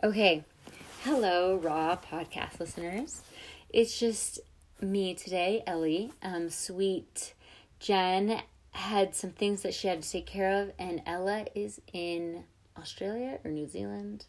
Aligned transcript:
Okay. 0.00 0.44
Hello, 1.02 1.56
Raw 1.56 1.96
podcast 1.96 2.60
listeners. 2.60 3.20
It's 3.68 3.98
just 3.98 4.38
me 4.80 5.12
today, 5.12 5.64
Ellie. 5.66 6.12
Um, 6.22 6.50
sweet 6.50 7.34
Jen 7.80 8.40
had 8.70 9.16
some 9.16 9.30
things 9.30 9.62
that 9.62 9.74
she 9.74 9.88
had 9.88 10.02
to 10.04 10.08
take 10.08 10.26
care 10.26 10.62
of, 10.62 10.70
and 10.78 11.02
Ella 11.04 11.46
is 11.56 11.80
in 11.92 12.44
Australia 12.78 13.40
or 13.44 13.50
New 13.50 13.66
Zealand, 13.66 14.26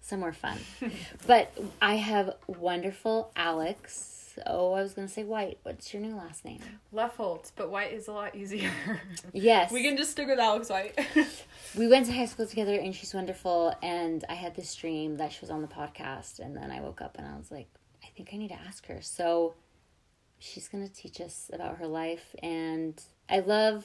somewhere 0.00 0.32
fun. 0.32 0.56
but 1.26 1.52
I 1.82 1.96
have 1.96 2.36
wonderful 2.46 3.30
Alex. 3.36 4.19
Oh, 4.46 4.72
I 4.72 4.82
was 4.82 4.94
going 4.94 5.06
to 5.06 5.12
say 5.12 5.24
White. 5.24 5.58
What's 5.62 5.92
your 5.92 6.02
new 6.02 6.16
last 6.16 6.44
name? 6.44 6.60
Leffoltz, 6.92 7.52
but 7.54 7.70
White 7.70 7.92
is 7.92 8.08
a 8.08 8.12
lot 8.12 8.34
easier. 8.34 8.70
Yes. 9.32 9.70
we 9.72 9.82
can 9.82 9.96
just 9.96 10.12
stick 10.12 10.28
with 10.28 10.38
Alex 10.38 10.68
White. 10.68 10.98
we 11.76 11.86
went 11.86 12.06
to 12.06 12.12
high 12.12 12.26
school 12.26 12.46
together 12.46 12.74
and 12.74 12.94
she's 12.94 13.14
wonderful 13.14 13.74
and 13.82 14.24
i 14.28 14.34
had 14.34 14.54
this 14.56 14.74
dream 14.74 15.16
that 15.16 15.32
she 15.32 15.40
was 15.40 15.50
on 15.50 15.62
the 15.62 15.68
podcast 15.68 16.38
and 16.38 16.56
then 16.56 16.70
i 16.70 16.80
woke 16.80 17.00
up 17.00 17.16
and 17.18 17.26
i 17.26 17.36
was 17.36 17.50
like 17.50 17.68
i 18.02 18.06
think 18.16 18.30
i 18.32 18.36
need 18.36 18.48
to 18.48 18.60
ask 18.66 18.86
her 18.86 19.00
so 19.00 19.54
she's 20.38 20.68
going 20.68 20.86
to 20.86 20.92
teach 20.92 21.20
us 21.20 21.50
about 21.52 21.76
her 21.76 21.86
life 21.86 22.34
and 22.42 23.00
i 23.28 23.38
love 23.38 23.84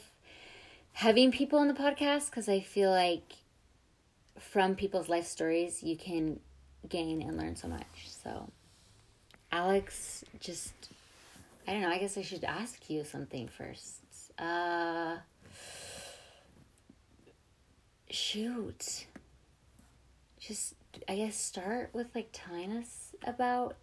having 0.94 1.32
people 1.32 1.60
on 1.60 1.68
the 1.68 1.74
podcast 1.74 2.30
because 2.30 2.50
i 2.50 2.60
feel 2.60 2.90
like 2.90 3.34
from 4.40 4.76
people's 4.76 5.10
life 5.10 5.28
stories 5.28 5.84
you 5.84 5.96
can 5.96 6.40
gain 6.90 7.22
and 7.22 7.38
learn 7.38 7.56
so 7.56 7.68
much 7.68 7.86
so 8.06 8.50
alex 9.56 10.24
just 10.40 10.74
i 11.68 11.72
don't 11.72 11.82
know 11.82 11.90
i 11.90 11.98
guess 11.98 12.18
i 12.18 12.22
should 12.22 12.44
ask 12.44 12.90
you 12.90 13.04
something 13.04 13.48
first 13.48 14.02
uh 14.40 15.16
shoot 18.10 19.06
just 20.40 20.74
i 21.08 21.16
guess 21.16 21.36
start 21.36 21.90
with 21.94 22.08
like 22.14 22.30
telling 22.32 22.72
us 22.72 23.12
about 23.26 23.76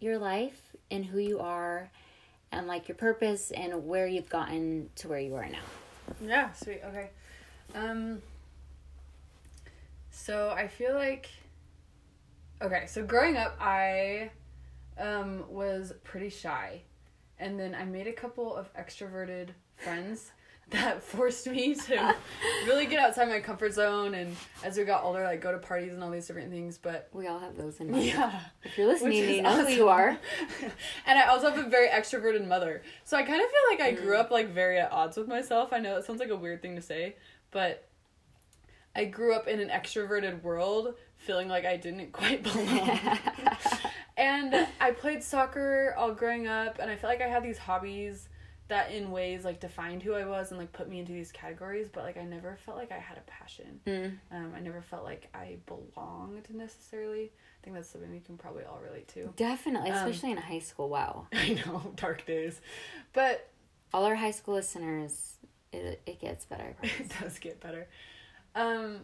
your 0.00 0.18
life 0.18 0.74
and 0.90 1.04
who 1.04 1.18
you 1.18 1.38
are 1.38 1.90
and 2.52 2.66
like 2.66 2.88
your 2.88 2.96
purpose 2.96 3.50
and 3.52 3.86
where 3.86 4.06
you've 4.06 4.28
gotten 4.28 4.90
to 4.96 5.08
where 5.08 5.20
you 5.20 5.34
are 5.34 5.48
now 5.48 5.58
yeah, 6.22 6.52
sweet. 6.52 6.80
Okay. 6.84 7.10
Um 7.74 8.22
so 10.10 10.50
I 10.50 10.68
feel 10.68 10.94
like 10.94 11.28
Okay, 12.62 12.84
so 12.86 13.04
growing 13.04 13.36
up 13.36 13.56
I 13.60 14.30
um 15.00 15.44
was 15.48 15.92
pretty 16.04 16.28
shy. 16.30 16.82
And 17.38 17.58
then 17.58 17.74
I 17.74 17.84
made 17.84 18.06
a 18.06 18.12
couple 18.12 18.54
of 18.54 18.72
extroverted 18.74 19.48
friends 19.76 20.30
that 20.70 21.02
forced 21.02 21.48
me 21.48 21.74
to 21.74 22.14
really 22.66 22.86
get 22.86 23.00
outside 23.00 23.28
my 23.28 23.40
comfort 23.40 23.72
zone 23.72 24.14
and 24.14 24.36
as 24.62 24.76
we 24.76 24.84
got 24.84 25.02
older 25.02 25.24
like 25.24 25.40
go 25.40 25.50
to 25.50 25.58
parties 25.58 25.92
and 25.94 26.04
all 26.04 26.10
these 26.12 26.28
different 26.28 26.48
things 26.52 26.78
but 26.78 27.08
we 27.12 27.26
all 27.26 27.40
have 27.40 27.56
those 27.56 27.80
in 27.80 27.90
mind 27.90 28.04
yeah 28.04 28.40
if 28.62 28.78
you're 28.78 28.86
listening 28.86 29.14
you 29.34 29.42
know 29.42 29.64
who 29.64 29.72
you 29.72 29.88
are 29.88 30.16
and 31.06 31.18
I 31.18 31.24
also 31.26 31.50
have 31.50 31.58
a 31.66 31.68
very 31.68 31.88
extroverted 31.88 32.46
mother. 32.46 32.82
So 33.04 33.16
I 33.16 33.22
kind 33.24 33.42
of 33.42 33.48
feel 33.50 33.60
like 33.70 33.80
I 33.80 33.90
grew 34.00 34.14
Mm. 34.14 34.20
up 34.20 34.30
like 34.30 34.50
very 34.50 34.78
at 34.78 34.92
odds 34.92 35.16
with 35.16 35.26
myself. 35.26 35.72
I 35.72 35.78
know 35.80 35.96
it 35.96 36.04
sounds 36.04 36.20
like 36.20 36.30
a 36.30 36.36
weird 36.36 36.62
thing 36.62 36.76
to 36.76 36.82
say, 36.82 37.16
but 37.50 37.88
I 38.94 39.06
grew 39.06 39.34
up 39.34 39.48
in 39.48 39.58
an 39.60 39.70
extroverted 39.70 40.42
world 40.42 40.94
feeling 41.16 41.48
like 41.48 41.64
I 41.64 41.76
didn't 41.78 42.12
quite 42.12 42.42
belong. 42.44 43.00
And 44.20 44.66
I 44.80 44.90
played 44.90 45.22
soccer 45.22 45.94
all 45.96 46.12
growing 46.12 46.46
up 46.46 46.78
and 46.78 46.90
I 46.90 46.96
feel 46.96 47.08
like 47.08 47.22
I 47.22 47.28
had 47.28 47.42
these 47.42 47.58
hobbies 47.58 48.28
that 48.68 48.92
in 48.92 49.10
ways 49.10 49.44
like 49.44 49.60
defined 49.60 50.02
who 50.02 50.12
I 50.12 50.24
was 50.24 50.50
and 50.50 50.58
like 50.60 50.72
put 50.72 50.88
me 50.88 51.00
into 51.00 51.12
these 51.12 51.32
categories, 51.32 51.88
but 51.92 52.04
like 52.04 52.16
I 52.16 52.24
never 52.24 52.56
felt 52.64 52.76
like 52.76 52.92
I 52.92 52.98
had 52.98 53.18
a 53.18 53.22
passion. 53.22 53.80
Mm. 53.86 54.18
Um, 54.30 54.52
I 54.54 54.60
never 54.60 54.82
felt 54.82 55.04
like 55.04 55.28
I 55.34 55.56
belonged 55.66 56.46
necessarily. 56.50 57.32
I 57.32 57.64
think 57.64 57.76
that's 57.76 57.88
something 57.88 58.10
we 58.10 58.20
can 58.20 58.36
probably 58.36 58.64
all 58.64 58.80
relate 58.84 59.08
to. 59.08 59.32
definitely 59.36 59.90
Um, 59.90 59.96
especially 59.96 60.32
in 60.32 60.36
high 60.36 60.60
school 60.60 60.88
wow 60.88 61.26
I 61.32 61.60
know, 61.66 61.92
dark 61.96 62.26
days. 62.26 62.60
But 63.12 63.48
all 63.92 64.04
our 64.04 64.14
high 64.14 64.30
school 64.30 64.54
listeners 64.54 65.36
it, 65.72 66.00
it 66.06 66.20
gets 66.20 66.44
better 66.44 66.76
I 66.82 66.86
it 67.00 67.12
does 67.20 67.38
get 67.38 67.60
better. 67.60 67.88
Um 68.54 69.00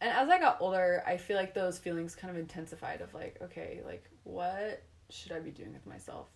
and 0.00 0.10
as 0.10 0.28
I 0.28 0.38
got 0.38 0.58
older, 0.60 1.02
I 1.06 1.16
feel 1.16 1.36
like 1.36 1.54
those 1.54 1.78
feelings 1.78 2.14
kind 2.14 2.30
of 2.30 2.38
intensified 2.38 3.00
of 3.00 3.14
like, 3.14 3.38
okay, 3.42 3.80
like 3.84 4.04
what 4.24 4.82
should 5.10 5.32
I 5.32 5.40
be 5.40 5.50
doing 5.50 5.72
with 5.72 5.86
myself? 5.86 6.28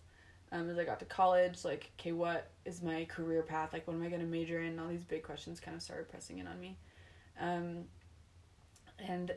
Um, 0.51 0.69
as 0.69 0.77
I 0.77 0.83
got 0.83 0.99
to 0.99 1.05
college, 1.05 1.63
like, 1.63 1.91
okay, 1.99 2.11
what 2.11 2.49
is 2.65 2.81
my 2.81 3.05
career 3.05 3.41
path? 3.41 3.71
Like, 3.71 3.87
what 3.87 3.93
am 3.93 4.03
I 4.03 4.09
going 4.09 4.21
to 4.21 4.27
major 4.27 4.59
in? 4.59 4.79
All 4.79 4.87
these 4.89 5.03
big 5.03 5.23
questions 5.23 5.61
kind 5.61 5.77
of 5.77 5.81
started 5.81 6.09
pressing 6.09 6.39
in 6.39 6.47
on 6.47 6.59
me. 6.59 6.77
Um, 7.39 7.85
and, 8.99 9.31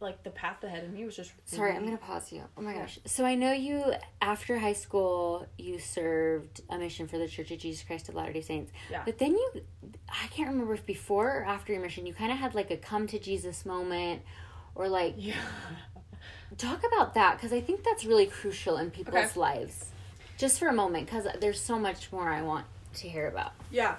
like, 0.00 0.22
the 0.22 0.30
path 0.30 0.62
ahead 0.64 0.84
of 0.84 0.92
me 0.92 1.04
was 1.04 1.16
just. 1.16 1.32
Sorry, 1.44 1.72
I'm 1.72 1.84
gonna 1.84 1.96
pause 1.96 2.32
you. 2.32 2.42
Oh 2.56 2.62
my 2.62 2.74
gosh. 2.74 2.98
So 3.06 3.24
I 3.24 3.34
know 3.34 3.52
you 3.52 3.92
after 4.22 4.58
high 4.58 4.72
school 4.72 5.46
you 5.58 5.78
served 5.78 6.60
a 6.70 6.78
mission 6.78 7.06
for 7.08 7.18
the 7.18 7.28
Church 7.28 7.50
of 7.50 7.58
Jesus 7.58 7.84
Christ 7.86 8.08
of 8.08 8.14
Latter 8.14 8.32
Day 8.32 8.40
Saints. 8.40 8.72
Yeah. 8.90 9.02
But 9.04 9.18
then 9.18 9.32
you, 9.32 9.50
I 10.08 10.26
can't 10.28 10.48
remember 10.50 10.74
if 10.74 10.86
before 10.86 11.28
or 11.40 11.44
after 11.44 11.72
your 11.72 11.82
mission 11.82 12.06
you 12.06 12.14
kind 12.14 12.32
of 12.32 12.38
had 12.38 12.54
like 12.54 12.70
a 12.70 12.76
come 12.76 13.06
to 13.08 13.18
Jesus 13.18 13.64
moment, 13.66 14.22
or 14.74 14.88
like 14.88 15.14
Yeah. 15.16 15.34
talk 16.58 16.82
about 16.84 17.14
that 17.14 17.36
because 17.36 17.52
I 17.52 17.60
think 17.60 17.84
that's 17.84 18.04
really 18.04 18.26
crucial 18.26 18.76
in 18.78 18.90
people's 18.90 19.16
Okay. 19.32 19.40
lives. 19.40 19.86
Just 20.38 20.58
for 20.58 20.68
a 20.68 20.72
moment, 20.72 21.06
because 21.06 21.26
there's 21.40 21.60
so 21.60 21.78
much 21.78 22.10
more 22.12 22.28
I 22.30 22.42
want 22.42 22.64
to 22.94 23.08
hear 23.08 23.28
about. 23.28 23.52
Yeah. 23.70 23.96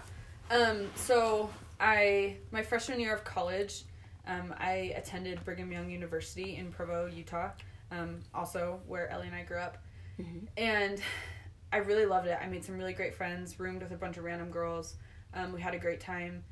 Um, 0.50 0.90
so 0.96 1.50
I 1.80 2.38
my 2.52 2.62
freshman 2.64 3.00
year 3.00 3.14
of 3.16 3.24
college, 3.24 3.84
um, 4.28 4.54
I 4.58 4.94
attended 4.96 5.44
Brigham 5.44 5.72
Young 5.72 5.90
University 5.90 6.56
in 6.56 6.72
Provo, 6.72 7.08
Utah. 7.08 7.52
Um, 7.92 8.20
also 8.34 8.80
where 8.88 9.10
Ellie 9.10 9.28
and 9.28 9.36
I 9.36 9.44
grew 9.44 9.58
up. 9.58 9.78
Mhm. 10.20 10.48
And 10.58 11.02
I 11.74 11.78
really 11.78 12.06
loved 12.06 12.28
it. 12.28 12.38
I 12.42 12.48
made 12.48 12.64
some 12.64 12.78
really 12.78 12.94
great 12.94 13.16
friends, 13.16 13.60
roomed 13.60 13.82
with 13.82 13.92
a 13.92 13.98
bunch 13.98 14.18
of 14.18 14.24
random 14.24 14.50
girls. 14.52 14.96
Um, 15.34 15.54
we 15.54 15.62
had 15.62 15.74
a 15.74 15.80
great 15.80 16.00
time. 16.00 16.44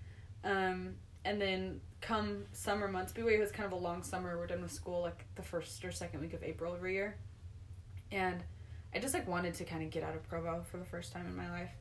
Um, 0.44 0.96
and 1.26 1.42
then 1.42 1.82
come 2.02 2.46
summer 2.54 2.88
months, 2.88 3.12
BYU 3.12 3.40
was 3.40 3.52
kind 3.52 3.66
of 3.66 3.74
a 3.74 3.82
long 3.82 4.04
summer. 4.04 4.38
We're 4.38 4.48
done 4.48 4.62
with 4.62 4.72
school 4.72 5.02
like 5.02 5.26
the 5.36 5.42
first 5.42 5.84
or 5.84 5.92
second 5.92 6.22
week 6.22 6.34
of 6.34 6.44
April 6.44 6.74
every 6.74 6.94
year. 6.94 7.18
And 8.12 8.44
I 8.94 9.00
just 9.00 9.14
like 9.14 9.28
wanted 9.28 9.54
to 9.56 9.66
kind 9.66 9.84
of 9.84 9.90
get 9.92 10.04
out 10.04 10.16
of 10.16 10.28
Provo 10.28 10.64
for 10.64 10.78
the 10.78 10.86
first 10.86 11.12
time 11.12 11.26
in 11.28 11.36
my 11.36 11.50
life. 11.52 11.72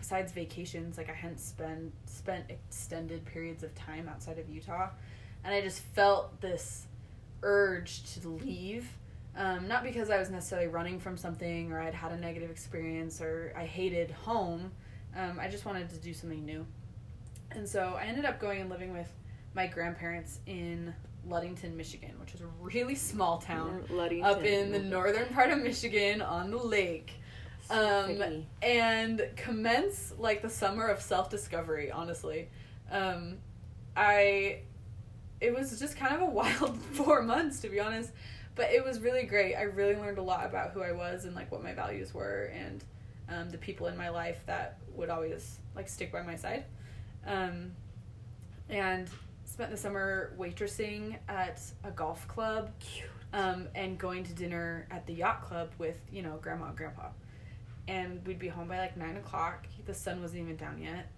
Besides 0.00 0.32
vacations, 0.32 0.96
like 0.96 1.10
I 1.10 1.12
hadn't 1.12 1.40
spent 1.40 1.92
spent 2.06 2.46
extended 2.48 3.22
periods 3.26 3.62
of 3.62 3.74
time 3.74 4.08
outside 4.08 4.38
of 4.38 4.48
Utah, 4.48 4.88
and 5.44 5.54
I 5.54 5.60
just 5.60 5.80
felt 5.80 6.40
this 6.40 6.86
urge 7.42 8.02
to 8.14 8.28
leave. 8.28 8.88
Um, 9.36 9.68
not 9.68 9.84
because 9.84 10.08
I 10.08 10.18
was 10.18 10.30
necessarily 10.30 10.68
running 10.68 10.98
from 10.98 11.18
something 11.18 11.70
or 11.70 11.80
I'd 11.80 11.94
had 11.94 12.12
a 12.12 12.16
negative 12.16 12.50
experience 12.50 13.20
or 13.20 13.52
I 13.54 13.64
hated 13.64 14.10
home. 14.10 14.72
Um, 15.14 15.38
I 15.38 15.48
just 15.48 15.66
wanted 15.66 15.90
to 15.90 15.96
do 15.98 16.14
something 16.14 16.44
new. 16.44 16.66
And 17.52 17.68
so 17.68 17.96
I 18.00 18.04
ended 18.04 18.24
up 18.24 18.40
going 18.40 18.60
and 18.60 18.70
living 18.70 18.92
with 18.92 19.10
my 19.54 19.66
grandparents 19.66 20.40
in 20.46 20.94
Ludington, 21.26 21.76
Michigan, 21.76 22.12
which 22.20 22.34
is 22.34 22.40
a 22.40 22.46
really 22.60 22.94
small 22.94 23.38
town 23.38 23.84
up 24.22 24.42
in 24.44 24.72
the 24.72 24.78
northern 24.78 25.32
part 25.34 25.50
of 25.50 25.58
Michigan 25.58 26.22
on 26.22 26.50
the 26.50 26.56
lake. 26.56 27.12
Um, 27.70 28.44
and 28.62 29.22
commence 29.36 30.12
like 30.18 30.42
the 30.42 30.50
summer 30.50 30.86
of 30.86 31.00
self 31.00 31.30
discovery, 31.30 31.90
honestly. 31.90 32.48
Um, 32.90 33.38
I, 33.96 34.60
it 35.40 35.54
was 35.54 35.78
just 35.78 35.96
kind 35.96 36.14
of 36.14 36.22
a 36.22 36.26
wild 36.30 36.78
four 36.92 37.22
months, 37.22 37.60
to 37.60 37.68
be 37.68 37.80
honest, 37.80 38.10
but 38.54 38.70
it 38.70 38.84
was 38.84 39.00
really 39.00 39.24
great. 39.24 39.54
I 39.54 39.62
really 39.62 39.96
learned 39.96 40.18
a 40.18 40.22
lot 40.22 40.44
about 40.44 40.72
who 40.72 40.82
I 40.82 40.92
was 40.92 41.24
and 41.24 41.34
like 41.34 41.50
what 41.52 41.62
my 41.62 41.72
values 41.72 42.12
were 42.12 42.50
and 42.54 42.84
um, 43.28 43.50
the 43.50 43.58
people 43.58 43.86
in 43.86 43.96
my 43.96 44.08
life 44.08 44.40
that 44.46 44.78
would 44.94 45.08
always 45.08 45.58
like 45.76 45.88
stick 45.88 46.10
by 46.12 46.22
my 46.22 46.36
side. 46.36 46.64
Um, 47.26 47.72
and 48.68 49.08
spent 49.44 49.70
the 49.70 49.76
summer 49.76 50.32
waitressing 50.38 51.18
at 51.28 51.60
a 51.84 51.90
golf 51.90 52.26
club 52.28 52.70
Cute. 52.78 53.08
um, 53.32 53.68
and 53.74 53.98
going 53.98 54.24
to 54.24 54.32
dinner 54.32 54.86
at 54.90 55.06
the 55.06 55.12
yacht 55.12 55.42
club 55.42 55.70
with 55.78 55.98
you 56.10 56.22
know 56.22 56.38
grandma 56.40 56.66
and 56.66 56.76
grandpa 56.76 57.08
and 57.90 58.24
we'd 58.26 58.38
be 58.38 58.48
home 58.48 58.68
by 58.68 58.78
like 58.78 58.96
nine 58.96 59.16
o'clock 59.16 59.66
the 59.84 59.94
sun 59.94 60.22
wasn't 60.22 60.40
even 60.40 60.56
down 60.56 60.80
yet 60.80 61.10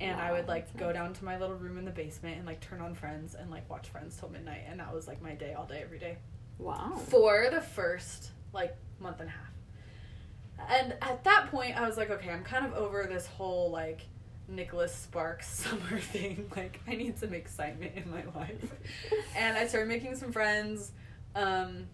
and 0.00 0.20
i 0.20 0.30
would 0.32 0.46
like 0.46 0.74
go 0.76 0.86
nice. 0.86 0.94
down 0.94 1.12
to 1.12 1.24
my 1.24 1.36
little 1.38 1.56
room 1.56 1.76
in 1.78 1.84
the 1.84 1.90
basement 1.90 2.36
and 2.36 2.46
like 2.46 2.60
turn 2.60 2.80
on 2.80 2.94
friends 2.94 3.34
and 3.34 3.50
like 3.50 3.68
watch 3.68 3.88
friends 3.88 4.16
till 4.16 4.28
midnight 4.28 4.62
and 4.68 4.78
that 4.80 4.94
was 4.94 5.06
like 5.08 5.20
my 5.20 5.32
day 5.34 5.52
all 5.54 5.66
day 5.66 5.80
every 5.84 5.98
day 5.98 6.16
Wow. 6.58 6.92
for 7.08 7.48
the 7.50 7.60
first 7.60 8.30
like 8.52 8.76
month 9.00 9.20
and 9.20 9.28
a 9.28 9.32
half 9.32 10.70
and 10.70 10.94
at 11.02 11.24
that 11.24 11.50
point 11.50 11.76
i 11.76 11.86
was 11.86 11.96
like 11.96 12.10
okay 12.10 12.30
i'm 12.30 12.44
kind 12.44 12.64
of 12.64 12.72
over 12.74 13.06
this 13.10 13.26
whole 13.26 13.70
like 13.70 14.02
Nicholas 14.48 14.94
Sparks 14.94 15.48
summer 15.64 15.98
thing. 15.98 16.50
Like, 16.54 16.80
I 16.86 16.94
need 16.96 17.16
some 17.16 17.32
excitement 17.32 17.92
in 17.94 18.10
my 18.10 18.24
life. 18.38 18.74
and 19.36 19.56
I 19.56 19.66
started 19.66 19.88
making 19.88 20.16
some 20.16 20.32
friends 20.32 20.90
um, 21.34 21.86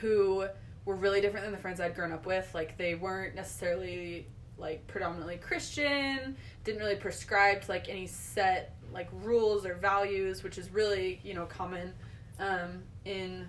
who 0.00 0.46
were 0.84 0.96
really 0.96 1.20
different 1.20 1.44
than 1.44 1.52
the 1.52 1.58
friends 1.58 1.80
I'd 1.80 1.94
grown 1.94 2.12
up 2.12 2.26
with. 2.26 2.52
Like, 2.54 2.76
they 2.76 2.94
weren't 2.94 3.34
necessarily 3.34 4.26
like 4.58 4.86
predominantly 4.86 5.36
Christian, 5.36 6.36
didn't 6.64 6.80
really 6.80 6.96
prescribe 6.96 7.62
to 7.62 7.70
like 7.70 7.88
any 7.88 8.06
set 8.06 8.76
like 8.92 9.08
rules 9.12 9.66
or 9.66 9.74
values, 9.74 10.42
which 10.42 10.58
is 10.58 10.70
really, 10.70 11.20
you 11.24 11.34
know, 11.34 11.46
common 11.46 11.92
um, 12.38 12.82
in 13.04 13.48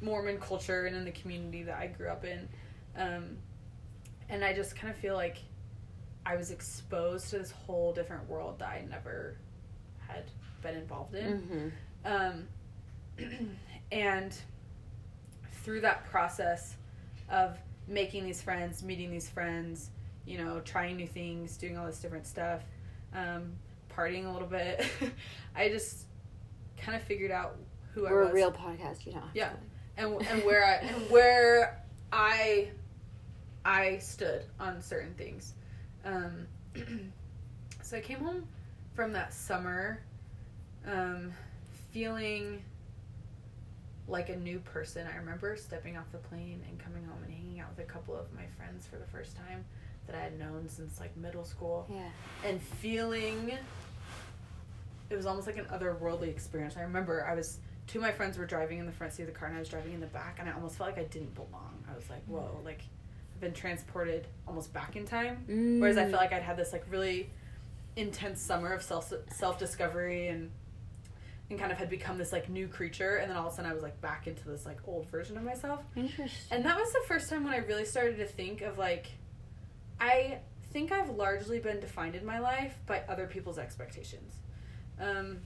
Mormon 0.00 0.38
culture 0.38 0.86
and 0.86 0.96
in 0.96 1.04
the 1.04 1.10
community 1.12 1.62
that 1.64 1.78
I 1.78 1.88
grew 1.88 2.08
up 2.08 2.24
in. 2.24 2.48
Um, 2.96 3.36
and 4.28 4.44
I 4.44 4.52
just 4.52 4.76
kind 4.76 4.90
of 4.92 4.98
feel 4.98 5.14
like 5.14 5.38
I 6.24 6.36
was 6.36 6.50
exposed 6.50 7.30
to 7.30 7.38
this 7.38 7.50
whole 7.50 7.92
different 7.92 8.28
world 8.28 8.58
that 8.58 8.68
I 8.68 8.84
never 8.88 9.36
had 10.06 10.24
been 10.62 10.76
involved 10.76 11.14
in. 11.14 11.72
Mm-hmm. 12.04 12.48
Um, 13.24 13.48
and 13.92 14.34
through 15.68 15.82
that 15.82 16.02
process 16.06 16.76
of 17.28 17.58
making 17.86 18.24
these 18.24 18.40
friends, 18.40 18.82
meeting 18.82 19.10
these 19.10 19.28
friends, 19.28 19.90
you 20.24 20.38
know, 20.38 20.60
trying 20.64 20.96
new 20.96 21.06
things, 21.06 21.58
doing 21.58 21.76
all 21.76 21.84
this 21.84 21.98
different 21.98 22.26
stuff, 22.26 22.62
um, 23.14 23.52
partying 23.94 24.26
a 24.26 24.30
little 24.30 24.48
bit, 24.48 24.82
I 25.54 25.68
just 25.68 26.06
kind 26.78 26.96
of 26.96 27.02
figured 27.02 27.30
out 27.30 27.58
who 27.92 28.04
We're 28.04 28.22
I 28.22 28.24
was 28.24 28.30
a 28.30 28.34
real 28.34 28.50
podcast, 28.50 29.04
you 29.04 29.12
know. 29.12 29.22
Yeah. 29.34 29.50
and 29.98 30.14
and 30.30 30.42
where 30.42 30.64
I 30.64 30.74
and 30.76 31.10
where 31.10 31.84
I 32.10 32.68
I 33.62 33.98
stood 33.98 34.46
on 34.58 34.80
certain 34.80 35.12
things. 35.18 35.52
Um, 36.02 36.46
so 37.82 37.98
I 37.98 38.00
came 38.00 38.20
home 38.20 38.48
from 38.94 39.12
that 39.12 39.34
summer, 39.34 40.00
um, 40.86 41.30
feeling 41.92 42.62
like 44.08 44.30
a 44.30 44.36
new 44.36 44.58
person. 44.60 45.06
I 45.12 45.16
remember 45.18 45.54
stepping 45.56 45.96
off 45.96 46.10
the 46.12 46.18
plane 46.18 46.62
and 46.68 46.78
coming 46.78 47.04
home 47.04 47.18
and 47.24 47.32
hanging 47.32 47.60
out 47.60 47.68
with 47.76 47.86
a 47.86 47.88
couple 47.90 48.16
of 48.16 48.32
my 48.34 48.46
friends 48.56 48.86
for 48.86 48.96
the 48.96 49.06
first 49.06 49.36
time 49.36 49.64
that 50.06 50.16
I 50.16 50.20
had 50.20 50.38
known 50.38 50.68
since 50.68 50.98
like 50.98 51.14
middle 51.16 51.44
school 51.44 51.86
Yeah. 51.92 52.08
and 52.48 52.60
feeling 52.60 53.52
it 55.10 55.16
was 55.16 55.26
almost 55.26 55.46
like 55.46 55.56
an 55.58 55.66
otherworldly 55.66 56.28
experience. 56.28 56.76
I 56.76 56.82
remember 56.82 57.26
I 57.26 57.34
was 57.34 57.58
two 57.86 57.98
of 57.98 58.02
my 58.02 58.12
friends 58.12 58.36
were 58.38 58.44
driving 58.46 58.78
in 58.78 58.86
the 58.86 58.92
front 58.92 59.12
seat 59.12 59.22
of 59.22 59.28
the 59.28 59.34
car 59.34 59.48
and 59.48 59.56
I 59.56 59.60
was 59.60 59.68
driving 59.68 59.92
in 59.94 60.00
the 60.00 60.06
back 60.06 60.36
and 60.40 60.48
I 60.48 60.52
almost 60.52 60.76
felt 60.76 60.90
like 60.90 60.98
I 60.98 61.04
didn't 61.04 61.34
belong. 61.34 61.84
I 61.90 61.94
was 61.94 62.08
like, 62.10 62.22
whoa, 62.26 62.60
like 62.64 62.82
I've 63.34 63.40
been 63.40 63.52
transported 63.54 64.26
almost 64.46 64.72
back 64.72 64.96
in 64.96 65.04
time. 65.06 65.44
Mm. 65.48 65.80
Whereas 65.80 65.96
I 65.98 66.04
felt 66.04 66.20
like 66.22 66.32
I'd 66.32 66.42
had 66.42 66.56
this 66.56 66.72
like 66.72 66.84
really 66.90 67.30
intense 67.96 68.40
summer 68.40 68.72
of 68.72 68.82
self 68.82 69.12
self 69.34 69.58
discovery 69.58 70.28
and 70.28 70.50
and 71.50 71.58
kind 71.58 71.72
of 71.72 71.78
had 71.78 71.88
become 71.88 72.18
this 72.18 72.32
like 72.32 72.48
new 72.48 72.68
creature 72.68 73.16
and 73.16 73.30
then 73.30 73.36
all 73.36 73.46
of 73.46 73.52
a 73.52 73.56
sudden 73.56 73.70
I 73.70 73.74
was 73.74 73.82
like 73.82 74.00
back 74.00 74.26
into 74.26 74.46
this 74.46 74.66
like 74.66 74.78
old 74.86 75.06
version 75.08 75.36
of 75.36 75.42
myself. 75.44 75.80
Interesting. 75.96 76.28
And 76.50 76.64
that 76.64 76.76
was 76.78 76.92
the 76.92 77.00
first 77.06 77.30
time 77.30 77.44
when 77.44 77.54
I 77.54 77.58
really 77.58 77.84
started 77.86 78.18
to 78.18 78.26
think 78.26 78.60
of 78.60 78.76
like, 78.78 79.06
I 80.00 80.38
think 80.72 80.92
I've 80.92 81.10
largely 81.10 81.58
been 81.58 81.80
defined 81.80 82.14
in 82.14 82.24
my 82.26 82.38
life 82.38 82.74
by 82.86 83.02
other 83.08 83.26
people's 83.26 83.58
expectations. 83.58 84.34
Um, 85.00 85.38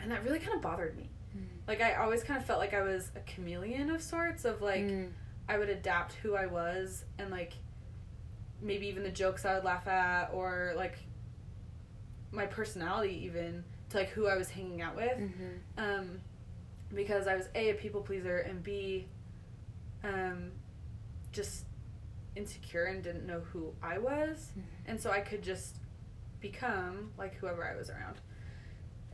and 0.00 0.10
that 0.10 0.24
really 0.24 0.40
kind 0.40 0.54
of 0.54 0.62
bothered 0.62 0.96
me. 0.96 1.08
Mm. 1.36 1.44
Like, 1.68 1.80
I 1.80 1.94
always 1.94 2.24
kind 2.24 2.40
of 2.40 2.44
felt 2.44 2.58
like 2.58 2.74
I 2.74 2.82
was 2.82 3.12
a 3.14 3.20
chameleon 3.20 3.90
of 3.90 4.02
sorts, 4.02 4.44
of 4.44 4.60
like, 4.60 4.82
Mm. 4.82 5.10
I 5.48 5.58
would 5.58 5.68
adapt 5.68 6.14
who 6.14 6.34
I 6.34 6.46
was 6.46 7.04
and 7.18 7.30
like 7.30 7.52
maybe 8.60 8.86
even 8.86 9.02
the 9.02 9.10
jokes 9.10 9.44
I 9.44 9.54
would 9.54 9.64
laugh 9.64 9.86
at 9.88 10.30
or 10.32 10.72
like 10.76 10.96
my 12.30 12.46
personality 12.46 13.24
even 13.26 13.64
to 13.92 13.98
like 13.98 14.10
who 14.10 14.26
I 14.26 14.36
was 14.36 14.50
hanging 14.50 14.82
out 14.82 14.96
with 14.96 15.16
Mhm. 15.18 15.58
um, 15.78 16.20
because 16.94 17.26
I 17.26 17.36
was 17.36 17.48
a 17.54 17.70
a 17.70 17.74
people 17.74 18.02
pleaser 18.02 18.38
and 18.38 18.62
b 18.62 19.06
um, 20.04 20.52
just 21.32 21.64
insecure 22.34 22.84
and 22.84 23.02
didn't 23.02 23.26
know 23.26 23.40
who 23.40 23.74
I 23.82 23.98
was, 23.98 24.50
Mhm. 24.56 24.62
and 24.86 25.00
so 25.00 25.10
I 25.10 25.20
could 25.20 25.42
just 25.42 25.76
become 26.40 27.12
like 27.16 27.34
whoever 27.34 27.64
I 27.66 27.76
was 27.76 27.88
around. 27.90 28.20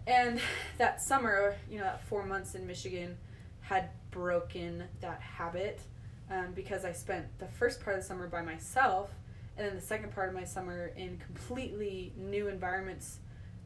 And 0.06 0.40
that 0.78 1.02
summer, 1.02 1.56
you 1.68 1.78
know, 1.78 1.84
that 1.84 2.02
four 2.04 2.24
months 2.24 2.54
in 2.54 2.66
Michigan 2.66 3.18
had 3.60 3.90
broken 4.10 4.88
that 5.00 5.20
habit 5.20 5.80
um, 6.30 6.52
because 6.54 6.84
I 6.84 6.92
spent 6.92 7.38
the 7.38 7.48
first 7.48 7.82
part 7.82 7.96
of 7.96 8.02
the 8.02 8.06
summer 8.08 8.26
by 8.28 8.40
myself, 8.42 9.10
and 9.56 9.66
then 9.66 9.74
the 9.74 9.80
second 9.82 10.12
part 10.12 10.28
of 10.28 10.34
my 10.34 10.44
summer 10.44 10.86
in 10.96 11.18
completely 11.18 12.12
new 12.16 12.48
environments. 12.48 13.18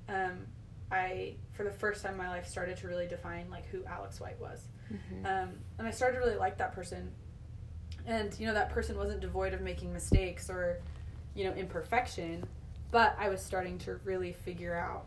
Um, 0.08 0.46
I, 0.92 1.34
for 1.52 1.64
the 1.64 1.70
first 1.72 2.02
time 2.02 2.12
in 2.12 2.18
my 2.18 2.28
life, 2.28 2.46
started 2.46 2.76
to 2.78 2.88
really 2.88 3.06
define 3.06 3.50
like 3.50 3.66
who 3.66 3.84
Alex 3.86 4.20
White 4.20 4.38
was, 4.40 4.66
Mhm. 4.92 5.24
um, 5.26 5.50
and 5.78 5.88
I 5.88 5.90
started 5.90 6.18
to 6.18 6.24
really 6.24 6.36
like 6.38 6.58
that 6.58 6.72
person. 6.72 7.12
And 8.06 8.38
you 8.38 8.46
know 8.46 8.54
that 8.54 8.70
person 8.70 8.96
wasn't 8.96 9.20
devoid 9.20 9.54
of 9.54 9.60
making 9.60 9.92
mistakes 9.92 10.50
or, 10.50 10.80
you 11.34 11.44
know, 11.44 11.52
imperfection, 11.52 12.44
but 12.90 13.16
I 13.18 13.28
was 13.28 13.40
starting 13.40 13.78
to 13.78 13.96
really 14.04 14.32
figure 14.32 14.76
out 14.76 15.06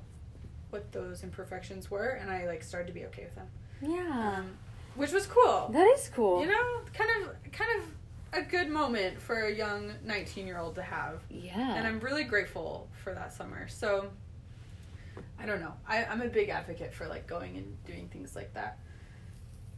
what 0.70 0.92
those 0.92 1.24
imperfections 1.24 1.92
were, 1.92 2.08
and 2.10 2.30
I 2.32 2.48
like 2.48 2.64
started 2.64 2.88
to 2.88 2.94
be 2.94 3.06
okay 3.06 3.26
with 3.26 3.36
them, 3.36 3.48
yeah. 3.82 4.38
um, 4.40 4.58
which 4.96 5.12
was 5.12 5.26
cool. 5.28 5.70
that 5.72 5.88
is 5.98 6.10
cool. 6.14 6.42
You 6.42 6.48
know, 6.48 6.82
kind 6.94 7.10
of, 7.22 7.52
kind 7.52 7.70
of 7.82 7.90
a 8.34 8.42
good 8.42 8.70
moment 8.70 9.20
for 9.22 9.46
a 9.46 9.54
young 9.54 9.94
nineteen-year-old 10.04 10.76
to 10.76 10.82
have 10.82 11.22
yeah. 11.30 11.76
and 11.76 11.88
I'm 11.88 12.00
really 12.02 12.24
grateful 12.26 12.90
for 13.04 13.14
that 13.14 13.32
summer. 13.34 13.68
So 13.70 14.10
I 15.40 15.46
don't 15.46 15.60
know. 15.62 15.74
I, 15.88 16.06
I'm 16.06 16.22
a 16.22 16.28
big 16.28 16.50
advocate 16.50 16.94
for 16.94 17.08
like 17.08 17.28
going 17.28 17.58
and 17.58 17.84
doing 17.86 18.10
things 18.10 18.36
like 18.36 18.54
that. 18.54 18.80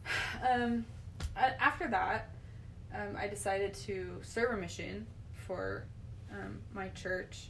Um, 0.48 0.84
after 1.36 1.88
that, 1.88 2.30
um, 2.94 3.16
I 3.18 3.26
decided 3.26 3.74
to 3.74 4.18
serve 4.22 4.56
a 4.56 4.56
mission 4.56 5.06
for 5.32 5.84
um, 6.32 6.60
my 6.72 6.88
church, 6.90 7.48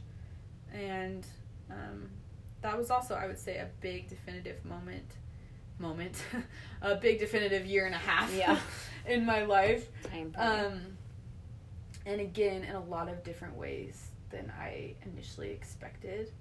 and 0.73 1.25
um, 1.69 2.09
that 2.61 2.77
was 2.77 2.89
also, 2.91 3.13
I 3.15 3.27
would 3.27 3.37
say, 3.39 3.57
a 3.57 3.67
big 3.79 4.09
definitive 4.09 4.63
moment. 4.65 5.05
Moment, 5.77 6.21
a 6.81 6.95
big 6.95 7.19
definitive 7.19 7.65
year 7.65 7.85
and 7.85 7.95
a 7.95 7.99
half 7.99 8.33
Yeah. 8.35 8.57
in 9.07 9.25
my 9.25 9.43
life. 9.45 9.87
Um, 10.35 10.81
and 12.05 12.19
again, 12.19 12.63
in 12.63 12.75
a 12.75 12.83
lot 12.83 13.07
of 13.07 13.23
different 13.23 13.55
ways 13.55 14.07
than 14.29 14.51
I 14.59 14.95
initially 15.05 15.51
expected. 15.51 16.31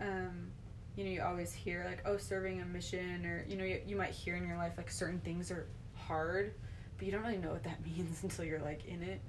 Um, 0.00 0.52
you 0.96 1.04
know, 1.04 1.10
you 1.10 1.22
always 1.22 1.52
hear 1.52 1.84
like, 1.88 2.02
oh, 2.06 2.16
serving 2.16 2.60
a 2.62 2.64
mission, 2.64 3.24
or 3.26 3.44
you 3.48 3.56
know, 3.56 3.64
you, 3.64 3.80
you 3.86 3.96
might 3.96 4.10
hear 4.12 4.34
in 4.36 4.46
your 4.46 4.56
life 4.56 4.72
like 4.76 4.90
certain 4.90 5.20
things 5.20 5.50
are 5.50 5.66
hard, 5.94 6.54
but 6.96 7.06
you 7.06 7.12
don't 7.12 7.22
really 7.22 7.36
know 7.36 7.50
what 7.50 7.64
that 7.64 7.84
means 7.96 8.22
until 8.22 8.44
you're 8.44 8.60
like 8.60 8.84
in 8.86 9.02
it. 9.02 9.20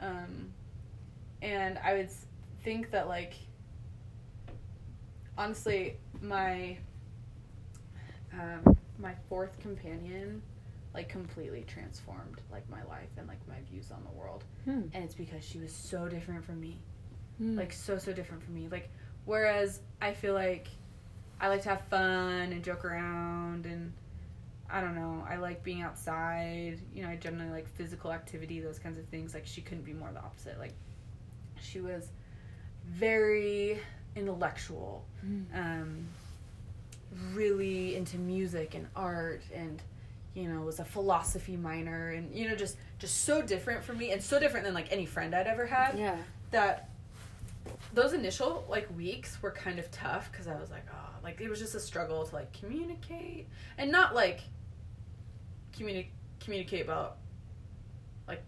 Um, 0.00 0.52
and 1.42 1.78
I 1.84 1.94
would 1.94 2.10
think 2.64 2.90
that 2.90 3.08
like, 3.08 3.34
honestly, 5.36 5.96
my 6.20 6.76
um, 8.32 8.76
my 8.98 9.14
fourth 9.28 9.58
companion 9.60 10.42
like 10.94 11.08
completely 11.08 11.64
transformed 11.66 12.40
like 12.50 12.68
my 12.68 12.82
life 12.84 13.08
and 13.16 13.26
like 13.26 13.38
my 13.48 13.56
views 13.70 13.90
on 13.90 14.02
the 14.04 14.18
world 14.18 14.44
Hmm. 14.64 14.82
and 14.92 15.04
it's 15.04 15.14
because 15.14 15.44
she 15.44 15.58
was 15.58 15.72
so 15.72 16.08
different 16.08 16.44
from 16.44 16.60
me 16.60 16.78
Hmm. 17.38 17.56
like 17.56 17.72
so 17.72 17.98
so 17.98 18.12
different 18.12 18.42
from 18.42 18.54
me 18.54 18.68
like 18.70 18.90
whereas 19.24 19.80
i 20.02 20.12
feel 20.12 20.34
like 20.34 20.68
i 21.42 21.48
like 21.48 21.62
to 21.62 21.68
have 21.68 21.82
fun 21.90 22.52
and 22.52 22.62
joke 22.64 22.84
around 22.86 23.66
and 23.66 23.92
i 24.70 24.80
don't 24.80 24.94
know 24.94 25.22
i 25.28 25.36
like 25.36 25.62
being 25.62 25.82
outside 25.82 26.78
you 26.94 27.02
know 27.02 27.08
i 27.10 27.16
generally 27.16 27.50
like 27.50 27.68
physical 27.76 28.10
activity 28.12 28.60
those 28.60 28.78
kinds 28.78 28.96
of 28.96 29.04
things 29.08 29.34
like 29.34 29.44
she 29.46 29.60
couldn't 29.60 29.84
be 29.84 29.92
more 29.92 30.10
the 30.12 30.20
opposite 30.20 30.58
like 30.58 30.72
she 31.60 31.80
was 31.80 32.08
very 32.86 33.78
intellectual 34.16 35.04
Hmm. 35.20 35.42
um, 35.54 36.06
really 37.34 37.94
into 37.94 38.16
music 38.16 38.74
and 38.74 38.86
art 38.96 39.42
and 39.54 39.82
you 40.34 40.48
know 40.48 40.62
was 40.62 40.80
a 40.80 40.84
philosophy 40.84 41.56
minor 41.56 42.10
and 42.10 42.34
you 42.34 42.48
know 42.48 42.56
just 42.56 42.76
just 42.98 43.24
so 43.24 43.42
different 43.42 43.84
from 43.84 43.98
me 43.98 44.10
and 44.12 44.22
so 44.22 44.40
different 44.40 44.64
than 44.64 44.72
like 44.74 44.90
any 44.90 45.04
friend 45.04 45.34
i'd 45.34 45.46
ever 45.46 45.66
had 45.66 45.98
yeah. 45.98 46.16
that 46.50 46.88
those 47.94 48.12
initial 48.12 48.64
like 48.70 48.88
weeks 48.96 49.40
were 49.42 49.50
kind 49.50 49.78
of 49.78 49.90
tough 49.90 50.30
because 50.32 50.46
i 50.48 50.54
was 50.58 50.70
like 50.70 50.86
oh 50.92 51.08
like 51.22 51.40
it 51.40 51.48
was 51.50 51.58
just 51.58 51.74
a 51.74 51.80
struggle 51.80 52.24
to 52.26 52.34
like 52.34 52.52
communicate 52.52 53.46
and 53.78 53.90
not 53.92 54.14
like 54.14 54.40
communi- 55.76 56.08
communicate 56.40 56.82
about 56.84 57.16
like 58.26 58.42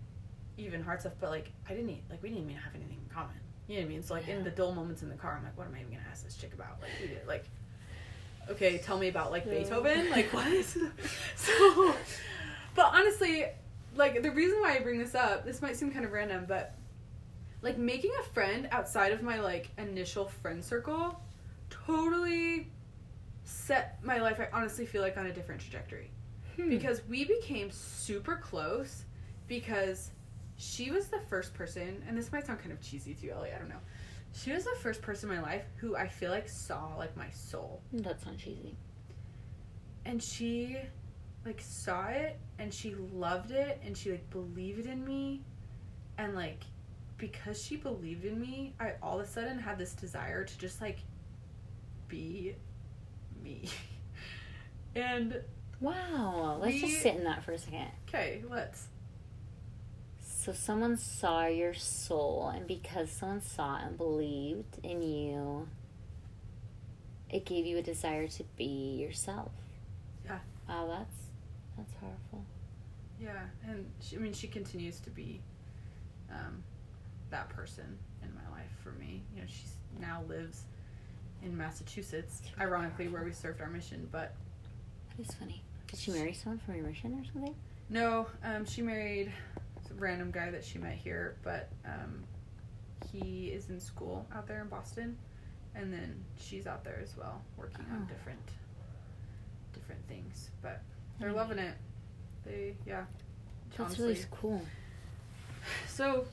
even 0.57 0.83
hard 0.83 1.01
stuff 1.01 1.13
but 1.21 1.31
like 1.31 1.51
i 1.69 1.75
didn't 1.75 1.89
like 2.11 2.23
we 2.23 2.29
didn't 2.31 2.45
even 2.45 2.57
have 2.57 2.75
anything 2.75 2.99
in 3.07 3.15
common. 3.15 3.35
You 3.69 3.77
know 3.77 3.83
what 3.83 3.87
i 3.87 3.89
mean? 3.89 4.03
So 4.03 4.15
like 4.15 4.29
in 4.29 4.45
the 4.45 4.51
dull 4.51 4.75
moments 4.75 5.03
in 5.03 5.09
the 5.09 5.15
car 5.15 5.35
i'm 5.39 5.45
like 5.45 5.57
what 5.57 5.67
am 5.67 5.75
i 5.75 5.79
even 5.81 5.93
gonna 5.93 6.05
ask 6.11 6.25
this 6.25 6.37
chick 6.37 6.53
about? 6.55 6.81
Like 6.83 6.91
we 7.01 7.09
did 7.09 7.27
like 7.27 7.45
okay 8.51 8.79
tell 8.79 8.99
me 8.99 9.09
about 9.09 9.31
like 9.31 9.45
Yeah. 9.47 9.53
beethoven? 9.61 10.11
Like 10.11 10.33
what? 10.33 10.53
So 11.37 11.95
but 12.75 12.87
honestly 12.95 13.45
like 13.97 14.23
the 14.23 14.31
reason 14.31 14.61
why 14.61 14.77
i 14.77 14.81
bring 14.81 14.99
this 14.99 15.15
up 15.15 15.45
this 15.45 15.63
might 15.63 15.77
seem 15.77 15.91
kind 15.93 16.05
of 16.05 16.13
random 16.13 16.45
but 16.49 16.75
like 17.65 17.79
making 17.79 18.13
a 18.21 18.23
friend 18.33 18.69
outside 18.71 19.11
of 19.13 19.23
my 19.23 19.41
like 19.41 19.71
initial 19.79 20.27
friend 20.27 20.63
circle 20.65 21.21
totally 21.71 22.69
set 23.45 23.99
my 24.05 24.19
life 24.21 24.39
i 24.41 24.49
honestly 24.57 24.87
feel 24.87 25.03
like 25.03 25.17
on 25.17 25.27
a 25.27 25.33
different 25.33 25.61
trajectory 25.61 26.11
Hmm. 26.57 26.69
because 26.69 27.03
we 27.09 27.25
became 27.25 27.73
super 27.73 28.37
close 28.37 29.05
because 29.49 30.13
she 30.57 30.93
was 30.93 31.09
the 31.09 31.19
first 31.19 31.53
person 31.53 32.01
and 32.07 32.17
this 32.17 32.31
might 32.31 32.47
sound 32.47 32.61
kind 32.61 32.71
of 32.71 32.81
cheesy 32.81 33.13
to 33.15 33.27
you 33.27 33.33
ellie 33.33 33.51
i 33.53 33.59
don't 33.59 33.69
know 33.69 33.81
she 34.33 34.53
was 34.53 34.63
the 34.63 34.77
first 34.81 35.03
person 35.03 35.29
in 35.31 35.37
my 35.37 35.43
life 35.43 35.65
who 35.79 35.97
i 35.97 36.07
feel 36.07 36.31
like 36.31 36.49
saw 36.49 36.95
like 36.97 37.17
my 37.17 37.29
soul 37.31 37.83
That's 37.93 38.25
not 38.25 38.37
cheesy. 38.39 38.77
and 40.05 40.23
she 40.23 40.77
like 41.45 41.61
saw 41.61 42.07
it 42.07 42.39
and 42.61 42.73
she 42.73 42.95
loved 43.13 43.51
it 43.51 43.81
and 43.85 43.97
she 43.97 44.13
like 44.13 44.31
believed 44.31 44.87
in 44.87 45.05
me 45.05 45.43
and 46.19 46.37
like 46.37 46.63
because 47.19 47.63
she 47.63 47.77
believed 47.77 48.25
in 48.25 48.41
me 48.41 48.75
i 48.81 48.93
all 49.03 49.21
of 49.21 49.27
a 49.27 49.29
sudden 49.31 49.59
had 49.59 49.79
this 49.79 49.93
desire 49.95 50.45
to 50.45 50.59
just 50.59 50.81
like 50.81 50.99
be 52.09 52.55
me 53.43 53.69
and 54.95 55.41
Wow. 55.81 56.59
Let's 56.61 56.75
We- 56.75 56.81
just 56.83 57.03
sit 57.03 57.17
in 57.17 57.25
that 57.25 57.43
for 57.45 57.53
a 57.53 57.59
second. 57.59 57.89
okay 58.09 58.43
let's 58.49 58.87
So 60.21 60.53
someone 60.53 60.97
saw 60.97 61.47
your 61.47 61.75
soul, 61.75 62.49
and 62.55 62.67
because 62.67 63.11
someone 63.11 63.41
saw 63.43 63.77
and 63.79 63.97
believed 63.97 64.79
in 64.83 65.03
you, 65.03 65.69
it 67.31 67.45
gave 67.45 67.67
you 67.67 67.79
a 67.79 67.83
desire 67.83 68.29
to 68.29 68.45
be 68.57 68.97
yourself. 69.01 69.51
Yeah. 70.25 70.39
Wow, 70.69 70.87
that's 70.89 71.17
that's 71.77 71.93
powerful. 72.01 72.45
yeah 73.21 73.43
and 73.69 73.85
she, 74.01 74.17
i 74.17 74.19
mean 74.21 74.33
she 74.33 74.47
continues 74.47 75.01
to 75.01 75.11
be 75.11 75.41
um 76.31 76.63
that 77.35 77.49
person 77.49 77.99
in 78.23 78.33
my 78.33 78.57
life 78.57 78.71
for 78.85 78.93
me 78.93 79.21
you 79.35 79.41
know 79.41 79.47
she 79.49 79.65
now 80.01 80.23
lives 80.29 80.63
in 81.43 81.57
massachusetts 81.57 82.41
ironically 82.61 83.09
where 83.09 83.25
we 83.25 83.33
served 83.33 83.61
our 83.61 83.69
mission 83.69 84.09
but 84.13 84.37
That 85.17 85.27
is 85.29 85.35
funny. 85.35 85.61
Did 85.89 85.99
she 85.99 86.13
marry 86.13 86.33
someone 86.33 86.61
from 86.65 86.77
your 86.77 86.85
mission 86.87 87.13
or 87.21 87.25
something? 87.33 87.55
No, 87.91 88.27
um, 88.45 88.65
she 88.65 88.83
married 88.83 89.33
a 89.91 89.95
random 89.95 90.31
guy 90.31 90.51
that 90.51 90.65
she 90.65 90.79
met 90.79 90.95
here, 90.95 91.37
but 91.43 91.71
um, 91.85 92.25
he 93.13 93.49
is 93.49 93.69
in 93.69 93.79
school 93.79 94.27
out 94.35 94.47
there 94.49 94.61
in 94.63 94.69
Boston, 94.69 95.17
and 95.77 95.93
then 95.93 96.25
she's 96.37 96.67
out 96.67 96.83
there 96.85 96.99
as 97.03 97.17
well, 97.17 97.43
working 97.57 97.85
on 97.93 98.07
Oh. 98.09 98.13
different 98.13 98.41
different 99.73 100.01
things. 100.09 100.51
But 100.63 100.83
they're 101.21 101.33
loving 101.33 101.59
it. 101.59 101.75
They 102.45 102.75
yeah. 102.87 103.05
That's 103.77 103.99
really 103.99 104.19
cool. 104.31 104.63
So 105.89 106.27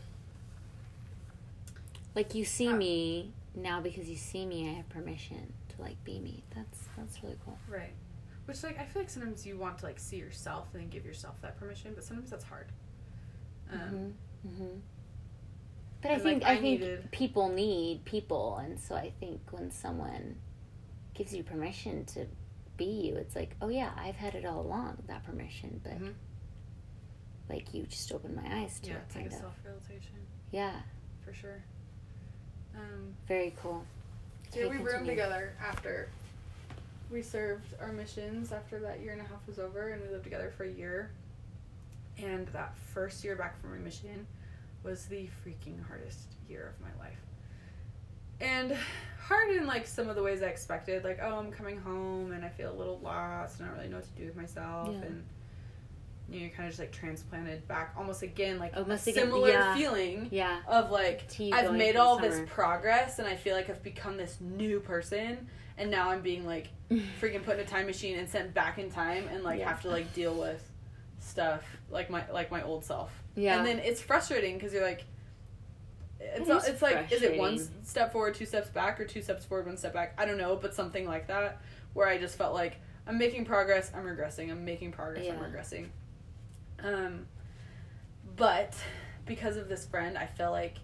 Like 2.15 2.35
you 2.35 2.43
see 2.45 2.71
me 2.73 3.33
now 3.55 3.79
because 3.81 4.09
you 4.09 4.15
see 4.17 4.45
me, 4.45 4.69
I 4.69 4.73
have 4.73 4.89
permission 4.89 5.53
to 5.69 5.81
like 5.81 6.01
be 6.03 6.19
me. 6.19 6.43
That's 6.55 6.79
that's 6.97 7.23
really 7.23 7.37
cool. 7.45 7.57
right, 7.69 7.93
which 8.45 8.63
like 8.63 8.77
I 8.79 8.85
feel 8.85 9.01
like 9.03 9.09
sometimes 9.09 9.45
you 9.45 9.57
want 9.57 9.77
to 9.79 9.85
like 9.85 9.99
see 9.99 10.17
yourself 10.17 10.67
and 10.73 10.81
then 10.83 10.89
give 10.89 11.05
yourself 11.05 11.41
that 11.41 11.57
permission, 11.59 11.93
but 11.95 12.03
sometimes 12.03 12.29
that's 12.29 12.43
hard. 12.43 12.67
Um, 13.71 14.13
hmm 14.43 14.49
hmm 14.49 14.79
But 16.01 16.11
I 16.11 16.19
think 16.19 16.43
like, 16.43 16.51
I, 16.51 16.57
I 16.57 16.61
think 16.61 16.81
needed- 16.81 17.11
people 17.11 17.49
need 17.49 18.03
people, 18.05 18.57
and 18.57 18.79
so 18.79 18.95
I 18.95 19.13
think 19.19 19.39
when 19.51 19.71
someone 19.71 20.35
gives 21.13 21.33
you 21.33 21.43
permission 21.43 22.05
to 22.05 22.25
be 22.77 22.85
you, 22.85 23.15
it's 23.15 23.35
like, 23.35 23.55
oh 23.61 23.69
yeah, 23.69 23.91
I've 23.97 24.15
had 24.15 24.33
it 24.35 24.45
all 24.45 24.61
along, 24.61 25.03
that 25.07 25.23
permission, 25.23 25.79
but 25.83 25.99
Mhm. 26.01 26.13
like 27.49 27.73
you 27.73 27.83
just 27.83 28.11
opened 28.11 28.35
my 28.35 28.61
eyes 28.61 28.79
to 28.81 28.89
Yeah, 28.89 28.95
it, 28.95 29.01
it's 29.05 29.15
like 29.15 29.23
kind 29.25 29.33
a 29.33 29.35
of. 29.35 29.41
self 29.41 29.55
realization 29.65 30.15
Yeah, 30.51 30.81
for 31.23 31.33
sure. 31.33 31.63
Um, 32.75 33.13
very 33.27 33.53
cool. 33.61 33.83
Yeah, 34.55 34.67
we 34.67 34.77
roomed 34.77 35.05
together 35.07 35.53
after 35.63 36.09
we 37.11 37.21
served 37.21 37.73
our 37.81 37.91
missions 37.91 38.51
after 38.51 38.79
that 38.79 39.01
year 39.01 39.11
and 39.11 39.21
a 39.21 39.25
half 39.25 39.45
was 39.47 39.59
over 39.59 39.89
and 39.89 40.01
we 40.01 40.09
lived 40.09 40.23
together 40.23 40.51
for 40.55 40.63
a 40.63 40.71
year. 40.71 41.11
And 42.17 42.47
that 42.49 42.75
first 42.93 43.23
year 43.23 43.35
back 43.35 43.59
from 43.61 43.71
our 43.71 43.79
mission 43.79 44.25
was 44.83 45.05
the 45.05 45.27
freaking 45.45 45.85
hardest 45.87 46.19
year 46.49 46.73
of 46.75 46.81
my 46.85 47.03
life. 47.03 47.17
And 48.39 48.75
hard 49.23 49.51
in 49.51 49.67
like 49.67 49.85
some 49.87 50.09
of 50.09 50.15
the 50.15 50.23
ways 50.23 50.41
I 50.41 50.47
expected, 50.47 51.03
like, 51.03 51.19
oh, 51.21 51.37
I'm 51.37 51.51
coming 51.51 51.77
home 51.79 52.31
and 52.31 52.43
I 52.43 52.49
feel 52.49 52.71
a 52.71 52.77
little 52.77 52.99
lost 52.99 53.59
and 53.59 53.67
I 53.67 53.69
don't 53.69 53.77
really 53.79 53.89
know 53.89 53.97
what 53.97 54.15
to 54.15 54.21
do 54.21 54.25
with 54.27 54.35
myself 54.35 54.89
Yeah. 54.91 55.01
and 55.07 55.23
you 56.31 56.39
know, 56.39 56.45
you're 56.45 56.55
kind 56.55 56.67
of 56.67 56.71
just 56.71 56.79
like 56.79 56.91
transplanted 56.91 57.67
back 57.67 57.93
almost 57.97 58.21
again 58.23 58.57
like 58.57 58.75
Almost 58.75 59.05
a 59.07 59.09
again, 59.11 59.23
similar 59.25 59.49
yeah. 59.49 59.75
feeling 59.75 60.27
Yeah, 60.31 60.59
of 60.67 60.89
like 60.91 61.29
I've 61.51 61.73
made 61.73 61.95
all 61.97 62.17
this 62.17 62.41
progress 62.49 63.19
and 63.19 63.27
I 63.27 63.35
feel 63.35 63.55
like 63.55 63.69
I've 63.69 63.83
become 63.83 64.17
this 64.17 64.37
new 64.39 64.79
person 64.79 65.47
and 65.77 65.91
now 65.91 66.09
I'm 66.09 66.21
being 66.21 66.45
like 66.45 66.69
freaking 67.21 67.43
put 67.43 67.55
in 67.55 67.61
a 67.61 67.65
time 67.65 67.85
machine 67.85 68.17
and 68.17 68.29
sent 68.29 68.53
back 68.53 68.77
in 68.79 68.89
time 68.89 69.27
and 69.31 69.43
like 69.43 69.59
Yeah. 69.59 69.69
have 69.69 69.81
to 69.83 69.89
like 69.89 70.13
deal 70.13 70.33
with 70.35 70.63
stuff 71.19 71.63
like 71.89 72.09
my 72.09 72.23
like 72.31 72.49
my 72.49 72.63
old 72.63 72.83
self. 72.85 73.11
yeah. 73.35 73.57
And 73.57 73.65
then 73.67 73.79
it's 73.79 74.01
frustrating 74.01 74.55
because 74.55 74.73
you're 74.73 74.83
like 74.85 75.03
it's 76.19 76.41
It 76.41 76.47
not, 76.47 76.67
it's 76.67 76.81
like 76.81 77.11
is 77.11 77.23
it 77.23 77.37
one 77.37 77.59
step 77.83 78.11
forward, 78.11 78.35
two 78.35 78.45
steps 78.45 78.69
back 78.69 78.99
or 78.99 79.05
two 79.05 79.21
steps 79.21 79.43
forward, 79.43 79.65
one 79.65 79.75
step 79.77 79.93
back? 79.93 80.13
I 80.17 80.25
don't 80.25 80.37
know, 80.37 80.55
but 80.55 80.73
something 80.75 81.05
like 81.07 81.27
that 81.27 81.61
where 81.93 82.07
I 82.07 82.17
just 82.17 82.37
felt 82.37 82.53
like 82.53 82.79
I'm 83.07 83.17
making 83.17 83.45
progress, 83.45 83.91
I'm 83.95 84.03
regressing, 84.05 84.51
I'm 84.51 84.63
making 84.63 84.91
progress, 84.91 85.25
I'm 85.27 85.39
regressing. 85.39 85.87
Um 86.83 87.25
but 88.37 88.75
because 89.25 89.57
of 89.57 89.69
this 89.69 89.85
friend, 89.85 90.17
I 90.17 90.25
felt 90.25 90.51
like 90.51 90.75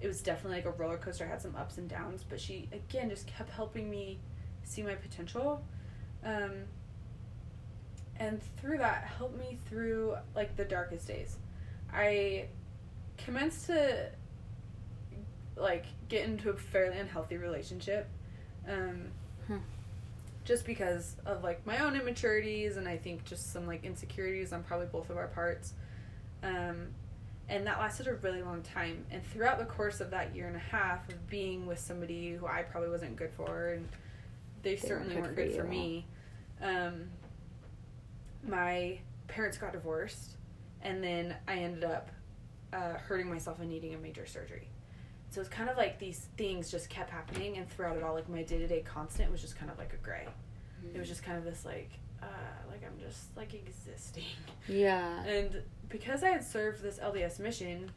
it 0.00 0.06
was 0.06 0.22
definitely 0.22 0.58
like 0.58 0.66
a 0.66 0.70
roller 0.70 0.96
coaster. 0.96 1.24
I 1.24 1.28
had 1.28 1.42
some 1.42 1.56
ups 1.56 1.78
and 1.78 1.88
downs, 1.88 2.24
but 2.28 2.40
she 2.40 2.68
again 2.72 3.10
just 3.10 3.26
kept 3.26 3.50
helping 3.50 3.90
me 3.90 4.18
see 4.62 4.82
my 4.82 4.94
potential. 4.94 5.64
Um, 6.24 6.52
and 8.16 8.40
through 8.58 8.78
that, 8.78 9.04
helped 9.04 9.38
me 9.38 9.58
through 9.68 10.16
like 10.34 10.56
the 10.56 10.64
darkest 10.64 11.08
days. 11.08 11.36
I 11.92 12.46
commenced 13.16 13.66
to 13.66 14.10
like 15.56 15.86
get 16.08 16.24
into 16.24 16.50
a 16.50 16.56
fairly 16.56 16.98
unhealthy 16.98 17.36
relationship. 17.36 18.08
Um, 18.68 19.08
Hmm. 19.46 19.56
Just 20.44 20.64
because 20.64 21.16
of 21.26 21.42
like 21.44 21.64
my 21.66 21.78
own 21.78 21.94
immaturities 21.94 22.76
and 22.76 22.88
I 22.88 22.96
think 22.96 23.24
just 23.24 23.52
some 23.52 23.66
like 23.66 23.84
insecurities 23.84 24.52
on 24.52 24.62
probably 24.62 24.86
both 24.86 25.10
of 25.10 25.16
our 25.16 25.28
parts. 25.28 25.74
Um, 26.42 26.88
and 27.48 27.66
that 27.66 27.78
lasted 27.78 28.06
a 28.06 28.14
really 28.14 28.42
long 28.42 28.62
time. 28.62 29.04
And 29.10 29.24
throughout 29.26 29.58
the 29.58 29.64
course 29.64 30.00
of 30.00 30.10
that 30.10 30.34
year 30.34 30.46
and 30.46 30.56
a 30.56 30.60
half 30.60 31.08
of 31.08 31.28
being 31.28 31.66
with 31.66 31.78
somebody 31.78 32.32
who 32.34 32.46
I 32.46 32.62
probably 32.62 32.90
wasn't 32.90 33.16
good 33.16 33.32
for, 33.32 33.70
and 33.70 33.88
they, 34.62 34.76
They 34.76 34.88
certainly 34.88 35.14
weren't 35.16 35.26
weren't 35.26 35.36
good 35.36 35.48
good 35.48 35.56
for 35.56 35.62
for 35.62 35.68
me, 35.68 36.06
um, 36.62 37.10
my 38.46 38.98
parents 39.26 39.58
got 39.58 39.72
divorced, 39.72 40.36
and 40.82 41.02
then 41.02 41.34
I 41.48 41.56
ended 41.56 41.84
up 41.84 42.10
uh, 42.72 42.94
hurting 42.94 43.28
myself 43.28 43.60
and 43.60 43.68
needing 43.68 43.94
a 43.94 43.98
major 43.98 44.26
surgery. 44.26 44.68
So 45.30 45.40
it's 45.40 45.48
kind 45.50 45.70
of 45.70 45.76
like 45.76 45.98
these 45.98 46.28
things 46.36 46.70
just 46.70 46.90
kept 46.90 47.10
happening, 47.10 47.56
and 47.56 47.68
throughout 47.70 47.96
it 47.96 48.02
all, 48.02 48.14
like 48.14 48.28
my 48.28 48.42
day 48.42 48.58
to 48.58 48.66
day 48.66 48.82
constant 48.82 49.30
was 49.30 49.40
just 49.40 49.56
kind 49.56 49.70
of 49.70 49.78
like 49.78 49.92
a 49.92 50.04
gray. 50.04 50.26
It 50.94 50.98
was 50.98 51.08
just 51.08 51.22
kind 51.22 51.36
of 51.38 51.44
this 51.44 51.64
like, 51.64 51.90
uh, 52.22 52.26
like 52.70 52.82
I'm 52.84 52.98
just 52.98 53.36
like 53.36 53.54
existing. 53.54 54.24
yeah. 54.66 55.22
And 55.26 55.62
because 55.88 56.24
I 56.24 56.30
had 56.30 56.44
served 56.44 56.82
this 56.82 56.98
LDS 56.98 57.38
mission 57.38 57.90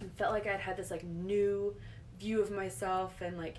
and 0.00 0.12
felt 0.12 0.32
like 0.32 0.46
I'd 0.46 0.60
had 0.60 0.76
this 0.76 0.90
like 0.90 1.04
new 1.04 1.74
view 2.18 2.42
of 2.42 2.50
myself 2.50 3.20
and 3.20 3.38
like 3.38 3.56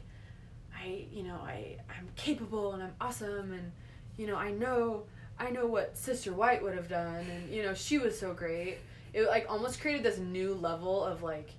I, 0.78 1.06
you 1.12 1.24
know, 1.24 1.36
I 1.36 1.78
I'm 1.90 2.10
capable 2.16 2.74
and 2.74 2.84
I'm 2.84 2.94
awesome 3.00 3.54
and 3.54 3.72
you 4.18 4.28
know, 4.28 4.36
I 4.36 4.52
know 4.52 5.04
I 5.40 5.50
know 5.52 5.66
what 5.66 5.98
Sister 5.98 6.34
White 6.34 6.62
would 6.62 6.76
have 6.76 6.90
done 6.90 7.26
and 7.30 7.50
you 7.50 7.64
know, 7.64 7.74
she 7.74 7.98
was 7.98 8.20
so 8.20 8.34
great. 8.34 8.78
It 9.14 9.28
like 9.28 9.46
almost 9.50 9.80
created 9.82 10.04
this 10.04 10.18
new 10.18 10.54
level 10.54 11.04
of 11.04 11.24
like 11.24 11.52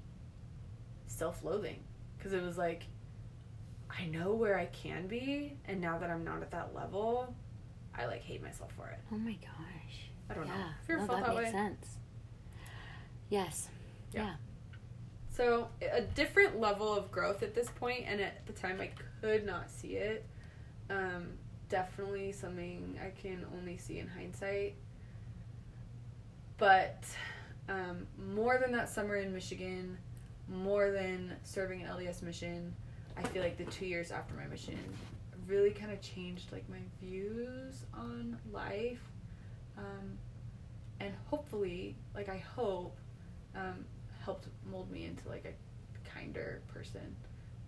self-loathing 1.10 1.80
because 2.16 2.32
it 2.32 2.42
was 2.42 2.56
like 2.56 2.84
I 3.90 4.06
know 4.06 4.32
where 4.32 4.58
I 4.58 4.66
can 4.66 5.06
be 5.06 5.56
and 5.66 5.80
now 5.80 5.98
that 5.98 6.10
I'm 6.10 6.24
not 6.24 6.42
at 6.42 6.50
that 6.52 6.74
level, 6.74 7.34
I 7.94 8.06
like 8.06 8.22
hate 8.22 8.42
myself 8.42 8.72
for 8.76 8.88
it. 8.88 8.98
Oh 9.12 9.18
my 9.18 9.32
gosh. 9.32 10.10
I 10.30 10.34
don't 10.34 10.46
know. 10.46 10.54
Yeah. 10.54 10.68
You 10.88 10.94
ever 10.94 11.06
no, 11.06 11.14
that 11.14 11.26
that 11.26 11.34
makes 11.34 11.46
way? 11.46 11.50
sense. 11.52 11.86
Yes. 13.28 13.68
Yeah. 14.12 14.22
Yeah. 14.22 14.34
So 15.32 15.68
a 15.92 16.02
different 16.02 16.60
level 16.60 16.94
of 16.94 17.10
growth 17.10 17.42
at 17.42 17.54
this 17.54 17.68
point, 17.70 18.04
and 18.06 18.20
at 18.20 18.46
the 18.46 18.52
time 18.52 18.80
I 18.80 18.90
could 19.20 19.46
not 19.46 19.70
see 19.70 19.94
it. 19.96 20.26
Um, 20.90 21.28
definitely 21.68 22.32
something 22.32 22.98
I 23.02 23.10
can 23.10 23.46
only 23.56 23.78
see 23.78 24.00
in 24.00 24.08
hindsight. 24.08 24.74
But 26.58 27.04
um, 27.68 28.06
more 28.34 28.58
than 28.58 28.72
that 28.72 28.88
summer 28.88 29.16
in 29.16 29.32
Michigan, 29.32 29.96
more 30.50 30.90
than 30.90 31.34
serving 31.44 31.82
an 31.82 31.88
LDS 31.88 32.22
mission, 32.22 32.74
I 33.16 33.22
feel 33.22 33.42
like 33.42 33.56
the 33.56 33.64
two 33.64 33.86
years 33.86 34.10
after 34.10 34.34
my 34.34 34.46
mission 34.46 34.78
really 35.46 35.70
kind 35.70 35.90
of 35.90 36.00
changed 36.00 36.52
like 36.52 36.68
my 36.68 36.78
views 37.00 37.84
on 37.94 38.38
life, 38.52 39.02
um, 39.76 40.18
and 41.00 41.12
hopefully, 41.28 41.96
like 42.14 42.28
I 42.28 42.38
hope, 42.38 42.96
um, 43.56 43.84
helped 44.24 44.46
mold 44.70 44.90
me 44.90 45.06
into 45.06 45.28
like 45.28 45.44
a 45.44 46.08
kinder 46.08 46.60
person. 46.72 47.14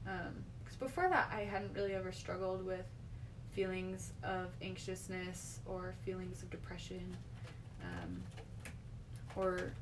Because 0.04 0.76
before 0.78 1.08
that, 1.08 1.30
I 1.32 1.40
hadn't 1.42 1.74
really 1.74 1.94
ever 1.94 2.12
struggled 2.12 2.64
with 2.64 2.84
feelings 3.52 4.12
of 4.22 4.48
anxiousness 4.60 5.60
or 5.66 5.94
feelings 6.04 6.42
of 6.42 6.50
depression, 6.50 7.16
um, 7.82 8.22
or 9.36 9.72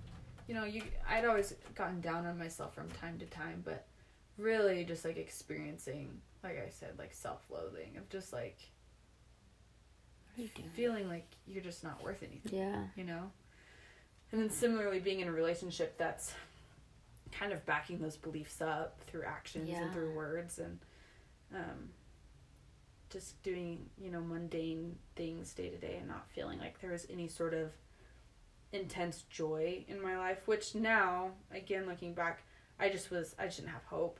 you 0.50 0.56
know, 0.56 0.64
you 0.64 0.82
I'd 1.08 1.24
always 1.24 1.54
gotten 1.76 2.00
down 2.00 2.26
on 2.26 2.36
myself 2.36 2.74
from 2.74 2.88
time 2.90 3.18
to 3.20 3.26
time, 3.26 3.62
but 3.64 3.86
really 4.36 4.82
just 4.84 5.04
like 5.04 5.16
experiencing, 5.16 6.20
like 6.42 6.58
I 6.58 6.70
said, 6.70 6.98
like 6.98 7.14
self-loathing 7.14 7.96
of 7.96 8.08
just 8.08 8.32
like 8.32 8.58
What 10.34 10.40
are 10.40 10.42
you 10.42 10.48
doing? 10.56 10.68
feeling 10.74 11.08
like 11.08 11.26
you're 11.46 11.62
just 11.62 11.84
not 11.84 12.02
worth 12.02 12.24
anything 12.24 12.58
Yeah. 12.58 12.82
you 12.96 13.04
know? 13.04 13.30
And 14.32 14.40
then 14.42 14.50
similarly, 14.50 14.98
being 14.98 15.20
in 15.20 15.28
a 15.28 15.32
relationship 15.32 15.96
that's 15.98 16.34
kind 17.30 17.52
of 17.52 17.64
backing 17.64 18.00
those 18.00 18.16
beliefs 18.16 18.60
up 18.60 19.00
through 19.06 19.22
actions 19.22 19.68
Yeah. 19.68 19.82
and 19.84 19.92
through 19.92 20.12
words 20.16 20.58
and 20.58 20.80
um, 21.54 21.90
just 23.10 23.40
doing, 23.44 23.88
you 24.02 24.10
know, 24.10 24.20
mundane 24.20 24.96
things 25.14 25.52
day 25.52 25.68
to 25.70 25.76
day 25.78 25.98
and 25.98 26.08
not 26.08 26.28
feeling 26.34 26.58
like 26.58 26.80
there 26.80 26.90
was 26.90 27.06
any 27.08 27.28
sort 27.28 27.54
of 27.54 27.70
intense 28.72 29.22
joy 29.30 29.84
in 29.88 30.00
my 30.00 30.16
life, 30.18 30.38
which 30.46 30.74
now, 30.74 31.30
again, 31.52 31.86
looking 31.86 32.14
back, 32.14 32.42
I 32.78 32.88
just 32.88 33.10
was, 33.10 33.34
I 33.38 33.44
just 33.46 33.58
didn't 33.58 33.70
have 33.72 33.84
hope. 33.84 34.18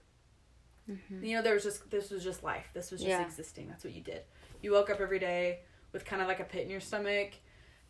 Mm-hmm. 0.91 1.25
You 1.25 1.37
know, 1.37 1.43
there 1.43 1.55
was 1.55 1.63
just, 1.65 1.91
this 1.91 2.11
was 2.11 2.25
just 2.25 2.43
life. 2.43 2.67
This 2.75 2.91
was 2.91 3.01
just 3.01 3.09
Yeah. 3.09 3.25
existing. 3.25 3.69
That's 3.69 3.85
what 3.85 3.95
you 3.95 4.01
did. 4.03 4.23
You 4.63 4.73
woke 4.73 4.91
up 4.91 5.01
every 5.01 5.19
day 5.19 5.61
with 5.93 6.05
kind 6.05 6.21
of 6.21 6.29
like 6.29 6.41
a 6.41 6.45
pit 6.45 6.65
in 6.65 6.71
your 6.71 6.81
stomach 6.81 7.33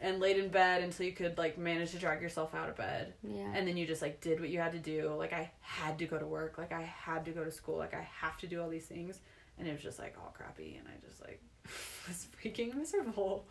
and 0.00 0.18
laid 0.20 0.38
in 0.38 0.48
bed 0.48 0.82
until 0.82 1.04
you 1.06 1.12
could 1.12 1.36
like 1.36 1.58
manage 1.58 1.90
to 1.92 1.98
drag 1.98 2.22
yourself 2.22 2.54
out 2.54 2.68
of 2.70 2.76
bed 2.76 3.12
Yeah. 3.22 3.52
and 3.54 3.68
then 3.68 3.76
you 3.76 3.86
just 3.86 4.00
like 4.00 4.20
did 4.22 4.40
what 4.40 4.48
you 4.48 4.58
had 4.58 4.72
to 4.72 4.78
do 4.78 5.12
like 5.18 5.34
i 5.34 5.50
had 5.60 5.98
to 5.98 6.06
go 6.06 6.16
to 6.18 6.24
work 6.26 6.56
like 6.56 6.72
i 6.72 6.80
had 6.80 7.26
to 7.26 7.32
go 7.32 7.44
to 7.44 7.50
school 7.50 7.76
like 7.76 7.92
i 7.92 8.08
have 8.22 8.38
to 8.38 8.46
do 8.46 8.62
all 8.62 8.70
these 8.70 8.86
things 8.86 9.20
and 9.58 9.68
it 9.68 9.72
was 9.74 9.82
just 9.82 9.98
like 9.98 10.16
all 10.18 10.34
crappy 10.34 10.78
and 10.78 10.88
i 10.88 11.06
just 11.06 11.20
like 11.20 11.42
was 12.08 12.26
freaking 12.42 12.74
miserable 12.74 13.46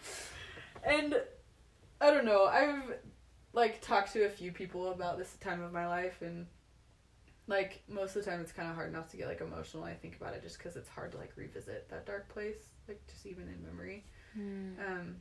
and 0.83 1.21
i 2.01 2.09
don't 2.11 2.25
know 2.25 2.45
i've 2.45 2.95
like 3.53 3.81
talked 3.81 4.13
to 4.13 4.25
a 4.25 4.29
few 4.29 4.51
people 4.51 4.91
about 4.91 5.17
this 5.17 5.33
time 5.41 5.61
of 5.61 5.71
my 5.73 5.87
life 5.87 6.21
and 6.21 6.45
like 7.47 7.81
most 7.87 8.15
of 8.15 8.23
the 8.23 8.29
time 8.29 8.39
it's 8.41 8.51
kind 8.51 8.69
of 8.69 8.75
hard 8.75 8.93
not 8.93 9.09
to 9.09 9.17
get 9.17 9.27
like 9.27 9.41
emotional 9.41 9.83
when 9.83 9.91
i 9.91 9.95
think 9.95 10.15
about 10.15 10.33
it 10.33 10.41
just 10.43 10.57
because 10.57 10.75
it's 10.75 10.89
hard 10.89 11.11
to 11.11 11.17
like 11.17 11.31
revisit 11.35 11.89
that 11.89 12.05
dark 12.05 12.29
place 12.29 12.57
like 12.87 13.01
just 13.07 13.25
even 13.25 13.43
in 13.47 13.63
memory 13.63 14.03
Mm. 14.37 14.75
um, 14.87 15.15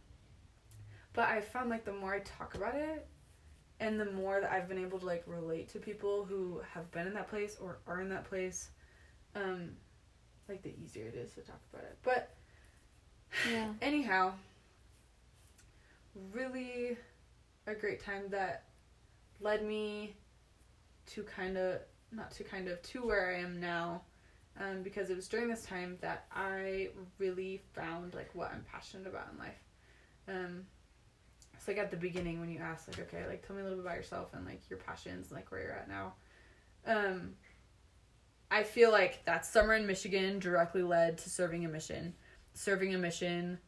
but 1.14 1.28
I 1.28 1.40
found 1.40 1.70
like 1.70 1.84
the 1.84 1.92
more 1.92 2.14
I 2.14 2.20
talk 2.20 2.54
about 2.54 2.74
it, 2.74 3.06
and 3.80 3.98
the 3.98 4.04
more 4.12 4.40
that 4.40 4.52
I've 4.52 4.68
been 4.68 4.78
able 4.78 4.98
to 4.98 5.06
like 5.06 5.24
relate 5.26 5.68
to 5.70 5.78
people 5.78 6.24
who 6.24 6.60
have 6.74 6.90
been 6.92 7.06
in 7.06 7.14
that 7.14 7.28
place 7.28 7.56
or 7.60 7.78
are 7.86 8.00
in 8.00 8.08
that 8.10 8.24
place, 8.28 8.68
um, 9.34 9.70
like 10.48 10.62
the 10.62 10.74
easier 10.82 11.06
it 11.06 11.14
is 11.14 11.32
to 11.34 11.40
talk 11.40 11.60
about 11.72 11.84
it. 11.84 11.96
But 12.02 12.36
Yeah. 13.50 13.68
anyhow, 13.82 14.34
really 16.32 16.96
a 17.66 17.74
great 17.74 18.02
time 18.02 18.24
that 18.30 18.64
led 19.40 19.64
me 19.64 20.16
to 21.06 21.22
kind 21.22 21.56
of 21.56 21.80
not 22.10 22.30
to 22.32 22.44
kind 22.44 22.68
of 22.68 22.80
to 22.82 23.06
where 23.06 23.34
I 23.34 23.40
am 23.40 23.60
now. 23.60 24.02
Um, 24.60 24.82
because 24.82 25.08
it 25.08 25.14
was 25.14 25.28
during 25.28 25.48
this 25.48 25.62
time 25.62 25.98
that 26.00 26.26
I 26.32 26.88
really 27.18 27.62
found 27.74 28.14
like 28.14 28.34
what 28.34 28.50
I'm 28.50 28.64
passionate 28.72 29.06
about 29.06 29.28
in 29.32 29.38
life. 29.38 29.62
Um, 30.26 30.66
like 31.68 31.78
at 31.78 31.90
the 31.90 31.96
beginning 31.96 32.40
when 32.40 32.48
you 32.48 32.58
ask 32.58 32.88
like, 32.88 32.98
okay, 32.98 33.26
like 33.28 33.46
tell 33.46 33.54
me 33.54 33.60
a 33.60 33.64
little 33.64 33.78
bit 33.78 33.86
about 33.86 33.98
yourself 33.98 34.30
and 34.32 34.44
like 34.46 34.62
your 34.68 34.78
passions 34.80 35.28
and 35.28 35.36
like 35.36 35.52
where 35.52 35.60
you're 35.60 35.72
at 35.72 35.88
now. 35.88 36.14
Um, 36.86 37.34
I 38.50 38.62
feel 38.62 38.90
like 38.90 39.24
that 39.26 39.44
summer 39.44 39.74
in 39.74 39.86
Michigan 39.86 40.38
directly 40.38 40.82
led 40.82 41.18
to 41.18 41.30
serving 41.30 41.66
a 41.66 41.68
mission. 41.68 42.14
Serving 42.54 42.94
a 42.94 42.98
mission, 42.98 43.58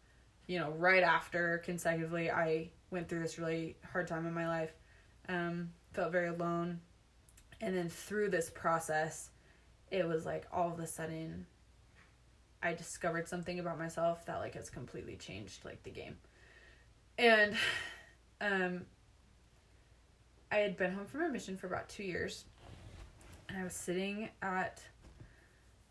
you 0.50 0.58
know, 0.58 0.70
right 0.72 1.04
after 1.04 1.58
consecutively, 1.58 2.28
I 2.28 2.70
went 2.90 3.08
through 3.08 3.20
this 3.20 3.38
really 3.38 3.76
hard 3.92 4.08
time 4.08 4.26
in 4.26 4.34
my 4.34 4.48
life. 4.48 4.72
Um, 5.28 5.70
felt 5.92 6.10
very 6.10 6.26
alone, 6.26 6.80
and 7.60 7.76
then 7.76 7.88
through 7.88 8.30
this 8.30 8.50
process, 8.50 9.30
it 9.92 10.04
was 10.08 10.26
like 10.26 10.48
all 10.52 10.72
of 10.72 10.80
a 10.80 10.88
sudden, 10.88 11.46
I 12.64 12.74
discovered 12.74 13.28
something 13.28 13.60
about 13.60 13.78
myself 13.78 14.26
that 14.26 14.40
like 14.40 14.54
has 14.54 14.70
completely 14.70 15.14
changed 15.14 15.64
like 15.64 15.84
the 15.84 15.90
game. 15.90 16.16
And, 17.16 17.54
um, 18.40 18.86
I 20.50 20.56
had 20.56 20.76
been 20.76 20.94
home 20.94 21.06
from 21.06 21.22
a 21.22 21.28
mission 21.28 21.56
for 21.56 21.68
about 21.68 21.88
two 21.88 22.02
years, 22.02 22.44
and 23.48 23.56
I 23.56 23.62
was 23.62 23.74
sitting 23.74 24.30
at 24.42 24.82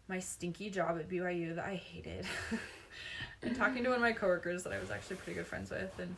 my 0.10 0.19
stinky 0.19 0.69
job 0.69 0.98
at 1.00 1.08
BYU 1.08 1.56
that 1.56 1.63
I 1.63 1.76
hated, 1.76 2.26
and 3.41 3.56
talking 3.56 3.84
to 3.84 3.89
one 3.89 3.97
of 3.97 4.02
my 4.02 4.12
coworkers 4.12 4.63
that 4.63 4.73
I 4.73 4.80
was 4.80 4.91
actually 4.91 5.17
pretty 5.17 5.36
good 5.36 5.47
friends 5.47 5.71
with, 5.71 5.91
and 5.99 6.15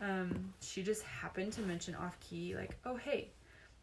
um, 0.00 0.52
she 0.60 0.82
just 0.82 1.02
happened 1.02 1.52
to 1.54 1.60
mention 1.62 1.94
off 1.94 2.18
key 2.20 2.54
like, 2.56 2.76
"Oh 2.84 2.96
hey, 2.96 3.30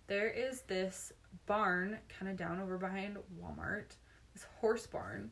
there 0.08 0.30
is 0.30 0.62
this 0.62 1.14
barn 1.46 1.98
kind 2.18 2.32
of 2.32 2.38
down 2.38 2.60
over 2.60 2.78
behind 2.78 3.18
Walmart, 3.42 3.96
this 4.34 4.46
horse 4.60 4.88
barn." 4.88 5.32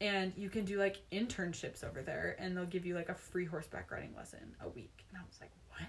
And 0.00 0.32
you 0.36 0.50
can 0.50 0.64
do 0.64 0.78
like 0.78 1.00
internships 1.12 1.84
over 1.84 2.02
there, 2.02 2.36
and 2.38 2.56
they'll 2.56 2.66
give 2.66 2.84
you 2.84 2.94
like 2.94 3.08
a 3.08 3.14
free 3.14 3.44
horseback 3.44 3.90
riding 3.90 4.14
lesson 4.16 4.54
a 4.60 4.68
week. 4.68 5.04
And 5.08 5.18
I 5.18 5.20
was 5.26 5.38
like, 5.40 5.52
what? 5.68 5.88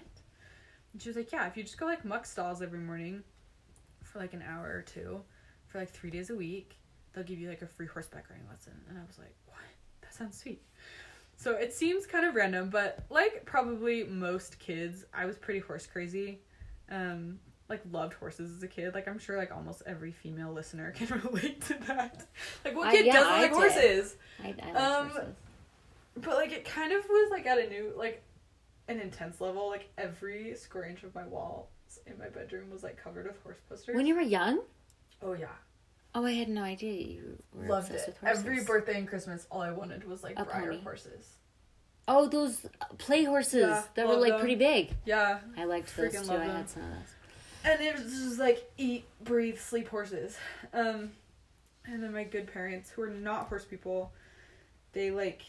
And 0.92 1.02
she 1.02 1.08
was 1.08 1.16
like, 1.16 1.32
yeah, 1.32 1.46
if 1.46 1.56
you 1.56 1.62
just 1.62 1.76
go 1.76 1.86
like 1.86 2.04
muck 2.04 2.24
stalls 2.24 2.62
every 2.62 2.78
morning 2.78 3.22
for 4.02 4.18
like 4.18 4.32
an 4.32 4.42
hour 4.42 4.64
or 4.64 4.82
two 4.82 5.20
for 5.66 5.78
like 5.78 5.90
three 5.90 6.10
days 6.10 6.30
a 6.30 6.34
week, 6.34 6.78
they'll 7.12 7.24
give 7.24 7.38
you 7.38 7.48
like 7.48 7.62
a 7.62 7.66
free 7.66 7.86
horseback 7.86 8.30
riding 8.30 8.46
lesson. 8.48 8.72
And 8.88 8.96
I 8.96 9.02
was 9.06 9.18
like, 9.18 9.34
what? 9.46 9.58
Sounds 10.16 10.38
sweet. 10.38 10.62
So 11.36 11.52
it 11.56 11.72
seems 11.74 12.06
kind 12.06 12.24
of 12.24 12.34
random, 12.34 12.70
but 12.70 13.04
like 13.10 13.44
probably 13.44 14.04
most 14.04 14.58
kids, 14.58 15.04
I 15.12 15.26
was 15.26 15.36
pretty 15.36 15.60
horse 15.60 15.86
crazy. 15.86 16.40
Um, 16.90 17.38
like 17.68 17.82
loved 17.90 18.14
horses 18.14 18.56
as 18.56 18.62
a 18.62 18.68
kid. 18.68 18.94
Like 18.94 19.06
I'm 19.08 19.18
sure 19.18 19.36
like 19.36 19.52
almost 19.54 19.82
every 19.86 20.12
female 20.12 20.52
listener 20.52 20.90
can 20.96 21.08
relate 21.24 21.60
to 21.62 21.74
that. 21.86 22.26
Like 22.64 22.76
what 22.76 22.90
kid 22.92 23.06
yeah, 23.06 23.12
doesn't 23.14 23.32
I 23.32 23.40
like 23.42 23.50
did. 23.50 23.56
horses? 23.58 24.16
I, 24.42 24.46
I 24.46 24.72
like 24.72 24.76
Um, 24.76 25.08
horses. 25.10 25.34
But 26.16 26.34
like 26.36 26.52
it 26.52 26.64
kind 26.64 26.92
of 26.92 27.04
was 27.08 27.30
like 27.30 27.46
at 27.46 27.58
a 27.58 27.68
new 27.68 27.92
like 27.96 28.22
an 28.88 29.00
intense 29.00 29.40
level. 29.40 29.68
Like 29.68 29.88
every 29.98 30.54
square 30.54 30.84
inch 30.84 31.02
of 31.02 31.14
my 31.14 31.26
wall 31.26 31.68
in 32.06 32.18
my 32.18 32.28
bedroom 32.28 32.70
was 32.70 32.82
like 32.82 32.96
covered 33.02 33.26
with 33.26 33.42
horse 33.42 33.58
posters. 33.68 33.94
When 33.96 34.06
you 34.06 34.14
were 34.14 34.22
young? 34.22 34.60
oh 35.22 35.32
yeah, 35.34 35.48
Oh, 36.18 36.24
I 36.24 36.32
had 36.32 36.48
no 36.48 36.62
idea 36.62 36.94
you 36.94 37.42
were 37.52 37.66
loved 37.66 37.90
obsessed 37.90 38.08
it. 38.08 38.12
with 38.12 38.20
horses. 38.30 38.44
Every 38.46 38.64
birthday 38.64 38.98
and 38.98 39.06
Christmas, 39.06 39.46
all 39.50 39.60
I 39.60 39.70
wanted 39.70 40.08
was 40.08 40.22
like 40.24 40.38
A 40.38 40.44
Breyer 40.46 40.64
pony. 40.70 40.80
horses. 40.82 41.28
Oh, 42.08 42.26
those 42.26 42.64
play 42.96 43.24
horses 43.24 43.60
Yeah, 43.66 43.82
that 43.96 44.06
were 44.06 44.12
love 44.14 44.22
like 44.22 44.30
them. 44.32 44.40
pretty 44.40 44.54
big. 44.54 44.94
Yeah, 45.04 45.40
I 45.58 45.64
liked 45.64 45.94
those 45.94 46.14
Freaking 46.14 46.22
too. 46.22 46.28
love 46.28 46.40
I 46.40 46.46
them. 46.46 46.56
had 46.56 46.70
some 46.70 46.82
of 46.84 46.88
those. 46.88 47.14
and 47.64 47.80
it 47.82 47.94
was 47.96 48.12
just 48.12 48.38
like 48.38 48.70
eat, 48.78 49.04
breathe, 49.22 49.58
sleep 49.58 49.88
horses. 49.88 50.38
Um, 50.72 51.10
and 51.84 52.02
then 52.02 52.12
my 52.14 52.24
good 52.24 52.50
parents, 52.50 52.88
who 52.90 53.02
are 53.02 53.10
not 53.10 53.48
horse 53.48 53.66
people, 53.66 54.10
they 54.94 55.10
like 55.10 55.42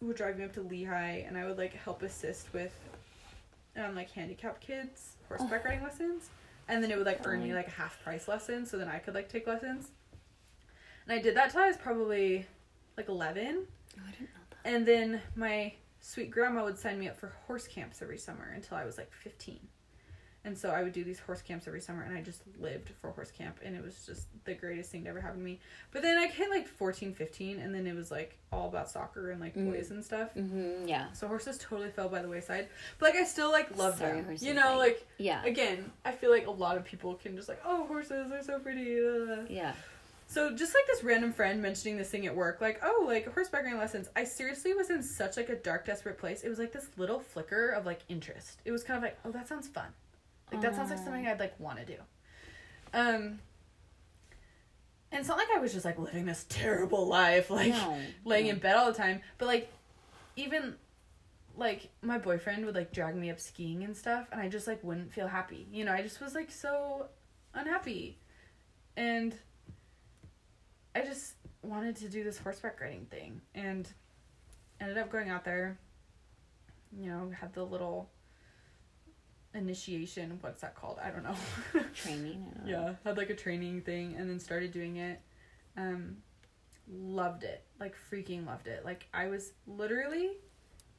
would 0.00 0.16
drive 0.16 0.36
me 0.36 0.44
up 0.44 0.52
to 0.54 0.60
Lehi, 0.62 1.28
and 1.28 1.38
I 1.38 1.44
would 1.46 1.58
like 1.58 1.74
help 1.74 2.02
assist 2.02 2.52
with, 2.52 2.72
um, 3.76 3.94
like 3.94 4.10
handicapped 4.10 4.60
kids 4.60 5.12
horseback 5.28 5.64
riding 5.64 5.82
lessons, 5.84 6.30
and 6.68 6.82
then 6.82 6.90
it 6.90 6.96
would 6.96 7.06
like 7.06 7.24
earn 7.26 7.42
me 7.42 7.54
like 7.54 7.68
a 7.68 7.70
half 7.72 8.02
price 8.02 8.26
lesson, 8.26 8.66
so 8.66 8.78
then 8.78 8.88
I 8.88 8.98
could 8.98 9.14
like 9.14 9.28
take 9.28 9.46
lessons. 9.46 9.90
And 11.08 11.18
I 11.18 11.22
did 11.22 11.36
that 11.36 11.50
till 11.50 11.60
I 11.62 11.66
was 11.68 11.76
probably 11.76 12.46
like 12.96 13.08
eleven, 13.08 13.66
Oh, 13.98 14.02
I 14.06 14.10
didn't 14.10 14.30
know 14.34 14.40
that. 14.50 14.68
and 14.70 14.86
then 14.86 15.20
my 15.34 15.72
sweet 16.00 16.30
grandma 16.30 16.64
would 16.64 16.78
sign 16.78 16.98
me 16.98 17.08
up 17.08 17.16
for 17.18 17.32
horse 17.46 17.66
camps 17.66 18.02
every 18.02 18.18
summer 18.18 18.52
until 18.54 18.76
I 18.76 18.84
was 18.84 18.96
like 18.98 19.12
15. 19.12 19.58
And 20.44 20.56
so 20.56 20.70
I 20.70 20.82
would 20.84 20.92
do 20.92 21.02
these 21.04 21.18
horse 21.18 21.42
camps 21.42 21.66
every 21.66 21.80
summer 21.80 22.02
and 22.02 22.16
I 22.16 22.22
just 22.22 22.42
lived 22.60 22.90
for 23.00 23.10
horse 23.10 23.30
camp 23.32 23.58
and 23.62 23.74
it 23.76 23.82
was 23.84 24.06
just 24.06 24.28
the 24.44 24.54
greatest 24.54 24.90
thing 24.90 25.02
to 25.04 25.10
ever 25.10 25.20
happen 25.20 25.38
to 25.40 25.44
me. 25.44 25.58
But 25.90 26.02
then 26.02 26.16
I 26.16 26.28
hit 26.28 26.48
like 26.48 26.66
14, 26.68 27.12
15 27.12 27.58
and 27.58 27.74
then 27.74 27.86
it 27.86 27.94
was 27.94 28.10
like 28.10 28.38
all 28.52 28.68
about 28.68 28.88
soccer 28.88 29.30
and 29.32 29.40
like 29.40 29.54
Mm. 29.56 29.70
boys 29.72 29.90
and 29.90 30.02
stuff. 30.02 30.32
Mm-hmm, 30.36 30.86
yeah. 30.88 31.10
So 31.12 31.26
horses 31.26 31.58
totally 31.58 31.90
fell 31.90 32.08
by 32.08 32.22
the 32.22 32.28
wayside. 32.28 32.68
But 32.98 33.10
like 33.10 33.16
I 33.20 33.24
still 33.24 33.50
like 33.50 33.76
love 33.76 33.98
Sorry, 33.98 34.16
them. 34.16 34.24
horses 34.26 34.46
You 34.46 34.54
know, 34.54 34.62
died. 34.62 34.76
like 34.76 35.06
Yeah. 35.18 35.44
again, 35.44 35.90
I 36.04 36.12
feel 36.12 36.30
like 36.30 36.46
a 36.46 36.50
lot 36.52 36.76
of 36.76 36.84
people 36.84 37.14
can 37.16 37.36
just 37.36 37.48
like, 37.48 37.60
oh, 37.64 37.86
horses 37.86 38.30
are 38.32 38.42
so 38.42 38.58
pretty. 38.60 38.96
uh." 39.04 39.42
Yeah. 39.50 39.74
So 40.30 40.54
just 40.54 40.74
like 40.74 40.86
this 40.86 41.02
random 41.02 41.32
friend 41.32 41.62
mentioning 41.62 41.96
this 41.96 42.10
thing 42.10 42.26
at 42.26 42.36
work, 42.36 42.60
like, 42.60 42.80
oh, 42.84 43.04
like 43.08 43.32
horseback 43.32 43.64
riding 43.64 43.78
lessons. 43.78 44.10
I 44.14 44.24
seriously 44.24 44.74
was 44.74 44.90
in 44.90 45.02
such 45.02 45.38
like 45.38 45.48
a 45.48 45.56
dark, 45.56 45.86
desperate 45.86 46.18
place. 46.18 46.42
It 46.42 46.50
was 46.50 46.58
like 46.58 46.70
this 46.70 46.86
little 46.98 47.18
flicker 47.18 47.70
of 47.70 47.86
like 47.86 48.00
interest. 48.10 48.60
It 48.66 48.70
was 48.70 48.84
kind 48.84 48.98
of 48.98 49.02
like, 49.02 49.18
oh, 49.24 49.30
that 49.30 49.48
sounds 49.48 49.68
fun. 49.68 49.86
Like 50.52 50.60
that 50.60 50.74
sounds 50.74 50.90
like 50.90 50.98
something 50.98 51.26
I'd 51.26 51.40
like 51.40 51.58
want 51.58 51.78
to 51.78 51.84
do. 51.86 51.96
Um. 52.92 53.40
And 55.10 55.20
it's 55.20 55.28
not 55.28 55.38
like 55.38 55.48
I 55.56 55.60
was 55.60 55.72
just 55.72 55.86
like 55.86 55.98
living 55.98 56.26
this 56.26 56.44
terrible 56.50 57.06
life, 57.06 57.48
like 57.50 57.72
no. 57.72 57.98
laying 58.26 58.46
no. 58.46 58.52
in 58.52 58.58
bed 58.58 58.76
all 58.76 58.92
the 58.92 58.98
time. 58.98 59.22
But 59.38 59.46
like, 59.46 59.72
even 60.36 60.74
like 61.56 61.88
my 62.02 62.18
boyfriend 62.18 62.66
would 62.66 62.74
like 62.74 62.92
drag 62.92 63.16
me 63.16 63.30
up 63.30 63.40
skiing 63.40 63.82
and 63.82 63.96
stuff, 63.96 64.28
and 64.30 64.42
I 64.42 64.48
just 64.50 64.66
like 64.66 64.84
wouldn't 64.84 65.10
feel 65.10 65.26
happy. 65.26 65.66
You 65.72 65.86
know, 65.86 65.92
I 65.92 66.02
just 66.02 66.20
was 66.20 66.34
like 66.34 66.50
so 66.50 67.06
unhappy, 67.54 68.18
and 68.94 69.34
I 70.94 71.02
just 71.02 71.34
wanted 71.62 71.96
to 71.96 72.08
do 72.08 72.24
this 72.24 72.38
horseback 72.38 72.80
riding 72.80 73.06
thing, 73.06 73.40
and 73.54 73.88
ended 74.80 74.98
up 74.98 75.10
going 75.10 75.30
out 75.30 75.44
there. 75.44 75.78
You 76.98 77.10
know, 77.10 77.30
had 77.38 77.52
the 77.52 77.64
little 77.64 78.10
initiation. 79.54 80.38
What's 80.40 80.62
that 80.62 80.74
called? 80.74 80.98
I 81.02 81.10
don't 81.10 81.22
know. 81.22 81.36
training. 81.94 82.52
Don't 82.54 82.66
know. 82.66 82.70
Yeah, 82.70 82.94
had 83.04 83.16
like 83.16 83.30
a 83.30 83.34
training 83.34 83.82
thing 83.82 84.14
and 84.16 84.28
then 84.28 84.38
started 84.38 84.72
doing 84.72 84.96
it. 84.96 85.20
Um 85.76 86.18
loved 86.90 87.44
it. 87.44 87.64
Like 87.78 87.94
freaking 88.10 88.46
loved 88.46 88.66
it. 88.66 88.84
Like 88.84 89.06
I 89.12 89.28
was 89.28 89.52
literally 89.66 90.30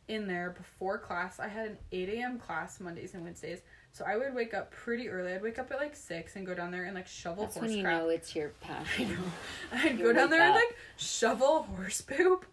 in 0.08 0.28
there 0.28 0.52
before 0.52 0.98
class. 0.98 1.40
I 1.40 1.48
had 1.48 1.68
an 1.68 1.78
8 1.92 2.10
a.m. 2.10 2.40
class 2.40 2.80
Mondays 2.80 3.14
and 3.14 3.24
Wednesdays. 3.24 3.62
So 3.92 4.06
I 4.06 4.18
would 4.18 4.34
wake 4.34 4.54
up 4.54 4.72
pretty 4.72 5.10
early. 5.10 5.34
I'd 5.34 5.42
wake 5.42 5.60
up 5.60 5.72
at 5.72 5.78
like 5.78 5.96
6 5.96 6.36
and 6.36 6.46
go 6.46 6.54
down 6.54 6.72
there 6.72 6.84
and 6.86 6.96
like 6.96 7.08
shovel 7.08 7.44
That's 7.44 7.56
horse 7.56 7.68
when 7.68 7.78
you 7.78 7.84
crap. 7.84 8.02
know 8.02 8.10
it's 8.10 8.36
your 8.36 8.50
passion. 8.62 9.18
I'd 9.74 9.98
You 9.98 10.06
go 10.06 10.14
down 10.14 10.30
there 10.30 10.42
and 10.42 10.56
like 10.56 10.78
shovel 10.98 11.64
horse 11.64 12.02
poop 12.02 12.46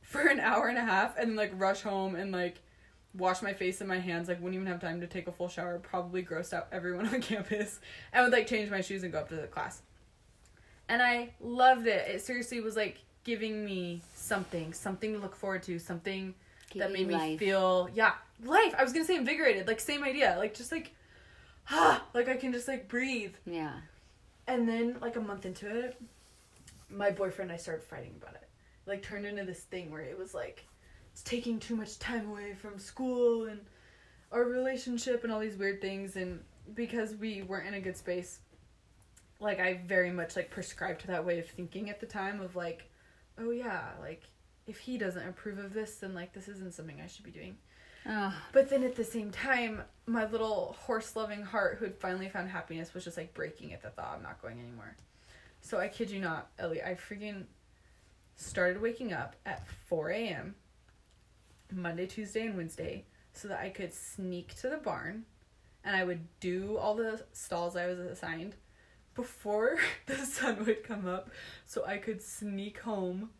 for 0.00 0.22
an 0.22 0.40
hour 0.40 0.68
and 0.68 0.78
a 0.78 0.84
half 0.84 1.16
and 1.18 1.30
then 1.30 1.36
like 1.36 1.52
rush 1.56 1.82
home 1.82 2.14
and 2.14 2.32
like 2.32 2.60
wash 3.16 3.42
my 3.42 3.52
face 3.52 3.80
and 3.80 3.88
my 3.88 3.98
hands. 4.00 4.28
Like 4.28 4.38
wouldn't 4.40 4.54
even 4.54 4.66
have 4.66 4.80
time 4.80 5.00
to 5.00 5.06
take 5.06 5.28
a 5.28 5.32
full 5.32 5.48
shower. 5.48 5.78
Probably 5.78 6.24
grossed 6.24 6.52
out 6.52 6.68
everyone 6.72 7.06
on 7.14 7.20
campus. 7.20 7.78
And 8.12 8.24
would 8.24 8.32
like 8.32 8.46
change 8.46 8.70
my 8.70 8.80
shoes 8.80 9.02
and 9.02 9.12
go 9.12 9.20
up 9.20 9.28
to 9.28 9.36
the 9.36 9.46
class. 9.46 9.82
And 10.88 11.02
I 11.02 11.30
loved 11.40 11.86
it. 11.86 12.08
It 12.08 12.22
seriously 12.22 12.60
was 12.60 12.76
like 12.76 12.98
giving 13.22 13.64
me 13.64 14.02
something, 14.14 14.72
something 14.72 15.12
to 15.12 15.18
look 15.18 15.34
forward 15.36 15.62
to, 15.64 15.78
something 15.78 16.34
that 16.80 16.92
made 16.92 17.08
me 17.08 17.14
life. 17.14 17.38
feel 17.38 17.88
yeah 17.94 18.12
life. 18.44 18.74
I 18.78 18.82
was 18.82 18.92
gonna 18.92 19.04
say 19.04 19.16
invigorated. 19.16 19.66
Like 19.66 19.80
same 19.80 20.04
idea. 20.04 20.36
Like 20.38 20.54
just 20.54 20.72
like 20.72 20.92
ah 21.70 22.02
like 22.14 22.28
I 22.28 22.36
can 22.36 22.52
just 22.52 22.68
like 22.68 22.88
breathe. 22.88 23.34
Yeah. 23.46 23.72
And 24.46 24.68
then, 24.68 24.96
like 25.00 25.16
a 25.16 25.20
month 25.20 25.46
into 25.46 25.66
it, 25.66 26.00
my 26.90 27.10
boyfriend 27.10 27.50
and 27.50 27.58
I 27.58 27.62
started 27.62 27.82
fighting 27.82 28.14
about 28.20 28.34
it. 28.34 28.48
Like, 28.86 29.02
turned 29.02 29.24
into 29.24 29.44
this 29.44 29.60
thing 29.60 29.90
where 29.90 30.02
it 30.02 30.18
was 30.18 30.34
like, 30.34 30.66
it's 31.12 31.22
taking 31.22 31.58
too 31.58 31.76
much 31.76 31.98
time 31.98 32.28
away 32.28 32.54
from 32.54 32.78
school 32.78 33.46
and 33.46 33.60
our 34.32 34.44
relationship 34.44 35.24
and 35.24 35.32
all 35.32 35.40
these 35.40 35.56
weird 35.56 35.80
things. 35.80 36.16
And 36.16 36.40
because 36.74 37.14
we 37.14 37.42
weren't 37.42 37.66
in 37.66 37.74
a 37.74 37.80
good 37.80 37.96
space, 37.96 38.40
like, 39.40 39.60
I 39.60 39.80
very 39.86 40.10
much 40.10 40.36
like 40.36 40.50
prescribed 40.50 41.00
to 41.02 41.06
that 41.08 41.24
way 41.24 41.38
of 41.38 41.46
thinking 41.46 41.88
at 41.88 42.00
the 42.00 42.06
time 42.06 42.40
of 42.40 42.54
like, 42.54 42.90
oh 43.38 43.50
yeah, 43.50 43.88
like, 44.00 44.24
if 44.66 44.78
he 44.78 44.98
doesn't 44.98 45.28
approve 45.28 45.58
of 45.58 45.74
this, 45.74 45.96
then 45.96 46.14
like, 46.14 46.32
this 46.32 46.48
isn't 46.48 46.74
something 46.74 47.00
I 47.00 47.06
should 47.06 47.24
be 47.24 47.30
doing. 47.30 47.56
Oh, 48.06 48.34
But 48.52 48.68
then 48.68 48.82
at 48.84 48.96
the 48.96 49.04
same 49.04 49.30
time, 49.30 49.82
my 50.06 50.26
little 50.26 50.76
horse 50.78 51.16
loving 51.16 51.42
heart 51.42 51.78
who 51.78 51.86
had 51.86 51.96
finally 51.96 52.28
found 52.28 52.50
happiness 52.50 52.92
was 52.92 53.04
just 53.04 53.16
like 53.16 53.32
breaking 53.32 53.72
at 53.72 53.82
the 53.82 53.90
thought 53.90 54.14
I'm 54.16 54.22
not 54.22 54.42
going 54.42 54.58
anymore. 54.58 54.96
So 55.60 55.78
I 55.78 55.88
kid 55.88 56.10
you 56.10 56.20
not, 56.20 56.50
Ellie, 56.58 56.82
I 56.82 56.94
freaking 56.94 57.44
started 58.36 58.82
waking 58.82 59.12
up 59.12 59.36
at 59.46 59.66
4 59.86 60.10
a.m. 60.10 60.54
Monday, 61.72 62.06
Tuesday, 62.06 62.46
and 62.46 62.56
Wednesday 62.56 63.04
so 63.32 63.48
that 63.48 63.60
I 63.60 63.70
could 63.70 63.92
sneak 63.92 64.54
to 64.60 64.68
the 64.68 64.76
barn 64.76 65.24
and 65.82 65.96
I 65.96 66.04
would 66.04 66.26
do 66.40 66.76
all 66.76 66.94
the 66.94 67.24
stalls 67.32 67.76
I 67.76 67.86
was 67.86 67.98
assigned 67.98 68.54
before 69.14 69.78
the 70.06 70.16
sun 70.16 70.64
would 70.66 70.84
come 70.84 71.06
up 71.06 71.30
so 71.64 71.84
I 71.86 71.98
could 71.98 72.22
sneak 72.22 72.80
home 72.80 73.30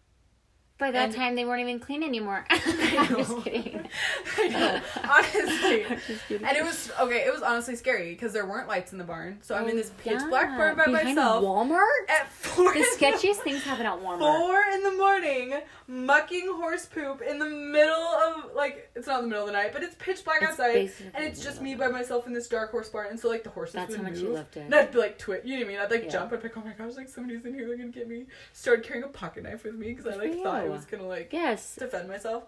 by 0.78 0.90
that 0.90 1.04
And- 1.06 1.14
time 1.14 1.34
they 1.36 1.44
weren't 1.44 1.60
even 1.60 1.78
clean 1.78 2.02
anymore. 2.02 2.44
I 2.50 2.96
I'm 3.08 3.16
just 3.16 3.36
kidding. 3.44 3.88
I 4.38 4.48
know, 4.48 4.80
honestly. 5.08 5.84
I'm 5.88 6.00
just 6.06 6.26
kidding. 6.28 6.46
And 6.46 6.56
it 6.56 6.64
was 6.64 6.90
okay. 7.00 7.24
It 7.26 7.32
was 7.32 7.42
honestly 7.42 7.76
scary 7.76 8.10
because 8.12 8.32
there 8.32 8.44
weren't 8.46 8.66
lights 8.68 8.92
in 8.92 8.98
the 8.98 9.04
barn, 9.04 9.38
so 9.40 9.54
I'm 9.54 9.64
in 9.68 9.72
Oh, 9.74 9.76
this 9.76 9.90
pitch 9.98 10.14
yeah. 10.20 10.28
black 10.28 10.56
barn 10.56 10.76
by 10.76 10.86
Behind 10.86 11.14
myself 11.16 11.44
Walmart. 11.44 12.08
at 12.08 12.28
four. 12.30 12.72
The 12.72 12.80
in 12.80 12.84
sketchiest 12.96 13.36
things 13.36 13.62
happen 13.62 13.86
at 13.86 13.98
Walmart. 14.00 14.18
Four 14.18 14.60
in 14.74 14.82
the 14.82 14.92
morning, 14.92 15.54
mucking 15.86 16.48
horse 16.56 16.86
poop 16.86 17.22
in 17.22 17.38
the 17.38 17.48
middle 17.48 17.94
of 17.94 18.50
like 18.56 18.90
it's 18.96 19.06
not 19.06 19.18
in 19.22 19.26
the 19.26 19.28
middle 19.30 19.44
of 19.46 19.52
the 19.52 19.56
night, 19.58 19.72
but 19.72 19.82
it's 19.82 19.94
pitch 19.96 20.24
black 20.24 20.42
It's 20.42 20.52
outside, 20.52 20.90
and 21.14 21.24
it's 21.24 21.42
just 21.42 21.62
me 21.62 21.74
by 21.76 21.88
myself 21.88 22.26
in 22.26 22.32
this 22.32 22.48
dark 22.48 22.70
horse 22.72 22.88
barn, 22.88 23.08
and 23.10 23.20
so 23.20 23.28
like 23.28 23.44
the 23.44 23.50
horses 23.50 23.74
That's 23.74 23.90
would 23.90 23.98
how 23.98 24.02
much 24.04 24.14
move. 24.14 24.22
you 24.22 24.28
loved 24.30 24.56
it. 24.56 24.60
And 24.60 24.74
I'd 24.74 24.90
be 24.90 24.98
like 24.98 25.18
twit, 25.18 25.44
you 25.44 25.54
know 25.54 25.60
what 25.60 25.66
I 25.66 25.68
mean? 25.72 25.80
I'd 25.80 25.90
like 25.90 26.04
Yeah. 26.04 26.10
jump, 26.10 26.32
I'd 26.32 26.42
be 26.42 26.48
like, 26.48 26.56
oh 26.58 26.62
my 26.64 26.72
gosh, 26.72 26.96
like 26.96 27.08
somebody's 27.08 27.44
in 27.44 27.54
here, 27.54 27.66
they're 27.68 27.76
gonna 27.76 27.90
get 27.90 28.08
me. 28.08 28.26
Started 28.52 28.84
carrying 28.84 29.04
a 29.04 29.08
pocket 29.08 29.44
knife 29.44 29.62
with 29.64 29.74
me 29.76 29.92
because 29.94 30.06
I 30.06 30.16
like 30.16 30.42
thought 30.42 30.63
I 30.64 30.68
was 30.68 30.84
gonna 30.84 31.06
like 31.06 31.32
Yes. 31.32 31.76
defend 31.76 32.08
myself. 32.08 32.44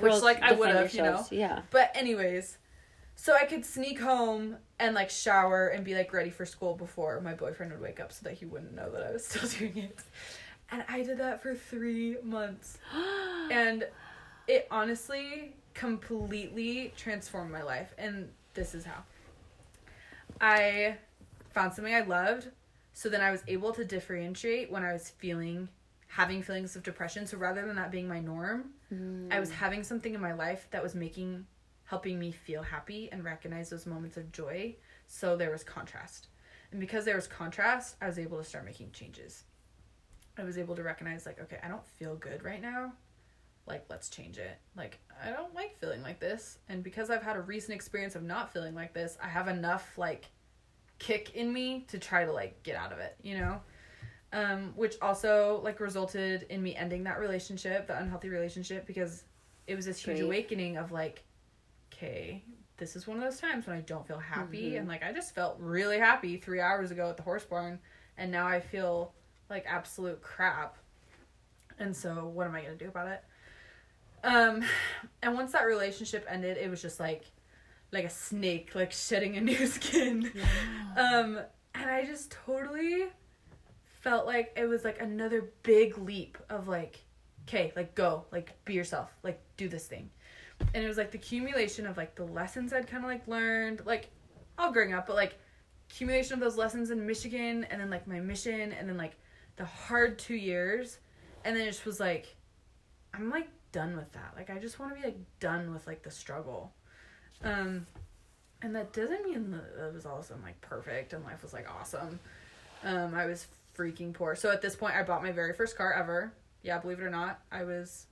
Girls 0.00 0.22
like, 0.22 0.42
I 0.42 0.52
would've, 0.52 0.94
you 0.94 1.02
know. 1.02 1.24
Yeah. 1.30 1.62
But 1.70 1.92
anyways, 1.94 2.58
so 3.16 3.34
I 3.34 3.44
could 3.44 3.64
sneak 3.64 4.00
home 4.00 4.56
and 4.78 4.94
like 4.94 5.10
shower 5.10 5.68
and 5.68 5.84
be 5.84 5.94
like 5.94 6.12
ready 6.12 6.30
for 6.30 6.44
school 6.46 6.74
before 6.74 7.20
my 7.20 7.34
boyfriend 7.34 7.72
would 7.72 7.80
wake 7.80 8.00
up 8.00 8.12
so 8.12 8.24
that 8.24 8.34
he 8.34 8.44
wouldn't 8.46 8.74
know 8.74 8.90
that 8.90 9.02
I 9.06 9.12
was 9.12 9.26
still 9.28 9.48
doing 9.48 9.78
it. 9.84 9.98
And 10.70 10.84
I 10.88 11.02
did 11.02 11.18
that 11.18 11.42
for 11.42 11.54
3 11.54 12.16
months. 12.22 12.78
And 13.50 13.86
it 14.48 14.66
honestly 14.70 15.52
completely 15.74 16.94
transformed 16.96 17.52
my 17.52 17.62
life 17.62 17.92
and 17.98 18.30
this 18.54 18.74
is 18.74 18.84
how. 18.84 19.02
I 20.40 20.96
found 21.52 21.74
something 21.74 21.94
I 21.94 22.00
loved, 22.00 22.48
so 22.94 23.08
then 23.08 23.20
I 23.20 23.30
was 23.30 23.42
able 23.46 23.72
to 23.72 23.84
differentiate 23.84 24.70
when 24.70 24.82
I 24.82 24.92
was 24.92 25.10
feeling 25.10 25.68
having 26.14 26.42
feelings 26.42 26.76
of 26.76 26.84
depression. 26.84 27.26
So 27.26 27.36
rather 27.38 27.66
than 27.66 27.74
that 27.74 27.90
being 27.90 28.06
my 28.06 28.20
norm, 28.20 28.70
Mm. 28.92 29.32
I 29.32 29.40
was 29.40 29.50
having 29.50 29.82
something 29.82 30.14
in 30.14 30.20
my 30.20 30.32
life 30.32 30.68
that 30.70 30.80
was 30.82 30.94
making 30.94 31.46
helping 31.86 32.18
me 32.18 32.30
feel 32.30 32.62
happy 32.62 33.08
and 33.10 33.24
recognize 33.24 33.68
those 33.68 33.84
moments 33.84 34.16
of 34.16 34.30
joy. 34.30 34.76
So 35.06 35.36
there 35.36 35.50
was 35.50 35.64
contrast. 35.64 36.28
And 36.70 36.80
because 36.80 37.04
there 37.04 37.16
was 37.16 37.26
contrast, 37.26 37.96
I 38.00 38.06
was 38.06 38.18
able 38.18 38.38
to 38.38 38.44
start 38.44 38.64
making 38.64 38.92
changes. 38.92 39.44
I 40.38 40.44
was 40.44 40.56
able 40.56 40.76
to 40.76 40.82
recognize 40.82 41.26
like, 41.26 41.40
okay, 41.40 41.58
I 41.62 41.68
don't 41.68 41.86
feel 41.86 42.14
good 42.16 42.44
right 42.44 42.62
now. 42.62 42.92
Like, 43.66 43.84
let's 43.88 44.08
change 44.08 44.38
it. 44.38 44.58
Like, 44.76 44.98
I 45.22 45.30
don't 45.30 45.54
like 45.54 45.78
feeling 45.78 46.02
like 46.02 46.20
this. 46.20 46.58
And 46.68 46.82
because 46.82 47.10
I've 47.10 47.22
had 47.22 47.36
a 47.36 47.40
recent 47.40 47.74
experience 47.74 48.14
of 48.14 48.22
not 48.22 48.52
feeling 48.52 48.74
like 48.74 48.94
this, 48.94 49.18
I 49.22 49.28
have 49.28 49.48
enough 49.48 49.98
like 49.98 50.26
kick 50.98 51.34
in 51.34 51.52
me 51.52 51.84
to 51.88 51.98
try 51.98 52.24
to 52.24 52.32
like 52.32 52.62
get 52.62 52.76
out 52.76 52.92
of 52.92 52.98
it, 52.98 53.16
you 53.22 53.36
know? 53.38 53.60
Um, 54.34 54.72
which 54.74 54.96
also 55.00 55.60
like 55.62 55.78
resulted 55.78 56.42
in 56.50 56.60
me 56.60 56.74
ending 56.74 57.04
that 57.04 57.20
relationship, 57.20 57.86
the 57.86 57.96
unhealthy 57.96 58.28
relationship, 58.28 58.84
because 58.84 59.22
it 59.68 59.76
was 59.76 59.86
this 59.86 59.98
huge 60.04 60.16
Great. 60.16 60.26
awakening 60.26 60.76
of 60.76 60.90
like, 60.90 61.22
okay, 61.92 62.42
this 62.76 62.96
is 62.96 63.06
one 63.06 63.16
of 63.16 63.22
those 63.22 63.38
times 63.38 63.68
when 63.68 63.76
I 63.76 63.80
don't 63.82 64.04
feel 64.08 64.18
happy, 64.18 64.72
Mhm. 64.72 64.80
and 64.80 64.88
like 64.88 65.04
I 65.04 65.12
just 65.12 65.36
felt 65.36 65.56
really 65.60 65.98
happy 66.00 66.36
three 66.36 66.60
hours 66.60 66.90
ago 66.90 67.08
at 67.08 67.16
the 67.16 67.22
horse 67.22 67.44
barn, 67.44 67.78
and 68.18 68.32
now 68.32 68.44
I 68.48 68.58
feel 68.58 69.14
like 69.48 69.64
absolute 69.68 70.20
crap. 70.20 70.76
And 71.78 71.96
so, 71.96 72.26
what 72.26 72.48
am 72.48 72.56
I 72.56 72.62
gonna 72.62 72.74
do 72.74 72.88
about 72.88 73.06
it? 73.06 73.22
Um, 74.24 74.64
and 75.22 75.34
once 75.34 75.52
that 75.52 75.62
relationship 75.62 76.26
ended, 76.28 76.56
it 76.56 76.68
was 76.68 76.82
just 76.82 76.98
like, 76.98 77.24
like 77.92 78.04
a 78.04 78.10
snake, 78.10 78.74
like 78.74 78.90
shedding 78.90 79.36
a 79.36 79.40
new 79.40 79.66
skin. 79.68 80.32
Um, 80.96 81.38
and 81.74 81.90
I 81.90 82.04
just 82.04 82.32
totally 82.32 83.04
felt 84.04 84.26
like 84.26 84.52
it 84.54 84.66
was 84.68 84.84
like 84.84 85.00
another 85.00 85.50
big 85.62 85.96
leap 85.96 86.36
of 86.50 86.68
like, 86.68 87.02
okay, 87.48 87.72
like 87.74 87.94
go, 87.94 88.26
like 88.30 88.52
be 88.66 88.74
yourself, 88.74 89.10
like 89.22 89.40
do 89.56 89.66
this 89.66 89.86
thing. 89.86 90.10
And 90.74 90.84
it 90.84 90.86
was 90.86 90.98
like 90.98 91.10
the 91.10 91.16
accumulation 91.16 91.86
of 91.86 91.96
like 91.96 92.14
the 92.14 92.24
lessons 92.24 92.74
I'd 92.74 92.86
kind 92.86 93.02
of 93.02 93.08
like 93.08 93.26
learned, 93.26 93.80
like 93.86 94.10
all 94.58 94.70
growing 94.70 94.92
up, 94.92 95.06
but 95.06 95.16
like 95.16 95.38
accumulation 95.90 96.34
of 96.34 96.40
those 96.40 96.58
lessons 96.58 96.90
in 96.90 97.06
Michigan 97.06 97.66
and 97.70 97.80
then 97.80 97.88
like 97.88 98.06
my 98.06 98.20
mission 98.20 98.72
and 98.72 98.86
then 98.86 98.98
like 98.98 99.16
the 99.56 99.64
hard 99.64 100.18
two 100.18 100.34
years. 100.34 100.98
And 101.46 101.56
then 101.56 101.62
it 101.62 101.70
just 101.70 101.86
was 101.86 101.98
like, 101.98 102.36
I'm 103.14 103.30
like 103.30 103.48
done 103.72 103.96
with 103.96 104.12
that. 104.12 104.34
Like 104.36 104.50
I 104.50 104.58
just 104.58 104.78
want 104.78 104.94
to 104.94 105.00
be 105.00 105.06
like 105.06 105.18
done 105.40 105.72
with 105.72 105.86
like 105.86 106.02
the 106.02 106.10
struggle. 106.10 106.74
Um, 107.42 107.86
and 108.60 108.76
that 108.76 108.92
doesn't 108.92 109.24
mean 109.24 109.50
that 109.52 109.86
it 109.86 109.94
was 109.94 110.04
all 110.04 110.18
of 110.18 110.30
like 110.42 110.60
perfect 110.60 111.14
and 111.14 111.24
life 111.24 111.42
was 111.42 111.54
like 111.54 111.66
awesome. 111.70 112.20
Um, 112.84 113.14
I 113.14 113.24
was 113.24 113.46
freaking 113.76 114.12
poor. 114.12 114.34
So 114.36 114.50
at 114.50 114.62
this 114.62 114.76
point, 114.76 114.94
I 114.94 115.02
bought 115.02 115.22
my 115.22 115.32
very 115.32 115.52
first 115.52 115.76
car 115.76 115.92
ever. 115.92 116.32
Yeah, 116.62 116.78
believe 116.78 116.98
it 116.98 117.04
or 117.04 117.10
not, 117.10 117.40
I 117.52 117.64
was 117.64 118.06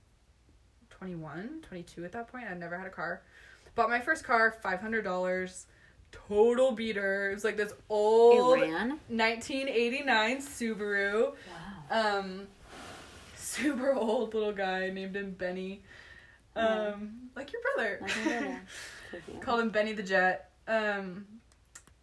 21, 0.89 1.61
22 1.67 2.05
at 2.05 2.11
that 2.11 2.27
point. 2.27 2.45
I'd 2.49 2.59
never 2.59 2.77
had 2.77 2.87
a 2.87 2.91
car. 2.91 3.23
Bought 3.75 3.89
my 3.89 3.99
first 3.99 4.23
car, 4.23 4.55
$500. 4.63 5.65
Total 6.11 6.71
beater. 6.71 7.31
It 7.31 7.33
was 7.33 7.43
like 7.43 7.57
this 7.57 7.73
old 7.89 8.59
1989 8.59 10.37
Subaru. 10.37 11.33
Wow. 11.89 12.19
Um, 12.19 12.47
super 13.35 13.93
old 13.93 14.33
little 14.35 14.51
guy 14.51 14.91
named 14.91 15.15
him 15.15 15.31
Benny. 15.31 15.81
Um, 16.55 17.29
like 17.35 17.51
your 17.51 17.61
brother. 17.75 17.99
Like 18.01 18.15
my 18.17 18.23
brother. 18.23 18.61
Could. 19.11 19.41
Called 19.41 19.59
him 19.61 19.69
Benny 19.69 19.93
the 19.93 20.03
Jet. 20.03 20.51
Um, 20.67 21.25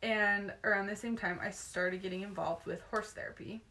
and 0.02 0.52
around 0.64 0.86
the 0.86 0.96
same 0.96 1.16
time, 1.16 1.38
I 1.42 1.50
started 1.50 2.02
getting 2.02 2.22
involved 2.22 2.66
with 2.66 2.80
horse 2.90 3.12
therapy. 3.12 3.62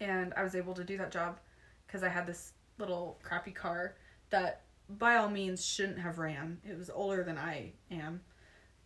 And 0.00 0.32
I 0.36 0.42
was 0.42 0.54
able 0.54 0.74
to 0.74 0.84
do 0.84 0.96
that 0.98 1.12
job 1.12 1.38
because 1.86 2.02
I 2.02 2.08
had 2.08 2.26
this 2.26 2.52
little 2.78 3.18
crappy 3.22 3.52
car 3.52 3.94
that, 4.30 4.62
by 4.88 5.16
all 5.16 5.28
means, 5.28 5.64
shouldn't 5.64 5.98
have 5.98 6.18
ran. 6.18 6.58
It 6.64 6.76
was 6.76 6.90
older 6.90 7.22
than 7.22 7.36
I 7.38 7.72
am. 7.90 8.22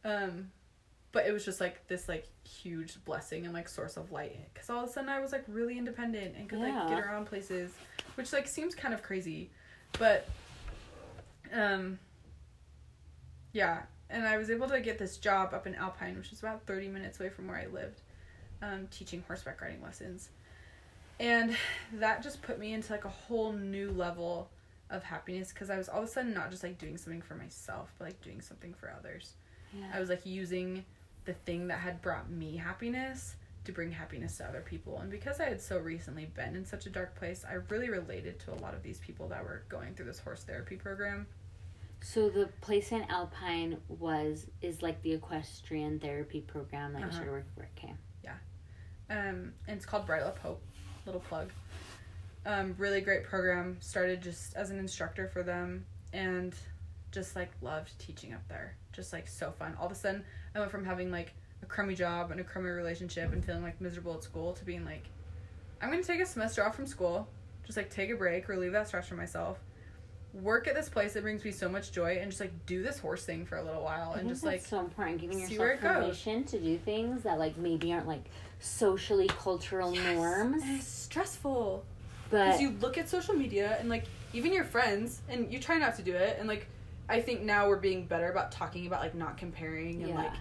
Um, 0.04 0.50
but 1.14 1.26
it 1.26 1.32
was 1.32 1.44
just 1.44 1.60
like 1.60 1.86
this 1.86 2.08
like 2.08 2.26
huge 2.42 3.02
blessing 3.04 3.44
and 3.44 3.54
like 3.54 3.68
source 3.68 3.96
of 3.96 4.10
light 4.10 4.36
because 4.52 4.68
all 4.68 4.82
of 4.82 4.90
a 4.90 4.92
sudden 4.92 5.08
I 5.08 5.20
was 5.20 5.30
like 5.30 5.44
really 5.46 5.78
independent 5.78 6.34
and 6.36 6.48
could 6.48 6.58
like 6.58 6.88
get 6.88 6.98
around 6.98 7.26
places, 7.26 7.70
which 8.16 8.32
like 8.32 8.48
seems 8.48 8.74
kind 8.74 8.92
of 8.92 9.02
crazy, 9.02 9.50
but 9.98 10.28
um 11.54 12.00
yeah 13.52 13.82
and 14.14 14.26
i 14.26 14.38
was 14.38 14.50
able 14.50 14.68
to 14.68 14.80
get 14.80 14.98
this 14.98 15.18
job 15.18 15.52
up 15.52 15.66
in 15.66 15.74
alpine 15.74 16.16
which 16.16 16.32
is 16.32 16.40
about 16.40 16.64
30 16.66 16.88
minutes 16.88 17.20
away 17.20 17.28
from 17.28 17.46
where 17.48 17.58
i 17.58 17.66
lived 17.66 18.00
um, 18.62 18.88
teaching 18.90 19.22
horseback 19.26 19.60
riding 19.60 19.82
lessons 19.82 20.30
and 21.20 21.56
that 21.92 22.22
just 22.22 22.42
put 22.42 22.58
me 22.58 22.72
into 22.72 22.92
like 22.92 23.04
a 23.04 23.10
whole 23.10 23.52
new 23.52 23.90
level 23.92 24.48
of 24.90 25.02
happiness 25.02 25.52
because 25.52 25.70
I 25.70 25.76
was 25.76 25.88
all 25.88 26.02
of 26.02 26.04
a 26.04 26.08
sudden 26.08 26.34
not 26.34 26.50
just 26.50 26.62
like 26.62 26.78
doing 26.78 26.96
something 26.96 27.22
for 27.22 27.34
myself, 27.34 27.92
but 27.98 28.06
like 28.06 28.20
doing 28.22 28.40
something 28.40 28.74
for 28.74 28.92
others. 28.98 29.34
Yeah. 29.72 29.86
I 29.92 30.00
was 30.00 30.08
like 30.08 30.24
using 30.24 30.84
the 31.24 31.34
thing 31.34 31.68
that 31.68 31.78
had 31.78 32.02
brought 32.02 32.30
me 32.30 32.56
happiness 32.56 33.36
to 33.64 33.72
bring 33.72 33.90
happiness 33.90 34.36
to 34.38 34.44
other 34.44 34.60
people. 34.60 34.98
And 35.00 35.10
because 35.10 35.40
I 35.40 35.44
had 35.44 35.60
so 35.60 35.78
recently 35.78 36.26
been 36.26 36.54
in 36.54 36.66
such 36.66 36.86
a 36.86 36.90
dark 36.90 37.14
place, 37.16 37.44
I 37.48 37.54
really 37.54 37.88
related 37.88 38.38
to 38.40 38.52
a 38.52 38.56
lot 38.60 38.74
of 38.74 38.82
these 38.82 38.98
people 38.98 39.28
that 39.28 39.42
were 39.42 39.62
going 39.68 39.94
through 39.94 40.06
this 40.06 40.18
horse 40.18 40.44
therapy 40.44 40.76
program. 40.76 41.26
So 42.06 42.28
the 42.28 42.46
place 42.60 42.92
in 42.92 43.02
Alpine 43.08 43.78
was 43.88 44.46
is 44.60 44.82
like 44.82 45.00
the 45.02 45.12
equestrian 45.14 45.98
therapy 45.98 46.42
program 46.42 46.92
that 46.92 46.98
you 47.00 47.04
Uh-huh. 47.06 47.14
started 47.14 47.32
working 47.32 47.46
for. 47.56 47.62
Okay. 47.82 47.92
Um, 49.10 49.52
and 49.68 49.76
it's 49.76 49.84
called 49.86 50.06
Bridle 50.06 50.28
Up 50.28 50.38
Hope. 50.38 50.62
Little 51.06 51.20
plug. 51.22 51.50
Um, 52.46 52.74
really 52.78 53.00
great 53.00 53.24
program. 53.24 53.78
Started 53.80 54.22
just 54.22 54.54
as 54.54 54.70
an 54.70 54.78
instructor 54.78 55.28
for 55.28 55.42
them 55.42 55.86
and 56.12 56.54
just 57.10 57.36
like 57.36 57.50
loved 57.62 57.98
teaching 57.98 58.32
up 58.34 58.46
there. 58.48 58.76
Just 58.92 59.12
like 59.12 59.26
so 59.26 59.50
fun. 59.52 59.74
All 59.78 59.86
of 59.86 59.92
a 59.92 59.94
sudden, 59.94 60.24
I 60.54 60.58
went 60.58 60.70
from 60.70 60.84
having 60.84 61.10
like 61.10 61.32
a 61.62 61.66
crummy 61.66 61.94
job 61.94 62.30
and 62.30 62.40
a 62.40 62.44
crummy 62.44 62.68
relationship 62.70 63.32
and 63.32 63.42
feeling 63.44 63.62
like 63.62 63.80
miserable 63.80 64.14
at 64.14 64.22
school 64.22 64.52
to 64.54 64.64
being 64.64 64.84
like, 64.84 65.04
I'm 65.80 65.90
gonna 65.90 66.02
take 66.02 66.20
a 66.20 66.26
semester 66.26 66.64
off 66.66 66.76
from 66.76 66.86
school, 66.86 67.28
just 67.64 67.76
like 67.76 67.88
take 67.90 68.10
a 68.10 68.14
break, 68.16 68.48
relieve 68.48 68.72
that 68.72 68.88
stress 68.88 69.08
from 69.08 69.16
myself, 69.18 69.58
work 70.42 70.66
at 70.68 70.74
this 70.74 70.88
place 70.88 71.12
that 71.14 71.22
brings 71.22 71.44
me 71.44 71.50
so 71.52 71.68
much 71.68 71.92
joy, 71.92 72.18
and 72.20 72.30
just 72.30 72.40
like 72.40 72.52
do 72.66 72.82
this 72.82 72.98
horse 72.98 73.24
thing 73.24 73.46
for 73.46 73.56
a 73.56 73.62
little 73.62 73.82
while 73.82 74.14
and 74.14 74.28
just 74.28 74.44
like 74.44 74.60
so 74.64 74.80
important 74.80 75.20
giving 75.20 75.38
yourself 75.40 75.68
it 75.70 75.80
goes. 75.80 75.96
permission 75.96 76.44
to 76.44 76.58
do 76.60 76.76
things 76.78 77.22
that 77.22 77.38
like 77.38 77.56
maybe 77.56 77.92
aren't 77.92 78.08
like 78.08 78.24
socially 78.60 79.28
cultural 79.28 79.92
norms, 79.92 80.62
And 80.62 80.78
it's 80.78 80.86
stressful. 80.88 81.84
but 82.30 82.46
because 82.46 82.60
you 82.60 82.70
look 82.80 82.98
at 82.98 83.08
social 83.08 83.34
media 83.34 83.76
and 83.78 83.88
like 83.88 84.04
even 84.32 84.52
your 84.52 84.64
friends 84.64 85.20
and 85.28 85.52
you 85.52 85.60
try 85.60 85.78
not 85.78 85.94
to 85.96 86.02
do 86.02 86.14
it 86.14 86.36
and 86.40 86.48
like 86.48 86.66
i 87.08 87.20
think 87.20 87.42
now 87.42 87.68
we're 87.68 87.76
being 87.76 88.06
better 88.06 88.30
about 88.30 88.50
talking 88.50 88.86
about 88.86 89.00
like 89.00 89.14
not 89.14 89.36
comparing 89.36 90.02
and 90.02 90.08
Yeah. 90.08 90.16
like 90.22 90.32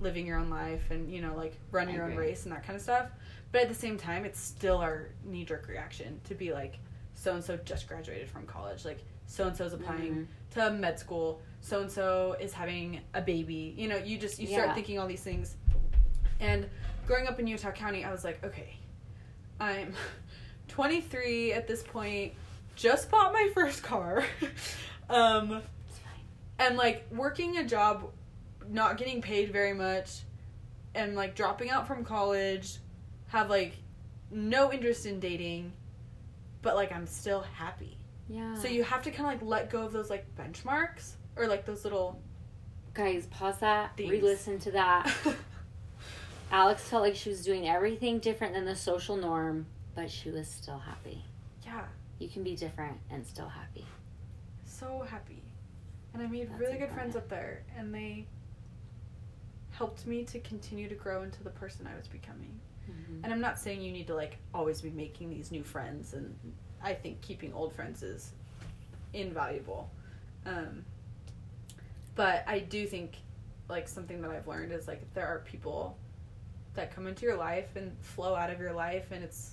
living 0.00 0.26
your 0.26 0.38
own 0.38 0.48
life 0.48 0.90
and 0.90 1.10
you 1.12 1.20
know 1.20 1.34
like 1.36 1.54
run 1.70 1.92
your 1.92 2.04
own 2.04 2.16
race 2.16 2.44
and 2.44 2.52
that 2.52 2.64
kind 2.64 2.76
of 2.76 2.82
stuff 2.82 3.08
but 3.50 3.60
at 3.62 3.68
the 3.68 3.74
same 3.74 3.98
time 3.98 4.24
it's 4.24 4.40
still 4.40 4.78
our 4.78 5.08
knee-jerk 5.24 5.68
reaction 5.68 6.20
to 6.24 6.34
be 6.34 6.52
like 6.52 6.78
so 7.14 7.34
and 7.34 7.44
so 7.44 7.56
just 7.58 7.86
graduated 7.88 8.28
from 8.28 8.46
college 8.46 8.84
like 8.84 9.00
so 9.32 9.46
and 9.46 9.56
so's 9.56 9.72
applying 9.72 10.14
Mhm. 10.14 10.26
to 10.54 10.70
med 10.72 10.98
school. 10.98 11.40
So 11.60 11.80
and 11.80 11.90
so 11.90 12.36
is 12.40 12.52
having 12.52 13.00
a 13.14 13.22
baby. 13.22 13.74
You 13.78 13.88
know 13.88 13.96
you 13.96 14.18
just 14.18 14.38
you 14.38 14.46
start 14.46 14.68
Yeah. 14.68 14.74
thinking 14.74 14.98
all 14.98 15.06
these 15.06 15.22
things. 15.22 15.56
And 16.40 16.68
growing 17.06 17.26
up 17.26 17.38
in 17.40 17.46
utah 17.46 17.70
county 17.72 18.04
i 18.04 18.12
was 18.12 18.22
like 18.24 18.42
okay 18.44 18.76
i'm 19.60 19.92
23 20.68 21.52
at 21.52 21.66
this 21.66 21.82
point 21.82 22.32
just 22.76 23.10
bought 23.10 23.32
my 23.32 23.50
first 23.54 23.82
car. 23.82 24.24
Um 25.10 25.62
and 26.58 26.76
like 26.76 27.04
working 27.12 27.58
a 27.58 27.64
job 27.64 28.10
not 28.68 28.96
getting 28.96 29.20
paid 29.20 29.52
very 29.52 29.74
much 29.74 30.22
and 30.94 31.14
like 31.16 31.34
dropping 31.34 31.68
out 31.70 31.86
from 31.86 32.04
college 32.04 32.78
have 33.28 33.50
like 33.50 33.74
no 34.30 34.72
interest 34.72 35.04
in 35.04 35.18
dating 35.20 35.72
but 36.62 36.76
like 36.76 36.92
i'm 36.92 37.06
still 37.06 37.42
happy 37.42 37.98
Yeah. 38.32 38.54
so 38.54 38.66
you 38.68 38.82
have 38.82 39.02
to 39.02 39.10
kind 39.10 39.26
of 39.34 39.40
like 39.42 39.48
let 39.48 39.70
go 39.70 39.82
of 39.82 39.92
those 39.92 40.08
like 40.10 40.24
benchmarks 40.36 41.12
or 41.36 41.46
like 41.46 41.66
those 41.66 41.84
little 41.84 42.20
guys 42.94 43.26
pause 43.26 43.58
that, 43.58 43.96
Things. 43.96 44.10
re-listen 44.10 44.58
to 44.60 44.70
that. 44.72 45.12
Alex 46.50 46.82
felt 46.82 47.02
like 47.02 47.14
she 47.16 47.28
was 47.30 47.44
doing 47.44 47.68
everything 47.68 48.18
different 48.18 48.54
than 48.54 48.64
the 48.64 48.76
social 48.76 49.16
norm, 49.16 49.66
but 49.94 50.10
she 50.10 50.30
was 50.30 50.46
still 50.48 50.78
happy. 50.78 51.24
yeah 51.64 51.84
You 52.18 52.28
can 52.28 52.42
be 52.42 52.54
different 52.56 52.98
and 53.10 53.26
still 53.26 53.48
happy. 53.48 53.84
so 54.64 55.04
happy 55.08 55.42
and 56.14 56.22
i 56.22 56.26
made 56.26 56.48
That's 56.50 56.60
really 56.60 56.78
good 56.78 56.90
friends 56.90 57.16
up 57.16 57.28
there 57.28 57.62
and 57.78 57.94
they 57.94 58.26
helped 59.70 60.06
me 60.06 60.24
to 60.24 60.38
continue 60.40 60.88
to 60.88 60.94
grow 60.94 61.22
into 61.22 61.42
the 61.42 61.50
person 61.50 61.86
i 61.86 61.96
was 61.96 62.06
becoming 62.08 62.60
Mhm. 62.90 63.20
and 63.24 63.32
i'm 63.32 63.40
not 63.40 63.58
saying 63.58 63.80
you 63.80 63.92
need 63.92 64.06
to 64.08 64.14
like 64.14 64.36
always 64.52 64.80
be 64.82 64.90
making 64.90 65.30
these 65.30 65.50
new 65.50 65.62
friends 65.62 66.12
and 66.14 66.36
i 66.82 66.92
think 66.94 67.20
keeping 67.20 67.52
old 67.52 67.72
friends 67.74 68.02
is 68.02 68.32
invaluable 69.12 69.90
um, 70.46 70.84
but 72.14 72.44
i 72.46 72.58
do 72.58 72.86
think 72.86 73.16
like 73.68 73.88
something 73.88 74.20
that 74.22 74.30
i've 74.30 74.46
learned 74.48 74.72
is 74.72 74.88
like 74.88 75.02
there 75.14 75.26
are 75.26 75.40
people 75.40 75.96
that 76.74 76.94
come 76.94 77.06
into 77.06 77.24
your 77.26 77.36
life 77.36 77.76
and 77.76 77.96
flow 78.00 78.34
out 78.34 78.50
of 78.50 78.58
your 78.58 78.72
life 78.72 79.06
and 79.12 79.22
it's 79.22 79.52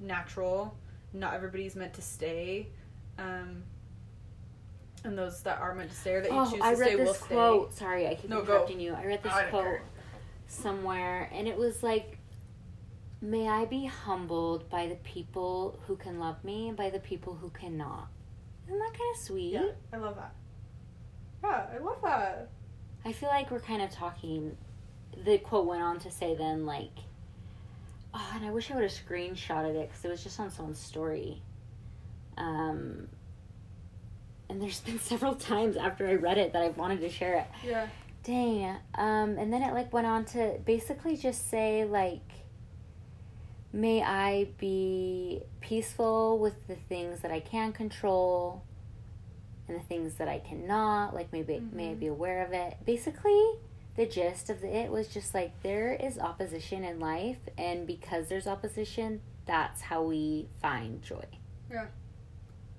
natural 0.00 0.76
not 1.12 1.34
everybody's 1.34 1.76
meant 1.76 1.92
to 1.94 2.02
stay 2.02 2.66
um, 3.18 3.62
and 5.04 5.16
those 5.16 5.42
that 5.42 5.60
are 5.60 5.74
meant 5.74 5.90
to 5.90 5.96
stay 5.96 6.14
or 6.14 6.20
that 6.22 6.30
you 6.32 6.36
Oh, 6.38 6.50
choose 6.50 6.60
I 6.62 6.72
to 6.74 6.80
read 6.80 6.86
stay 6.88 6.96
will 6.96 7.04
this 7.04 7.16
stay 7.18 7.26
quote. 7.34 7.74
Sorry, 7.74 8.08
I 8.08 8.14
keep 8.14 8.30
No, 8.30 8.36
go. 8.42 8.54
interrupting 8.54 8.80
you. 8.80 8.94
I 8.94 9.04
read 9.04 9.22
this 9.22 9.32
I 9.32 9.42
don't 9.42 9.50
quote 9.50 9.64
care. 9.64 9.82
somewhere, 10.48 11.30
and 11.32 11.46
it 11.46 11.56
was 11.58 11.82
like, 11.82 12.18
"May 13.24 13.48
I 13.48 13.64
be 13.64 13.86
humbled 13.86 14.68
by 14.68 14.86
the 14.86 14.96
people 14.96 15.78
who 15.86 15.96
can 15.96 16.18
love 16.18 16.42
me 16.44 16.68
and 16.68 16.76
by 16.76 16.90
the 16.90 16.98
people 17.00 17.34
who 17.34 17.50
cannot." 17.50 18.08
Isn't 18.66 18.78
that 18.78 18.92
kind 18.98 19.14
of 19.14 19.20
sweet? 19.20 19.52
yeah 19.52 19.70
i 19.92 19.96
love 19.98 20.16
that 20.16 20.34
yeah 21.42 21.66
i 21.74 21.78
love 21.78 22.00
that 22.02 22.48
I 23.06 23.12
feel 23.12 23.28
like 23.28 23.50
we're 23.50 23.60
kind 23.60 23.82
of 23.82 23.90
talking. 23.90 24.56
The 25.24 25.36
quote 25.38 25.66
went 25.66 25.82
on 25.82 25.98
to 26.00 26.10
say 26.10 26.34
then, 26.34 26.64
like, 26.64 26.96
oh, 28.14 28.30
and 28.34 28.44
I 28.46 28.50
wish 28.50 28.70
I 28.70 28.74
would 28.74 28.82
have 28.82 28.92
screenshotted 28.92 29.74
it 29.74 29.88
because 29.88 30.04
it 30.04 30.08
was 30.10 30.22
just 30.22 30.40
on 30.40 30.50
someone's 30.50 30.78
story. 30.80 31.42
Um, 32.38 33.08
and 34.48 34.62
there's 34.62 34.80
been 34.80 34.98
several 35.12 35.34
times 35.34 35.76
after 35.76 36.06
I 36.08 36.14
read 36.14 36.38
it 36.38 36.52
that 36.54 36.62
I've 36.62 36.78
wanted 36.78 37.00
to 37.00 37.10
share 37.10 37.34
it. 37.40 37.46
yeah 37.66 37.88
Dang. 38.22 38.76
Um, 38.94 39.36
and 39.36 39.52
then 39.52 39.62
it 39.62 39.74
like 39.74 39.92
went 39.92 40.06
on 40.06 40.24
to 40.26 40.58
basically 40.64 41.16
just 41.18 41.50
say 41.50 41.84
like, 41.84 42.22
may 43.74 44.02
I 44.02 44.48
be 44.58 45.42
peaceful 45.60 46.38
with 46.38 46.66
the 46.68 46.76
things 46.76 47.20
that 47.20 47.30
I 47.30 47.40
can 47.40 47.72
control, 47.72 48.62
and 49.68 49.76
the 49.78 49.82
things 49.84 50.14
that 50.14 50.28
I 50.28 50.38
cannot. 50.38 51.14
Like 51.14 51.32
maybe 51.32 51.60
may 51.72 51.90
I 51.90 51.94
Mhm. 51.94 52.00
be 52.00 52.06
aware 52.06 52.44
of 52.44 52.52
it. 52.52 52.76
Basically, 52.84 53.42
the 53.96 54.06
gist 54.06 54.48
of 54.50 54.62
it 54.64 54.90
was 54.90 55.08
just 55.08 55.34
like 55.34 55.60
there 55.62 55.92
is 55.92 56.18
opposition 56.18 56.84
in 56.84 57.00
life, 57.00 57.38
and 57.58 57.86
because 57.86 58.28
there's 58.28 58.46
opposition, 58.46 59.20
that's 59.46 59.82
how 59.82 60.02
we 60.02 60.48
find 60.62 61.02
joy. 61.02 61.24
Yeah. 61.70 61.86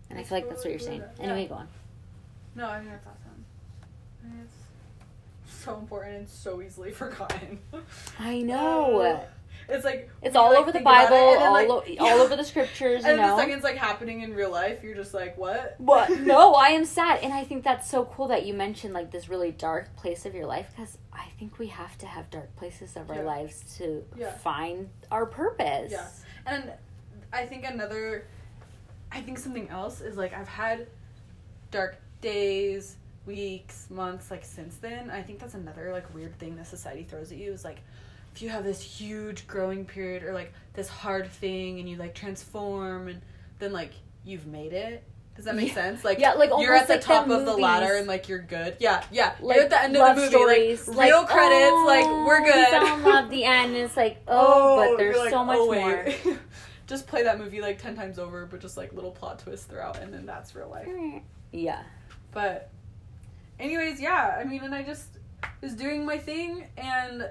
And 0.09 0.17
I 0.19 0.21
That's 0.21 0.29
feel 0.29 0.37
like 0.39 0.49
that's 0.49 0.63
what 0.63 0.69
you're 0.71 0.79
saying. 0.79 1.01
that. 1.01 1.19
Anyway, 1.19 1.43
Yeah. 1.43 1.47
go 1.49 1.55
on. 1.55 1.67
No, 2.55 2.69
I 2.69 2.79
think 2.79 2.91
that's 2.91 3.07
awesome. 3.07 3.45
I 4.23 4.27
think 4.29 4.43
it's 4.43 5.53
so 5.63 5.77
important 5.77 6.15
and 6.15 6.29
so 6.29 6.61
easily 6.61 6.91
forgotten. 7.03 7.59
I 8.19 8.41
know. 8.41 8.99
Uh, 8.99 9.25
it's 9.69 9.83
like 9.85 10.09
It's 10.21 10.35
all 10.35 10.49
like, 10.51 10.59
over 10.59 10.71
the 10.71 10.79
it, 10.79 10.83
Bible, 10.83 11.15
then, 11.15 11.41
all, 11.43 11.53
like, 11.53 11.69
o- 11.69 11.83
yeah. 11.87 12.01
all 12.03 12.19
over 12.21 12.35
the 12.35 12.43
scriptures, 12.43 13.03
you 13.03 13.09
And 13.09 13.17
know. 13.17 13.35
the 13.35 13.37
second 13.41 13.55
it's 13.55 13.63
like 13.63 13.77
happening 13.77 14.21
in 14.21 14.33
real 14.33 14.51
life, 14.51 14.83
you're 14.83 14.95
just 14.95 15.13
like, 15.13 15.37
what? 15.37 15.75
But 15.79 16.09
no, 16.19 16.53
I 16.53 16.69
am 16.69 16.85
sad, 16.85 17.19
and 17.23 17.33
I 17.33 17.43
think 17.43 17.63
that's 17.63 17.89
so 17.89 18.05
cool 18.05 18.27
that 18.29 18.45
you 18.45 18.53
mentioned 18.53 18.93
like 18.93 19.11
this 19.11 19.27
really 19.29 19.51
dark 19.51 19.95
place 19.95 20.25
of 20.25 20.35
your 20.35 20.45
life 20.45 20.67
because 20.75 20.97
I 21.13 21.25
think 21.39 21.57
we 21.59 21.67
have 21.67 21.97
to 21.99 22.05
have 22.05 22.29
dark 22.29 22.55
places 22.55 22.95
of 22.95 23.09
our 23.09 23.23
lives 23.23 23.63
to 23.77 24.03
Yeah. 24.17 24.31
find 24.31 24.89
our 25.11 25.25
purpose. 25.25 25.91
Yeah. 25.91 26.07
And 26.45 26.71
I 27.33 27.45
think 27.45 27.65
another, 27.65 28.25
I 29.11 29.21
think 29.21 29.37
something 29.39 29.69
else 29.69 30.01
is 30.01 30.15
like 30.17 30.33
I've 30.33 30.47
had 30.47 30.87
dark 31.71 31.97
days, 32.21 32.95
weeks, 33.25 33.87
months, 33.89 34.29
like 34.29 34.45
since 34.45 34.75
then. 34.77 35.09
I 35.09 35.21
think 35.23 35.39
that's 35.39 35.55
another 35.55 35.91
like 35.91 36.13
weird 36.13 36.37
thing 36.37 36.55
that 36.57 36.67
society 36.67 37.03
throws 37.03 37.31
at 37.31 37.37
you 37.37 37.51
is 37.51 37.63
like 37.63 37.79
if 38.35 38.41
you 38.41 38.49
have 38.49 38.65
this 38.65 38.81
huge 38.81 39.47
growing 39.47 39.85
period 39.85 40.21
or 40.23 40.33
like 40.33 40.51
this 40.73 40.89
hard 40.89 41.31
thing 41.31 41.79
and 41.79 41.89
you 41.89 41.95
like 41.95 42.13
transform 42.13 43.07
and 43.07 43.21
then 43.59 43.71
like 43.71 43.91
you've 44.25 44.45
made 44.45 44.73
it. 44.73 45.03
Does 45.37 45.45
that 45.45 45.55
make 45.55 45.69
Yeah. 45.69 45.73
sense? 45.75 46.03
Like 46.03 46.19
Yeah, 46.19 46.33
like 46.33 46.49
you're 46.59 46.75
at 46.75 46.87
the 46.87 46.95
like 46.95 47.01
top 47.01 47.29
of 47.29 47.45
the 47.45 47.55
ladder 47.55 47.95
and 47.95 48.07
like 48.07 48.27
you're 48.27 48.39
good. 48.41 48.75
Yeah, 48.79 49.03
yeah. 49.09 49.35
Like 49.39 49.55
you're 49.55 49.63
at 49.65 49.69
the 49.69 49.81
end 49.81 49.95
of 49.95 50.15
the 50.15 50.21
movie, 50.21 50.29
stories, 50.29 50.87
like 50.87 51.09
real 51.09 51.23
credits, 51.25 51.85
like 51.85 52.05
oh, 52.05 52.25
we're 52.25 52.41
oh, 52.41 52.43
good. 52.43 52.55
We 52.55 52.65
fell 52.65 52.97
in 52.97 53.03
love. 53.03 53.29
The 53.29 53.43
end. 53.45 53.75
It's 53.75 53.95
like 53.95 54.17
oh, 54.27 54.35
oh 54.37 54.89
but 54.89 54.97
there's 54.97 55.29
so 55.29 55.45
much 55.45 55.57
oh, 55.57 55.73
more. 55.73 56.07
just 56.87 57.07
play 57.07 57.23
that 57.23 57.39
movie 57.39 57.61
like 57.61 57.81
10 57.81 57.95
times 57.95 58.19
over, 58.19 58.45
but 58.45 58.59
just 58.59 58.75
like 58.75 58.91
little 58.91 59.11
plot 59.11 59.39
twists 59.39 59.65
throughout, 59.65 59.99
and 59.99 60.13
then 60.13 60.25
that's 60.25 60.55
real 60.55 60.69
life. 60.69 60.89
Yeah. 61.51 61.83
But, 62.33 62.69
anyways, 63.61 64.01
yeah, 64.01 64.35
I 64.37 64.43
mean, 64.43 64.61
and 64.63 64.75
I 64.75 64.83
just 64.83 65.07
was 65.61 65.73
doing 65.73 66.05
my 66.05 66.17
thing 66.17 66.65
and 66.75 67.29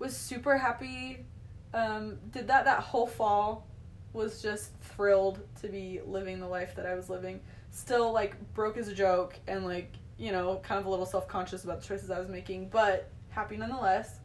was 0.00 0.16
super 0.16 0.58
happy. 0.58 1.24
Um, 1.72 2.18
did 2.32 2.48
that 2.48 2.64
that 2.64 2.80
whole 2.80 3.06
fall, 3.06 3.68
was 4.12 4.42
just 4.42 4.72
thrilled 4.80 5.38
to 5.60 5.68
be 5.68 6.00
living 6.04 6.40
the 6.40 6.48
life 6.48 6.74
that 6.74 6.86
I 6.86 6.96
was 6.96 7.08
living. 7.08 7.40
Still, 7.70 8.10
like, 8.10 8.34
broke 8.54 8.76
as 8.76 8.88
a 8.88 8.94
joke 8.94 9.38
and, 9.46 9.64
like, 9.64 9.92
you 10.18 10.32
know, 10.32 10.60
kind 10.64 10.80
of 10.80 10.86
a 10.86 10.90
little 10.90 11.06
self 11.06 11.28
conscious 11.28 11.62
about 11.62 11.80
the 11.80 11.86
choices 11.86 12.10
I 12.10 12.18
was 12.18 12.28
making, 12.28 12.70
but 12.70 13.08
happy 13.28 13.56
nonetheless. 13.56 14.18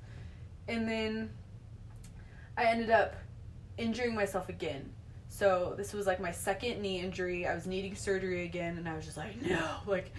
And 0.67 0.87
then 0.87 1.29
I 2.57 2.65
ended 2.65 2.89
up 2.89 3.15
injuring 3.77 4.15
myself 4.15 4.49
again. 4.49 4.91
So 5.29 5.73
this 5.77 5.93
was 5.93 6.07
like 6.07 6.19
my 6.19 6.31
second 6.31 6.81
knee 6.81 6.99
injury. 6.99 7.45
I 7.45 7.53
was 7.53 7.67
needing 7.67 7.95
surgery 7.95 8.45
again, 8.45 8.77
and 8.77 8.87
I 8.87 8.95
was 8.95 9.05
just 9.05 9.17
like, 9.17 9.41
no, 9.41 9.61
like 9.85 10.11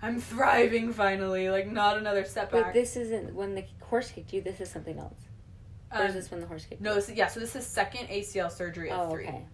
I'm 0.00 0.20
thriving 0.20 0.92
finally. 0.92 1.50
Like 1.50 1.70
not 1.70 1.98
another 1.98 2.24
setback. 2.24 2.66
But 2.66 2.72
this 2.72 2.96
isn't 2.96 3.34
when 3.34 3.54
the 3.54 3.64
horse 3.90 4.10
kicked 4.10 4.32
you. 4.32 4.40
This 4.40 4.60
is 4.60 4.70
something 4.70 4.98
else. 4.98 5.18
Or 5.92 6.04
is 6.04 6.10
Um, 6.10 6.16
this 6.16 6.30
when 6.30 6.40
the 6.40 6.46
horse 6.46 6.64
kicked 6.64 6.80
no, 6.80 6.90
you? 6.90 6.94
this, 6.96 7.10
yeah. 7.10 7.26
So 7.26 7.40
this 7.40 7.54
is 7.56 7.66
second 7.66 8.06
ACL 8.08 8.50
surgery 8.50 8.90
at 8.90 8.98
Oh, 8.98 9.10
three. 9.10 9.26
okay. 9.28 9.44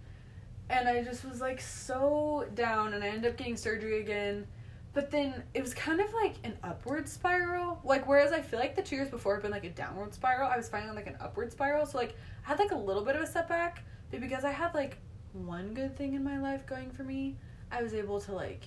and 0.68 0.88
I 0.88 1.03
just 1.05 1.25
was 1.25 1.40
like 1.40 1.61
so 1.61 2.46
down, 2.55 2.94
and 2.94 3.03
I 3.05 3.09
ended 3.09 3.31
up 3.31 3.37
getting 3.37 3.57
surgery 3.57 4.01
again. 4.01 4.46
But 4.92 5.11
then 5.11 5.42
it 5.55 5.61
was 5.62 5.75
kind 5.75 6.01
of 6.01 6.12
like 6.14 6.35
an 6.44 6.57
upward 6.64 7.07
spiral. 7.09 7.81
Like 7.85 8.09
whereas 8.09 8.33
I 8.33 8.40
feel 8.40 8.59
like 8.59 8.75
the 8.77 8.83
two 8.83 8.96
years 8.96 9.09
before 9.11 9.35
had 9.35 9.42
been 9.42 9.51
like 9.53 9.64
a 9.64 9.70
downward 9.70 10.12
spiral, 10.14 10.51
I 10.51 10.57
was 10.57 10.68
finding 10.68 10.94
like 10.94 11.07
an 11.07 11.16
upward 11.20 11.53
spiral. 11.53 11.85
So 11.87 11.99
like 11.99 12.14
I 12.44 12.49
had 12.49 12.59
like 12.59 12.72
a 12.72 12.77
little 12.77 13.05
bit 13.05 13.14
of 13.14 13.22
a 13.22 13.27
setback, 13.27 13.85
but 14.11 14.20
because 14.20 14.42
I 14.44 14.51
had 14.53 14.75
like 14.75 14.96
one 15.35 15.75
good 15.75 15.96
thing 15.96 16.14
in 16.14 16.25
my 16.25 16.38
life 16.38 16.66
going 16.66 16.90
for 16.90 17.05
me, 17.05 17.37
I 17.70 17.83
was 17.83 17.92
able 17.94 18.20
to 18.22 18.33
like 18.33 18.64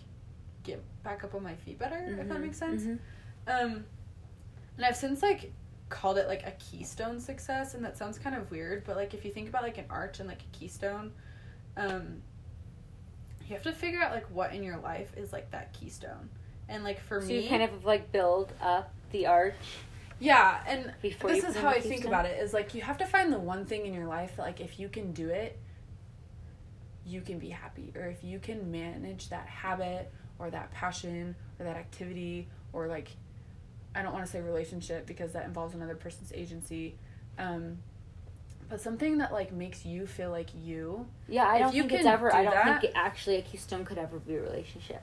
get 0.63 0.81
back 1.03 1.23
up 1.23 1.33
on 1.35 1.41
my 1.43 1.55
feet 1.55 1.79
better. 1.79 2.15
If 2.19 2.29
that 2.29 2.37
Mhm, 2.37 2.41
makes 2.41 2.57
sense. 2.57 2.83
mhm. 2.83 2.99
Um, 3.47 3.85
and 4.77 4.85
I've 4.85 4.95
since 4.95 5.21
like 5.23 5.51
called 5.89 6.17
it 6.17 6.27
like 6.27 6.45
a 6.45 6.51
keystone 6.51 7.19
success, 7.19 7.73
and 7.73 7.83
that 7.83 7.97
sounds 7.97 8.17
kind 8.17 8.35
of 8.35 8.49
weird, 8.51 8.83
but 8.85 8.95
like 8.95 9.13
if 9.13 9.25
you 9.25 9.31
think 9.31 9.49
about 9.49 9.63
like 9.63 9.77
an 9.77 9.85
arch 9.89 10.19
and 10.19 10.27
like 10.27 10.41
a 10.41 10.57
keystone, 10.57 11.11
um, 11.77 12.21
you 13.47 13.55
have 13.55 13.63
to 13.63 13.71
figure 13.71 14.01
out 14.01 14.11
like 14.11 14.27
what 14.31 14.53
in 14.53 14.63
your 14.63 14.77
life 14.77 15.11
is 15.17 15.33
like 15.33 15.51
that 15.51 15.73
keystone, 15.73 16.29
and 16.67 16.83
like 16.83 16.99
for 17.01 17.21
So 17.21 17.27
me, 17.27 17.43
you 17.43 17.49
kind 17.49 17.63
of 17.63 17.85
like 17.85 18.11
build 18.11 18.53
up 18.61 18.93
the 19.11 19.25
arch 19.25 19.55
yeah, 20.19 20.61
and 20.67 20.93
before 21.01 21.31
this 21.31 21.43
is 21.45 21.55
how 21.55 21.69
I 21.69 21.79
think 21.79 22.05
about 22.05 22.25
it 22.25 22.41
is 22.41 22.53
like 22.53 22.75
you 22.75 22.81
have 22.81 22.97
to 22.97 23.05
find 23.05 23.31
the 23.31 23.39
one 23.39 23.65
thing 23.65 23.85
in 23.85 23.93
your 23.93 24.05
life 24.05 24.35
that 24.35 24.43
like 24.43 24.59
if 24.59 24.79
you 24.79 24.89
can 24.89 25.13
do 25.13 25.29
it, 25.29 25.57
you 27.05 27.21
can 27.21 27.39
be 27.39 27.49
happy, 27.49 27.93
or 27.95 28.03
if 28.07 28.23
you 28.23 28.39
can 28.39 28.69
manage 28.69 29.29
that 29.29 29.47
habit 29.47 30.11
or 30.37 30.49
that 30.49 30.71
passion 30.71 31.35
or 31.57 31.65
that 31.65 31.77
activity 31.77 32.47
or 32.73 32.87
like 32.87 33.09
I 33.99 34.01
don't 34.01 34.13
want 34.13 34.25
to 34.25 34.31
say 34.31 34.39
relationship 34.39 35.05
because 35.05 35.33
that 35.33 35.45
involves 35.45 35.75
another 35.75 35.95
person's 35.95 36.31
agency. 36.31 36.95
Um, 37.37 37.79
but 38.69 38.79
something 38.79 39.17
that 39.17 39.33
like 39.33 39.51
makes 39.51 39.85
you 39.85 40.07
feel 40.07 40.31
like 40.31 40.47
you. 40.63 41.05
Yeah, 41.27 41.45
I 41.45 41.59
don't 41.59 41.71
think 41.73 41.91
it's 41.91 42.05
ever. 42.05 42.29
do 42.29 42.37
I 42.37 42.43
don't 42.43 42.53
that- 42.53 42.81
think 42.81 42.93
it, 42.93 42.97
actually 42.97 43.35
a 43.35 43.41
keystone 43.41 43.83
could 43.83 43.97
ever 43.97 44.17
be 44.19 44.35
a 44.35 44.41
relationship. 44.41 45.01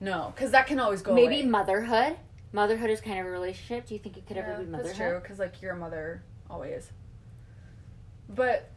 No, 0.00 0.32
because 0.34 0.50
that 0.50 0.66
can 0.66 0.78
always 0.80 1.00
go 1.00 1.14
Maybe 1.14 1.40
away. 1.40 1.46
motherhood. 1.46 2.16
Motherhood 2.52 2.90
is 2.90 3.00
kind 3.00 3.18
of 3.20 3.26
a 3.26 3.30
relationship. 3.30 3.86
Do 3.86 3.94
you 3.94 4.00
think 4.00 4.18
it 4.18 4.26
could 4.26 4.36
Yeah, 4.36 4.42
ever 4.52 4.62
be 4.62 4.70
motherhood? 4.70 4.86
That's 4.86 4.98
true, 4.98 5.18
because 5.22 5.38
like 5.38 5.62
you're 5.62 5.72
a 5.72 5.76
mother 5.76 6.20
always. 6.50 6.90
But 8.28 8.68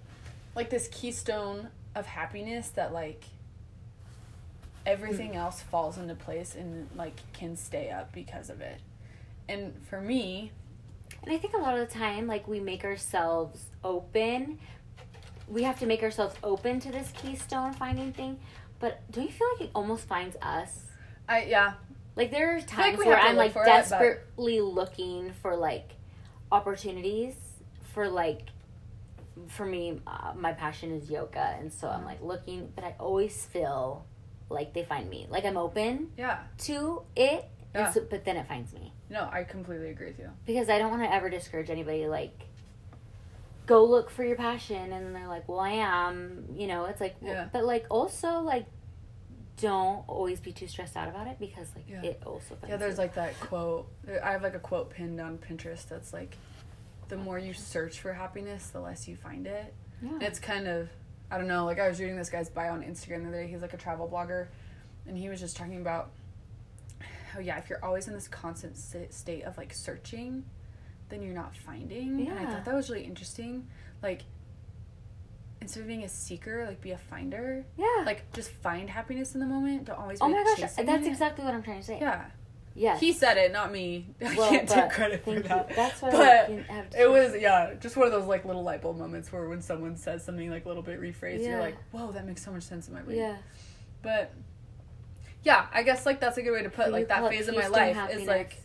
like 0.55 0.69
this 0.69 0.87
keystone 0.89 1.67
of 1.95 2.05
happiness 2.05 2.69
that 2.69 2.93
like 2.93 3.25
everything 4.85 5.35
else 5.35 5.61
falls 5.61 5.97
into 5.97 6.15
place 6.15 6.55
and 6.55 6.87
like 6.95 7.15
can 7.33 7.55
stay 7.57 7.89
up 7.91 8.13
because 8.13 8.49
of 8.49 8.61
it. 8.61 8.79
And 9.49 9.73
for 9.89 9.99
me, 9.99 10.51
And 11.23 11.33
I 11.33 11.38
think 11.38 11.53
a 11.53 11.57
lot 11.57 11.77
of 11.77 11.85
the 11.85 11.93
time, 11.93 12.27
like 12.27 12.47
we 12.47 12.59
make 12.59 12.85
ourselves 12.85 13.65
open. 13.83 14.59
We 15.47 15.63
have 15.63 15.79
to 15.79 15.85
make 15.85 16.03
ourselves 16.03 16.35
open 16.43 16.79
to 16.81 16.91
this 16.91 17.12
keystone 17.12 17.73
finding 17.73 18.13
thing. 18.13 18.39
But 18.79 19.01
don't 19.12 19.25
you 19.25 19.31
feel 19.31 19.47
like 19.53 19.62
it 19.67 19.71
almost 19.73 20.07
finds 20.07 20.38
us? 20.41 20.85
I 21.27 21.43
yeah, 21.43 21.73
Like 22.15 22.31
there 22.31 22.55
are 22.55 22.59
like 22.59 22.67
times 22.67 22.99
we 22.99 23.05
where 23.05 23.19
I'm 23.19 23.35
like 23.35 23.53
for 23.53 23.63
it, 23.63 23.65
but- 23.65 23.75
desperately 23.89 24.62
looking 24.62 25.33
for 25.41 25.55
like 25.55 25.89
opportunities 26.51 27.35
for 27.93 28.07
like 28.07 28.41
for 29.47 29.65
me 29.65 30.01
uh, 30.05 30.33
my 30.35 30.51
passion 30.51 30.91
is 30.91 31.09
yoga 31.09 31.55
and 31.59 31.71
so 31.71 31.88
I'm 31.88 32.03
like 32.03 32.21
looking 32.21 32.71
but 32.75 32.83
I 32.83 32.95
always 32.99 33.45
feel 33.45 34.05
like 34.49 34.73
they 34.73 34.83
find 34.83 35.09
me. 35.09 35.27
Like 35.29 35.45
I'm 35.45 35.57
open 35.57 36.12
yeah. 36.17 36.39
to 36.59 37.03
it 37.15 37.45
Yeah. 37.75 37.86
and 37.86 37.93
so, 37.93 38.01
but 38.10 38.25
then 38.25 38.36
it 38.38 38.47
finds 38.47 38.73
me. 38.73 38.93
No, 39.10 39.29
I 39.32 39.43
completely 39.43 39.89
agree 39.89 40.08
with 40.08 40.19
you. 40.19 40.29
because 40.45 40.69
I 40.69 40.77
don't 40.79 40.89
want 40.91 41.03
to 41.03 41.13
ever 41.13 41.29
discourage 41.29 41.69
anybody. 41.69 42.08
Like, 42.08 42.45
go 43.65 43.84
look 43.86 44.10
for 44.10 44.23
your 44.23 44.36
passion, 44.36 44.91
and 44.91 45.15
they're 45.15 45.27
like, 45.27 45.47
"Well, 45.47 45.60
I 45.60 45.71
am," 45.71 46.45
you 46.55 46.67
know. 46.67 46.86
It's 46.86 46.99
like, 47.01 47.15
well, 47.21 47.32
Yeah. 47.34 47.49
but 47.51 47.65
like 47.65 47.86
also 47.89 48.39
like, 48.39 48.65
don't 49.58 50.03
always 50.08 50.39
be 50.39 50.51
too 50.51 50.67
stressed 50.67 50.95
out 50.95 51.08
about 51.10 51.27
it 51.27 51.38
because 51.39 51.67
like 51.75 51.88
Yeah. 51.88 52.01
it 52.03 52.23
also. 52.25 52.58
Yeah, 52.67 52.77
there's 52.77 52.95
you. 52.95 53.01
like 53.03 53.15
that 53.15 53.39
quote. 53.39 53.88
I 54.23 54.32
have 54.32 54.41
like 54.41 54.55
a 54.55 54.60
quote 54.60 54.89
pinned 54.91 55.19
on 55.19 55.38
Pinterest 55.38 55.88
that's 55.88 56.13
like, 56.13 56.38
the 57.10 57.17
more 57.17 57.38
you 57.38 57.53
search 57.53 57.99
for 57.99 58.13
happiness, 58.13 58.69
the 58.69 58.79
less 58.79 59.08
you 59.08 59.15
find 59.15 59.45
it. 59.47 59.73
yeah. 60.01 60.17
It's 60.21 60.39
kind 60.39 60.67
of, 60.67 60.89
I 61.29 61.38
don't 61.38 61.47
know, 61.47 61.65
like 61.65 61.77
I 61.79 61.88
was 61.89 61.99
reading 61.99 62.15
this 62.15 62.29
guy's 62.29 62.49
bio 62.49 62.71
on 62.71 62.84
Instagram 62.84 63.23
the 63.23 63.27
other 63.29 63.43
day. 63.43 63.47
He's 63.47 63.62
like 63.62 63.73
a 63.73 63.77
travel 63.77 64.08
blogger. 64.08 64.47
And 65.08 65.17
he 65.17 65.27
was 65.29 65.39
just 65.39 65.58
talking 65.58 65.82
about 65.82 66.12
how, 67.29 67.39
yeah, 67.39 67.57
if 67.57 67.69
you're 67.69 67.83
always 67.83 68.07
in 68.07 68.13
this 68.13 68.27
constant 68.27 68.77
state 68.77 69.43
of 69.43 69.57
like 69.57 69.73
searching, 69.73 70.45
then 71.09 71.21
you're 71.23 71.33
not 71.33 71.55
finding. 71.55 72.27
And 72.27 72.39
I 72.39 72.45
thought 72.45 72.65
that 72.65 72.75
was 72.75 72.89
really 72.89 73.03
interesting. 73.05 73.67
Like, 74.03 74.21
instead 75.61 75.81
of 75.81 75.87
being 75.87 76.03
a 76.03 76.09
seeker, 76.09 76.65
like 76.67 76.81
be 76.81 76.91
a 76.91 76.97
finder. 76.97 77.65
yeah. 77.77 78.03
Like, 78.05 78.31
just 78.33 78.51
find 78.51 78.89
happiness 78.89 79.33
in 79.33 79.39
the 79.41 79.45
moment. 79.47 79.85
Don't 79.85 79.99
always 79.99 80.19
oh 80.21 80.29
my 80.29 80.43
gosh, 80.43 80.59
that's 80.75 80.77
it. 80.77 81.07
exactly 81.07 81.43
what 81.45 81.53
I'm 81.53 81.63
trying 81.63 81.79
to 81.81 81.85
say. 81.85 81.97
Yeah. 81.99 82.25
Yes. 82.75 82.99
He 83.01 83.11
said 83.11 83.35
it, 83.37 83.51
not 83.51 83.71
me. 83.73 84.07
I 84.25 84.35
Well, 84.35 84.49
can't 84.49 84.69
take 84.69 84.91
credit 84.91 85.23
for 85.25 85.37
that. 85.39 85.69
you. 85.69 85.75
That's 85.75 86.01
why 86.01 86.11
But 86.11 86.49
we 86.49 86.55
can 86.57 86.63
have 86.65 86.89
to. 86.91 87.01
It 87.01 87.09
was 87.09 87.33
yeah, 87.39 87.73
just 87.79 87.97
one 87.97 88.05
of 88.05 88.13
those 88.13 88.25
like 88.27 88.45
little 88.45 88.63
light 88.63 88.81
bulb 88.81 88.97
moments 88.97 89.31
where 89.33 89.49
when 89.49 89.61
someone 89.61 89.97
says 89.97 90.23
something 90.23 90.49
like 90.49 90.63
a 90.65 90.67
little 90.67 90.83
bit 90.83 91.01
rephrased, 91.01 91.41
Yeah. 91.41 91.49
you're 91.49 91.59
like, 91.59 91.77
"Whoa, 91.91 92.11
that 92.13 92.25
makes 92.25 92.43
so 92.45 92.51
much 92.51 92.63
sense 92.63 92.87
in 92.87 92.93
my 92.93 93.01
brain." 93.01 93.17
Yeah. 93.17 93.37
But 94.01 94.31
yeah, 95.43 95.67
I 95.73 95.84
guess 95.84 96.06
like 96.06 96.19
that's 96.19 96.38
a 96.38 96.41
good 96.41 96.52
way 96.52 96.63
to 96.63 96.69
put 96.69 96.86
So 96.88 96.91
like 96.91 97.08
that 97.10 97.30
phase 97.30 97.47
of 97.47 97.56
my 97.56 97.67
life 97.67 97.95
happiness. 97.95 98.23
is 98.23 98.28
like 98.28 98.58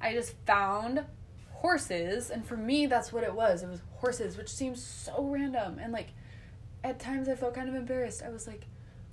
I 0.00 0.12
just 0.12 0.34
found 0.46 1.04
horses, 1.52 2.30
and 2.30 2.44
for 2.46 2.56
me 2.56 2.86
that's 2.86 3.12
what 3.12 3.24
it 3.24 3.34
was. 3.34 3.62
It 3.62 3.68
was 3.68 3.80
horses, 3.96 4.36
which 4.36 4.48
seems 4.48 4.82
so 4.82 5.24
random, 5.24 5.78
and 5.78 5.92
like 5.92 6.08
at 6.84 6.98
times 7.00 7.28
I 7.28 7.34
felt 7.34 7.54
kind 7.54 7.68
of 7.68 7.74
embarrassed. 7.74 8.22
I 8.22 8.28
was 8.30 8.46
like, 8.46 8.66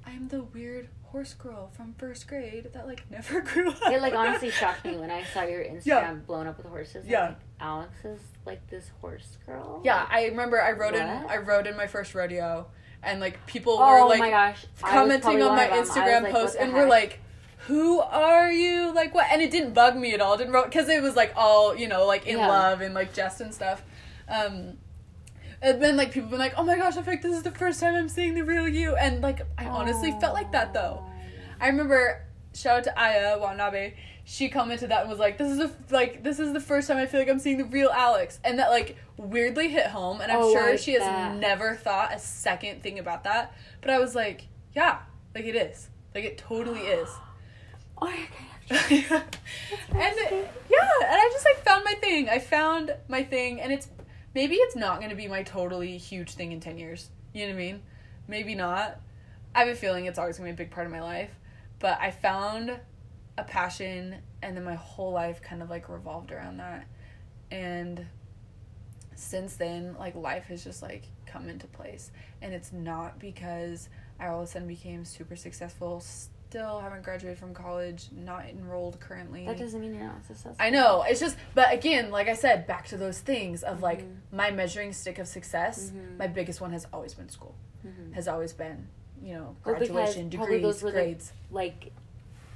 I'm 0.05 0.27
the 0.27 0.43
weird 0.43 0.89
horse 1.03 1.33
girl 1.35 1.69
from 1.77 1.93
first 1.97 2.27
grade 2.27 2.69
that 2.73 2.87
like 2.87 3.03
never 3.11 3.41
grew 3.41 3.69
up. 3.69 3.77
It 3.91 4.01
like 4.01 4.13
honestly 4.13 4.49
shocked 4.49 4.83
me 4.85 4.97
when 4.97 5.11
I 5.11 5.23
saw 5.23 5.43
your 5.43 5.63
Instagram 5.63 5.85
Yeah. 5.85 6.13
blown 6.13 6.47
up 6.47 6.57
with 6.57 6.67
horses. 6.67 7.05
Yeah. 7.07 7.27
like, 7.29 7.37
Alex 7.59 7.93
is 8.03 8.19
like 8.45 8.67
this 8.69 8.89
horse 8.99 9.37
girl. 9.45 9.81
Yeah, 9.85 10.05
I 10.09 10.25
remember 10.25 10.61
I 10.61 10.71
rode 10.71 10.95
in 10.95 11.01
I 11.07 11.37
rode 11.37 11.67
in 11.67 11.77
my 11.77 11.87
first 11.87 12.13
rodeo 12.15 12.67
and 13.03 13.19
like 13.19 13.45
people 13.45 13.77
Oh 13.79 14.03
were 14.03 14.09
like 14.09 14.19
my 14.19 14.29
gosh. 14.29 14.65
Commenting 14.81 15.41
on 15.41 15.55
my 15.55 15.65
of 15.65 15.69
them. 15.69 15.73
I 15.73 15.79
was 15.79 15.89
Instagram 15.89 16.23
like, 16.23 16.31
post 16.31 16.57
and 16.59 16.73
were 16.73 16.87
like 16.87 17.19
who 17.67 18.01
are 18.01 18.51
you? 18.51 18.93
Like 18.93 19.15
what? 19.15 19.27
And 19.31 19.41
it 19.41 19.49
didn't 19.49 19.73
bug 19.73 19.95
me 19.95 20.13
at 20.13 20.19
all. 20.21 20.37
Didn't 20.37 20.51
because 20.51 20.89
it 20.89 21.01
was 21.01 21.15
like 21.15 21.33
all, 21.37 21.75
you 21.75 21.87
know, 21.87 22.05
like 22.05 22.25
in 22.27 22.37
Yeah. 22.37 22.47
love 22.47 22.81
and 22.81 22.93
like 22.93 23.13
jest 23.13 23.39
and 23.41 23.53
stuff. 23.53 23.83
Um 24.27 24.77
and 25.61 25.81
then 25.81 25.95
like 25.95 26.11
people 26.11 26.29
been 26.29 26.39
like, 26.39 26.55
"Oh 26.57 26.63
my 26.63 26.75
gosh, 26.75 26.97
I 26.97 27.01
feel 27.03 27.13
like 27.13 27.21
this 27.21 27.37
is 27.37 27.43
the 27.43 27.51
first 27.51 27.79
time 27.79 27.95
I'm 27.95 28.09
seeing 28.09 28.35
the 28.35 28.43
real 28.43 28.67
you." 28.67 28.95
And 28.97 29.21
like 29.21 29.41
I 29.57 29.65
honestly 29.65 30.13
felt 30.19 30.33
like 30.33 30.51
that 30.51 30.73
though. 30.73 31.05
I 31.61 31.67
remember 31.67 32.25
shout 32.53 32.79
out 32.79 32.83
to 32.83 32.99
Aya 33.01 33.37
Watanabe. 33.39 33.93
She 34.25 34.47
commented 34.49 34.89
that 34.91 35.01
and 35.01 35.09
was 35.09 35.19
like, 35.19 35.37
"This 35.37 35.51
is 35.51 35.57
the 35.57 35.71
like 35.93 36.23
this 36.23 36.39
is 36.39 36.53
the 36.53 36.59
first 36.61 36.87
time 36.87 36.97
I 36.97 37.05
feel 37.05 37.19
like 37.19 37.29
I'm 37.29 37.39
seeing 37.39 37.57
the 37.57 37.65
real 37.65 37.89
Alex," 37.89 38.39
and 38.43 38.57
that 38.59 38.69
like 38.69 38.95
weirdly 39.17 39.67
hit 39.69 39.87
home. 39.87 40.21
And 40.21 40.31
I'm 40.31 40.39
Oh, 40.39 40.53
sure 40.53 40.77
she 40.77 40.93
has 40.93 41.01
that. 41.01 41.35
never 41.37 41.75
thought 41.75 42.13
a 42.13 42.19
second 42.19 42.81
thing 42.83 42.99
about 42.99 43.25
that. 43.25 43.53
But 43.81 43.89
I 43.91 43.99
was 43.99 44.15
like, 44.15 44.47
"Yeah, 44.73 44.99
like 45.35 45.43
it 45.45 45.55
is. 45.55 45.89
Like 46.15 46.23
it 46.23 46.37
totally 46.37 46.81
is." 46.81 47.09
Oh, 48.01 48.07
kind 48.07 49.11
of 49.11 49.11
and 49.11 50.15
yeah, 50.17 50.89
and 51.01 51.15
I 51.15 51.29
just 51.31 51.45
like 51.45 51.63
found 51.63 51.83
my 51.85 51.93
thing. 51.95 52.27
I 52.27 52.39
found 52.39 52.95
my 53.07 53.23
thing, 53.23 53.61
and 53.61 53.71
it's 53.71 53.87
maybe 54.33 54.55
it's 54.55 54.75
not 54.75 54.99
gonna 54.99 55.15
be 55.15 55.27
my 55.27 55.43
totally 55.43 55.97
huge 55.97 56.31
thing 56.31 56.51
in 56.51 56.59
ten 56.59 56.77
years. 56.77 57.09
You 57.33 57.45
know 57.45 57.53
what 57.53 57.61
I 57.61 57.65
mean? 57.65 57.81
Maybe 58.27 58.55
not. 58.55 58.99
I 59.53 59.59
have 59.59 59.67
a 59.67 59.75
feeling 59.75 60.05
it's 60.05 60.17
always 60.17 60.37
gonna 60.37 60.49
be 60.49 60.53
a 60.53 60.57
big 60.57 60.71
part 60.71 60.85
of 60.87 60.91
my 60.91 61.01
life, 61.01 61.29
but 61.79 61.99
I 62.01 62.09
found 62.11 62.79
a 63.37 63.43
passion, 63.43 64.15
and 64.41 64.55
then 64.55 64.63
my 64.63 64.75
whole 64.75 65.11
life 65.11 65.41
kind 65.41 65.61
of 65.61 65.69
like 65.69 65.89
revolved 65.89 66.31
around 66.31 66.57
that, 66.57 66.85
and 67.51 68.05
since 69.15 69.55
then, 69.55 69.95
like 69.99 70.15
life 70.15 70.45
has 70.45 70.63
just 70.63 70.81
like 70.81 71.03
come 71.25 71.49
into 71.49 71.67
place, 71.67 72.11
and 72.41 72.53
it's 72.53 72.71
not 72.73 73.19
because 73.19 73.89
I 74.19 74.27
all 74.27 74.41
of 74.41 74.47
a 74.47 74.51
sudden 74.51 74.67
became 74.67 75.05
super 75.05 75.35
successful. 75.35 75.99
Still 75.99 76.79
haven't 76.79 77.01
graduated 77.03 77.39
from 77.39 77.53
college, 77.55 78.09
not 78.11 78.45
enrolled 78.47 78.99
currently. 78.99 79.45
That 79.47 79.57
doesn't 79.57 79.81
mean 79.81 79.95
you're 79.95 80.03
not 80.03 80.23
successful. 80.23 80.55
I 80.59 80.69
know. 80.69 81.03
It's 81.07 81.19
just, 81.19 81.35
but 81.55 81.73
again, 81.73 82.11
like 82.11 82.27
I 82.27 82.35
said, 82.35 82.67
back 82.67 82.85
to 82.89 82.97
those 82.97 83.19
things 83.19 83.63
of 83.63 83.81
like 83.81 84.03
Mhm. 84.03 84.15
my 84.31 84.51
measuring 84.51 84.93
stick 84.93 85.17
of 85.17 85.27
success. 85.27 85.89
Mhm. 85.89 86.17
My 86.17 86.27
biggest 86.27 86.61
one 86.61 86.71
has 86.71 86.85
always 86.93 87.15
been 87.15 87.27
school. 87.29 87.55
Mhm. 87.83 88.13
Has 88.13 88.27
always 88.27 88.53
been, 88.53 88.87
you 89.19 89.33
know, 89.33 89.55
graduation, 89.63 90.29
degrees, 90.29 90.83
were 90.83 90.91
the- 90.91 90.97
grades. 90.99 91.33
Like, 91.49 91.91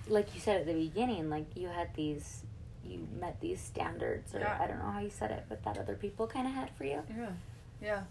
like 0.09 0.33
you 0.33 0.41
said 0.41 0.61
at 0.61 0.65
the 0.67 0.73
beginning, 0.73 1.29
like 1.29 1.45
you 1.55 1.67
had 1.67 1.93
these, 1.95 2.43
you 2.85 3.07
met 3.19 3.39
these 3.41 3.59
standards, 3.61 4.33
or 4.35 4.39
Yeah. 4.39 4.57
I 4.61 4.67
don't 4.67 4.79
know 4.79 4.91
how 4.91 4.99
you 4.99 5.09
said 5.09 5.31
it, 5.31 5.45
but 5.49 5.63
that 5.63 5.77
other 5.77 5.95
people 5.95 6.27
kind 6.27 6.47
of 6.47 6.53
had 6.53 6.69
for 6.71 6.83
you. 6.85 7.03
Yeah, 7.09 7.29
yeah. 7.81 8.03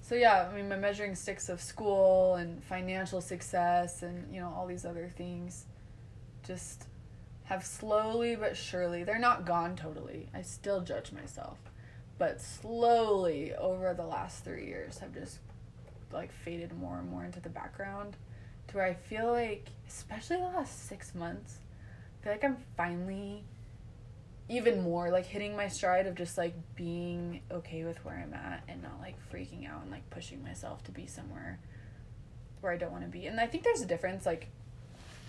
so 0.00 0.14
yeah, 0.14 0.48
I 0.50 0.54
mean, 0.54 0.68
my 0.68 0.76
measuring 0.76 1.14
sticks 1.14 1.48
of 1.48 1.60
school 1.60 2.34
and 2.36 2.62
financial 2.64 3.20
success 3.20 4.02
and 4.02 4.32
you 4.34 4.40
know 4.40 4.52
all 4.56 4.66
these 4.66 4.84
other 4.84 5.08
things, 5.16 5.66
just 6.46 6.86
have 7.44 7.64
slowly 7.64 8.36
but 8.36 8.56
surely. 8.56 9.04
They're 9.04 9.18
not 9.18 9.44
gone 9.44 9.76
totally. 9.76 10.28
I 10.34 10.42
still 10.42 10.80
judge 10.80 11.12
myself, 11.12 11.58
but 12.18 12.40
slowly 12.40 13.54
over 13.54 13.94
the 13.94 14.06
last 14.06 14.44
three 14.44 14.66
years 14.66 14.98
have 14.98 15.12
just 15.14 15.38
like 16.12 16.30
faded 16.32 16.72
more 16.78 16.98
and 16.98 17.10
more 17.10 17.24
into 17.24 17.40
the 17.40 17.48
background, 17.48 18.16
to 18.72 18.78
where 18.78 18.86
I 18.86 18.94
feel 18.94 19.30
like, 19.30 19.68
especially 19.88 20.38
the 20.38 20.44
last 20.44 20.88
six 20.88 21.14
months, 21.14 21.58
I 22.20 22.24
feel 22.24 22.32
like 22.32 22.44
I'm 22.44 22.56
finally 22.76 23.44
even 24.48 24.82
more 24.82 25.10
like 25.10 25.24
hitting 25.24 25.56
my 25.56 25.68
stride 25.68 26.06
of 26.06 26.14
just 26.14 26.36
like 26.36 26.54
being 26.74 27.40
okay 27.50 27.84
with 27.84 28.04
where 28.04 28.16
I'm 28.16 28.34
at 28.34 28.64
and 28.68 28.82
not 28.82 29.00
like 29.00 29.14
freaking 29.32 29.68
out 29.68 29.82
and 29.82 29.90
like 29.90 30.08
pushing 30.10 30.42
myself 30.42 30.82
to 30.84 30.90
be 30.90 31.06
somewhere 31.06 31.58
where 32.60 32.72
I 32.72 32.76
don't 32.76 32.92
want 32.92 33.04
to 33.04 33.10
be. 33.10 33.26
And 33.26 33.40
I 33.40 33.46
think 33.46 33.64
there's 33.64 33.80
a 33.80 33.86
difference 33.86 34.26
like 34.26 34.48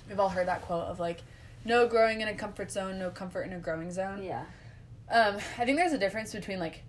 we've 0.09 0.19
all 0.19 0.29
heard 0.29 0.47
that 0.47 0.61
quote 0.63 0.85
of 0.85 0.99
like 0.99 1.21
no 1.63 1.87
growing 1.87 2.21
in 2.21 2.27
a 2.27 2.33
comfort 2.33 2.71
zone, 2.71 2.99
no 2.99 3.09
comfort 3.11 3.43
in 3.43 3.53
a 3.53 3.59
growing 3.59 3.91
zone. 3.91 4.23
Yeah. 4.23 4.43
Um 5.09 5.35
I 5.57 5.65
think 5.65 5.77
there's 5.77 5.93
a 5.93 5.97
difference 5.97 6.33
between 6.33 6.59
like 6.59 6.83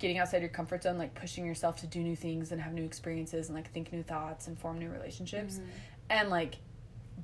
getting 0.00 0.18
outside 0.18 0.40
your 0.40 0.48
comfort 0.50 0.82
zone, 0.82 0.98
like 0.98 1.14
pushing 1.14 1.46
yourself 1.46 1.76
to 1.82 1.86
do 1.86 2.00
new 2.00 2.16
things 2.16 2.50
and 2.50 2.60
have 2.60 2.72
new 2.72 2.84
experiences 2.84 3.46
and 3.48 3.54
like 3.54 3.70
think 3.72 3.92
new 3.92 4.02
thoughts 4.02 4.48
and 4.48 4.58
form 4.58 4.78
new 4.78 4.90
relationships 4.90 5.58
Mhm. 5.58 5.66
and 6.10 6.30
like 6.30 6.56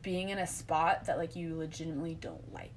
being 0.03 0.29
in 0.29 0.39
a 0.39 0.47
spot 0.47 1.07
that 1.07 1.17
like 1.19 1.35
you 1.35 1.57
legitimately 1.57 2.15
don't 2.15 2.53
like. 2.53 2.71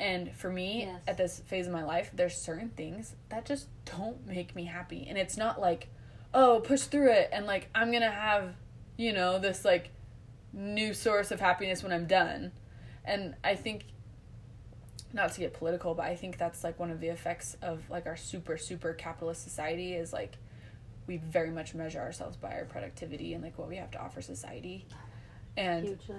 And 0.00 0.32
for 0.34 0.50
me, 0.50 0.84
Yes. 0.86 1.02
at 1.06 1.16
this 1.16 1.38
phase 1.40 1.66
of 1.68 1.72
my 1.72 1.84
life, 1.84 2.10
there's 2.12 2.34
certain 2.34 2.70
things 2.70 3.14
that 3.28 3.44
just 3.44 3.68
don't 3.84 4.26
make 4.26 4.56
me 4.56 4.64
happy. 4.64 5.06
And 5.08 5.16
it's 5.16 5.36
not 5.36 5.60
like, 5.60 5.88
oh, 6.32 6.60
push 6.64 6.82
through 6.82 7.12
it 7.12 7.28
and 7.32 7.46
like 7.46 7.68
I'm 7.74 7.90
going 7.90 8.02
to 8.02 8.10
have, 8.10 8.56
you 8.96 9.12
know, 9.12 9.38
this 9.38 9.64
like 9.64 9.90
new 10.52 10.94
source 10.94 11.30
of 11.30 11.40
happiness 11.40 11.82
when 11.82 11.92
I'm 11.92 12.06
done. 12.06 12.52
And 13.04 13.34
I 13.44 13.54
think 13.54 13.84
not 15.14 15.32
to 15.32 15.40
get 15.40 15.54
political, 15.54 15.94
but 15.94 16.06
I 16.06 16.16
think 16.16 16.36
that's 16.36 16.64
like 16.64 16.78
one 16.78 16.90
of 16.90 17.00
the 17.00 17.08
effects 17.08 17.56
of 17.62 17.88
like 17.88 18.06
our 18.06 18.16
super 18.16 18.58
super 18.58 18.92
capitalist 18.92 19.44
society 19.44 19.94
is 19.94 20.12
like 20.12 20.36
we 21.06 21.18
very 21.18 21.50
much 21.50 21.74
measure 21.74 22.00
ourselves 22.00 22.36
by 22.36 22.52
our 22.52 22.64
productivity 22.64 23.32
and 23.32 23.42
like 23.42 23.56
what 23.56 23.68
we 23.68 23.76
have 23.76 23.90
to 23.92 24.02
offer 24.02 24.20
society. 24.20 24.86
And 25.56 25.86
Hugely. 25.86 26.16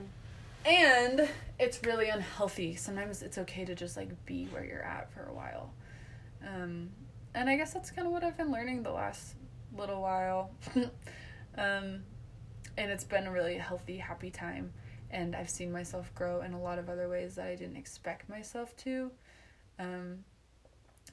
and 0.65 1.27
it's 1.59 1.83
really 1.83 2.07
unhealthy. 2.07 2.75
Sometimes 2.75 3.21
it's 3.21 3.37
okay 3.39 3.65
to 3.65 3.75
just 3.75 3.97
like 3.97 4.25
be 4.25 4.45
where 4.45 4.63
you're 4.63 4.83
at 4.83 5.11
for 5.11 5.25
a 5.25 5.33
while. 5.33 5.73
Um, 6.47 6.89
and 7.33 7.49
I 7.49 7.57
guess 7.57 7.73
that's 7.73 7.91
kind 7.91 8.07
of 8.07 8.13
what 8.13 8.23
I've 8.23 8.37
been 8.37 8.51
learning 8.51 8.83
the 8.83 8.91
last 8.91 9.35
little 9.77 10.01
while. 10.01 10.51
um, 11.57 12.03
and 12.77 12.91
it's 12.91 13.03
been 13.03 13.27
a 13.27 13.31
really 13.31 13.57
healthy, 13.57 13.97
happy 13.97 14.29
time. 14.29 14.71
And 15.15 15.33
I've 15.33 15.49
seen 15.49 15.71
myself 15.71 16.13
grow 16.13 16.41
in 16.41 16.53
a 16.53 16.61
lot 16.61 16.77
of 16.77 16.89
other 16.89 17.07
ways 17.07 17.35
that 17.35 17.47
I 17.47 17.55
didn't 17.55 17.77
expect 17.77 18.27
myself 18.27 18.75
to. 18.77 19.11
Um, 19.79 20.25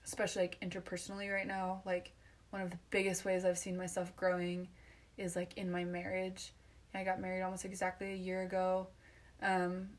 especially 0.05 0.43
like 0.43 0.61
interpersonally 0.61 1.33
right 1.33 1.47
now. 1.47 1.83
Like 1.87 2.11
one 2.51 2.63
of 2.63 2.71
the 2.71 2.79
biggest 2.91 3.25
ways 3.25 3.45
I've 3.45 3.59
seen 3.59 3.77
myself 3.77 4.15
growing 4.17 4.67
is 5.17 5.37
like 5.37 5.57
in 5.57 5.71
my 5.71 5.85
marriage. 5.85 6.53
I 6.93 7.05
got 7.05 7.21
married 7.21 7.43
almost 7.43 7.65
exactly 7.65 8.13
a 8.13 8.17
year 8.17 8.43
ago. 8.43 8.89
Um, 9.41 9.91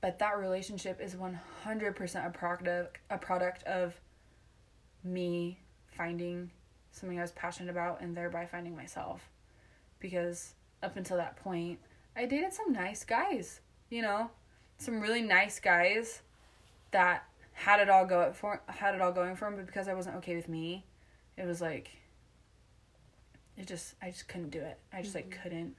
but 0.00 0.18
that 0.20 0.38
relationship 0.38 0.98
is 0.98 1.14
100% 1.14 2.26
a 2.26 2.30
product 2.30 2.98
a 3.10 3.18
product 3.18 3.62
of 3.64 3.94
me 5.04 5.58
finding 5.86 6.50
something 6.92 7.18
I 7.18 7.22
was 7.22 7.32
passionate 7.32 7.70
about 7.70 8.00
and 8.00 8.16
thereby 8.16 8.46
finding 8.46 8.74
myself. 8.74 9.28
Because 9.98 10.54
up 10.82 10.96
until 10.96 11.18
that 11.18 11.36
point, 11.36 11.78
I 12.16 12.26
dated 12.26 12.52
some 12.52 12.72
nice 12.72 13.04
guys, 13.04 13.60
you 13.88 14.02
know, 14.02 14.30
some 14.78 15.00
really 15.00 15.22
nice 15.22 15.60
guys 15.60 16.22
that 16.90 17.24
had 17.52 17.80
it 17.80 17.90
all 17.90 18.06
go 18.06 18.32
for 18.32 18.60
had 18.66 18.94
it 18.94 19.00
all 19.00 19.12
going 19.12 19.36
for 19.36 19.44
them, 19.44 19.56
but 19.56 19.66
because 19.66 19.88
I 19.88 19.94
wasn't 19.94 20.16
okay 20.16 20.36
with 20.36 20.48
me, 20.48 20.84
it 21.36 21.46
was 21.46 21.60
like 21.60 21.90
it 23.56 23.66
just 23.66 23.94
I 24.02 24.10
just 24.10 24.28
couldn't 24.28 24.50
do 24.50 24.60
it. 24.60 24.78
I 24.92 25.02
just 25.02 25.14
like 25.14 25.38
couldn't 25.42 25.76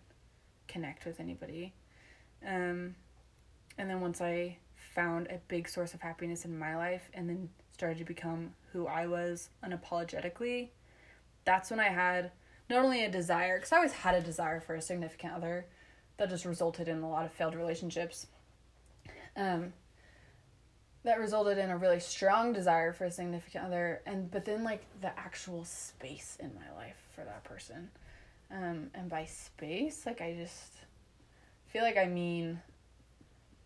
connect 0.68 1.06
with 1.06 1.20
anybody. 1.20 1.74
Um 2.46 2.96
and 3.78 3.90
then 3.90 4.02
once 4.02 4.22
I 4.22 4.58
found 4.94 5.28
a 5.28 5.40
big 5.48 5.68
source 5.68 5.94
of 5.94 6.02
happiness 6.02 6.46
in 6.46 6.58
my 6.58 6.76
life 6.76 7.10
and 7.14 7.30
then 7.30 7.50
started 7.72 7.98
to 7.98 8.04
become 8.04 8.54
who 8.74 8.88
I 8.88 9.08
was 9.08 9.50
unapologetically, 9.66 10.70
that's 11.46 11.72
when 11.72 11.80
I 11.80 11.90
had 11.90 12.32
not 12.70 12.84
only 12.84 13.04
a 13.04 13.10
desire, 13.10 13.58
because 13.58 13.72
I 13.72 13.78
always 13.78 13.92
had 13.92 14.16
a 14.16 14.22
desire 14.22 14.60
for 14.60 14.76
a 14.76 14.82
significant 14.82 15.34
other 15.34 15.66
that 16.22 16.30
just 16.30 16.46
resulted 16.46 16.88
in 16.88 17.02
a 17.02 17.10
lot 17.10 17.26
of 17.26 17.32
failed 17.32 17.56
relationships. 17.56 18.28
Um, 19.36 19.74
that 21.04 21.20
resulted 21.20 21.58
in 21.58 21.72
a 21.72 21.78
really 21.78 22.00
strong 22.00 22.54
desire 22.54 22.94
for 22.94 23.06
a 23.06 23.12
significant 23.12 23.66
other, 23.66 24.04
and 24.06 24.30
but 24.30 24.46
then 24.46 24.64
like 24.64 24.84
the 25.02 25.08
actual 25.20 25.66
space 25.66 26.38
in 26.40 26.52
my 26.54 26.78
life 26.78 26.98
for 27.16 27.24
that 27.24 27.44
person. 27.44 27.90
Um, 28.52 28.92
and 28.94 29.10
by 29.10 29.26
space, 29.26 30.06
like 30.06 30.22
I 30.22 30.36
just 30.40 30.74
feel 31.70 31.82
like 31.82 31.98
I 31.98 32.06
mean 32.06 32.62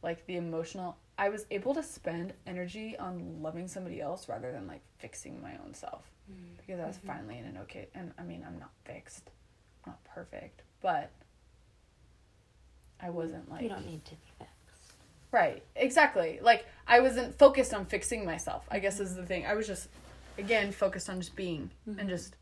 like 0.01 0.25
the 0.25 0.37
emotional 0.37 0.95
I 1.17 1.27
was 1.27 1.45
able 1.51 1.73
to 1.73 1.83
spend 1.83 2.31
energy 2.47 2.95
on 2.97 3.41
loving 3.41 3.67
somebody 3.67 3.99
else 3.99 4.29
rather 4.29 4.53
than 4.53 4.65
like 4.65 4.81
fixing 4.99 5.41
my 5.41 5.57
own 5.65 5.73
self 5.73 6.03
because 6.57 6.79
I 6.79 6.87
was 6.87 6.99
finally 7.05 7.37
in 7.37 7.45
an 7.45 7.57
okay 7.63 7.87
and 7.93 8.13
I 8.17 8.23
mean 8.23 8.45
I'm 8.47 8.59
not 8.59 8.71
fixed. 8.85 9.29
I'm 9.85 9.91
not 9.91 10.03
perfect, 10.05 10.61
but 10.81 11.11
I 13.05 13.09
wasn't 13.11 13.49
like 13.51 13.61
you 13.61 13.69
don't 13.69 13.85
need 13.85 14.03
to 14.05 14.11
be 14.11 14.31
fixed. 14.39 14.93
Right. 15.31 15.63
Exactly. 15.75 16.39
Like 16.41 16.65
I 16.87 16.99
wasn't 17.01 17.37
focused 17.37 17.73
on 17.73 17.85
fixing 17.85 18.25
myself. 18.25 18.65
I 18.71 18.79
guess 18.79 18.99
is 18.99 19.15
the 19.15 19.25
thing. 19.25 19.45
I 19.45 19.53
was 19.53 19.67
just 19.67 19.89
again 20.37 20.71
focused 20.71 21.09
on 21.09 21.19
just 21.19 21.35
being 21.35 21.69
mm-hmm. 21.87 21.99
and 21.99 22.09
just 22.09 22.35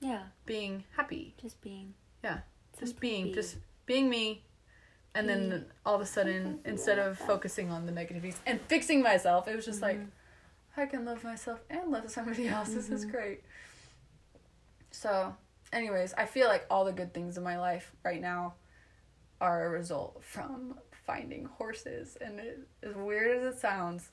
Yeah, 0.00 0.24
being 0.44 0.84
happy. 0.96 1.34
just 1.40 1.60
being. 1.62 1.94
Yeah. 2.22 2.38
Just 2.78 3.00
being 3.00 3.26
be. 3.26 3.32
just 3.32 3.56
being 3.86 4.10
me. 4.10 4.44
And 5.14 5.28
then 5.28 5.66
all 5.84 5.94
of 5.94 6.00
a 6.00 6.06
sudden 6.06 6.60
instead 6.64 6.98
of 6.98 7.18
focusing 7.18 7.70
on 7.70 7.86
the 7.86 7.92
negativities 7.92 8.36
and 8.46 8.60
fixing 8.62 9.02
myself, 9.02 9.48
it 9.48 9.56
was 9.56 9.64
just 9.64 9.80
like 9.80 9.96
mm-hmm. 9.96 10.80
I 10.80 10.86
can 10.86 11.04
love 11.04 11.24
myself 11.24 11.60
and 11.70 11.90
love 11.90 12.10
somebody 12.10 12.48
else. 12.48 12.68
This 12.74 12.90
is 12.90 13.02
mm-hmm. 13.02 13.12
great. 13.12 13.40
So, 14.90 15.34
anyways, 15.72 16.12
I 16.14 16.26
feel 16.26 16.48
like 16.48 16.66
all 16.70 16.84
the 16.84 16.92
good 16.92 17.14
things 17.14 17.38
in 17.38 17.42
my 17.42 17.58
life 17.58 17.92
right 18.04 18.20
now 18.20 18.54
are 19.42 19.66
a 19.66 19.70
result 19.70 20.22
from 20.22 20.76
finding 21.04 21.44
horses. 21.44 22.16
And 22.20 22.38
it, 22.38 22.60
as 22.84 22.94
weird 22.94 23.36
as 23.36 23.54
it 23.54 23.58
sounds, 23.58 24.12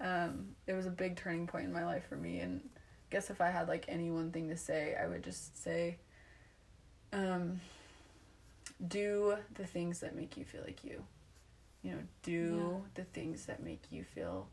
um, 0.00 0.48
it 0.66 0.72
was 0.72 0.86
a 0.86 0.90
big 0.90 1.16
turning 1.16 1.46
point 1.46 1.66
in 1.66 1.72
my 1.72 1.84
life 1.84 2.04
for 2.08 2.16
me. 2.16 2.40
And 2.40 2.60
I 2.74 2.80
guess 3.10 3.30
if 3.30 3.40
I 3.40 3.50
had 3.50 3.68
like 3.68 3.84
any 3.88 4.10
one 4.10 4.32
thing 4.32 4.48
to 4.48 4.56
say, 4.56 4.96
I 5.00 5.06
would 5.06 5.22
just 5.22 5.62
say, 5.62 5.98
um, 7.12 7.60
do 8.88 9.36
the 9.54 9.64
things 9.64 10.00
that 10.00 10.16
make 10.16 10.36
you 10.36 10.44
feel 10.44 10.62
like 10.64 10.82
you. 10.82 11.04
You 11.82 11.92
know, 11.92 12.00
do 12.22 12.82
the 12.94 13.04
things 13.04 13.46
that 13.46 13.62
make 13.62 13.84
you 13.90 14.02
feel 14.02 14.48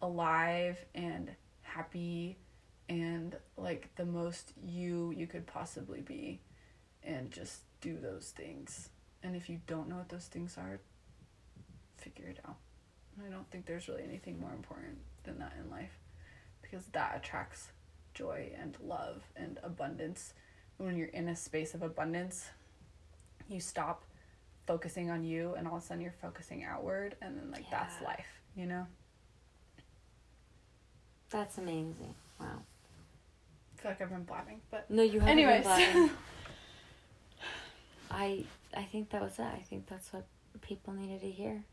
alive 0.00 0.78
and 0.94 1.30
happy 1.62 2.38
and 2.88 3.34
like 3.56 3.88
the 3.96 4.04
most 4.04 4.52
you 4.62 5.12
you 5.16 5.26
could 5.26 5.46
possibly 5.46 6.02
be 6.02 6.42
and 7.02 7.30
just 7.30 7.62
do 7.80 7.96
those 7.98 8.34
things 8.36 8.90
and 9.24 9.34
if 9.34 9.48
you 9.48 9.60
don't 9.66 9.88
know 9.88 9.96
what 9.96 10.08
those 10.08 10.26
things 10.26 10.56
are 10.56 10.78
figure 11.96 12.26
it 12.28 12.38
out 12.46 12.56
i 13.26 13.30
don't 13.30 13.50
think 13.50 13.66
there's 13.66 13.88
really 13.88 14.04
anything 14.04 14.38
more 14.38 14.52
important 14.52 14.96
than 15.24 15.38
that 15.38 15.52
in 15.62 15.68
life 15.70 15.98
because 16.62 16.86
that 16.92 17.14
attracts 17.16 17.68
joy 18.14 18.48
and 18.60 18.76
love 18.80 19.22
and 19.36 19.58
abundance 19.64 20.34
when 20.76 20.96
you're 20.96 21.08
in 21.08 21.28
a 21.28 21.34
space 21.36 21.74
of 21.74 21.82
abundance 21.82 22.50
you 23.48 23.58
stop 23.58 24.04
focusing 24.66 25.10
on 25.10 25.24
you 25.24 25.54
and 25.58 25.66
all 25.66 25.76
of 25.76 25.82
a 25.82 25.86
sudden 25.86 26.02
you're 26.02 26.14
focusing 26.22 26.62
outward 26.64 27.16
and 27.20 27.36
then 27.36 27.50
like 27.50 27.68
that's 27.70 28.00
life 28.02 28.26
you 28.56 28.66
know 28.66 28.86
That's 31.30 31.58
amazing. 31.58 32.14
Wow. 32.38 32.46
I 33.76 33.82
feel 33.82 33.90
like 33.90 34.00
I've 34.00 34.10
been 34.10 34.22
blabbing, 34.24 34.60
but 34.70 34.88
No, 34.88 35.02
you 35.02 35.18
haven't 35.20 35.38
anyways. 35.38 35.66
I 38.14 38.44
I 38.76 38.84
think 38.84 39.10
that 39.10 39.22
was 39.22 39.38
it. 39.38 39.42
I 39.44 39.62
think 39.68 39.86
that's 39.86 40.12
what 40.12 40.26
people 40.60 40.94
needed 40.94 41.20
to 41.20 41.30
hear. 41.30 41.64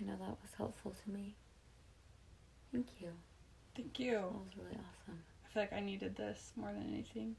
I 0.00 0.04
know 0.04 0.12
that 0.12 0.28
was 0.42 0.52
helpful 0.56 0.94
to 1.04 1.10
me. 1.10 1.34
Thank 2.72 2.86
you. 3.00 3.08
Thank 3.74 3.98
you. 3.98 4.12
That 4.12 4.22
was 4.32 4.56
really 4.56 4.76
awesome. 4.76 5.18
I 5.44 5.52
feel 5.52 5.62
like 5.62 5.72
I 5.72 5.80
needed 5.80 6.16
this 6.16 6.52
more 6.56 6.72
than 6.72 6.88
anything. 6.92 7.34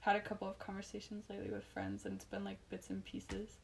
I've 0.00 0.12
had 0.12 0.16
a 0.16 0.20
couple 0.20 0.48
of 0.48 0.58
conversations 0.58 1.24
lately 1.28 1.50
with 1.50 1.64
friends, 1.64 2.04
and 2.06 2.14
it's 2.14 2.24
been 2.24 2.44
like 2.44 2.58
bits 2.70 2.90
and 2.90 3.04
pieces. 3.04 3.58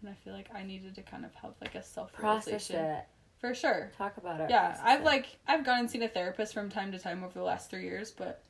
And 0.00 0.10
I 0.10 0.14
feel 0.14 0.32
like 0.32 0.48
I 0.54 0.62
needed 0.64 0.94
to 0.94 1.02
kind 1.02 1.24
of 1.24 1.34
have 1.36 1.52
like 1.60 1.74
a 1.74 1.82
self 1.82 2.12
Process 2.12 2.70
it. 2.70 3.04
for 3.38 3.54
sure. 3.54 3.92
Talk 3.96 4.16
about 4.16 4.40
it. 4.40 4.50
Yeah, 4.50 4.76
I've 4.82 5.00
it. 5.00 5.04
like 5.04 5.26
I've 5.46 5.64
gone 5.64 5.80
and 5.80 5.90
seen 5.90 6.02
a 6.02 6.08
therapist 6.08 6.54
from 6.54 6.70
time 6.70 6.90
to 6.92 6.98
time 6.98 7.22
over 7.22 7.38
the 7.38 7.44
last 7.44 7.70
three 7.70 7.84
years, 7.84 8.10
but 8.10 8.42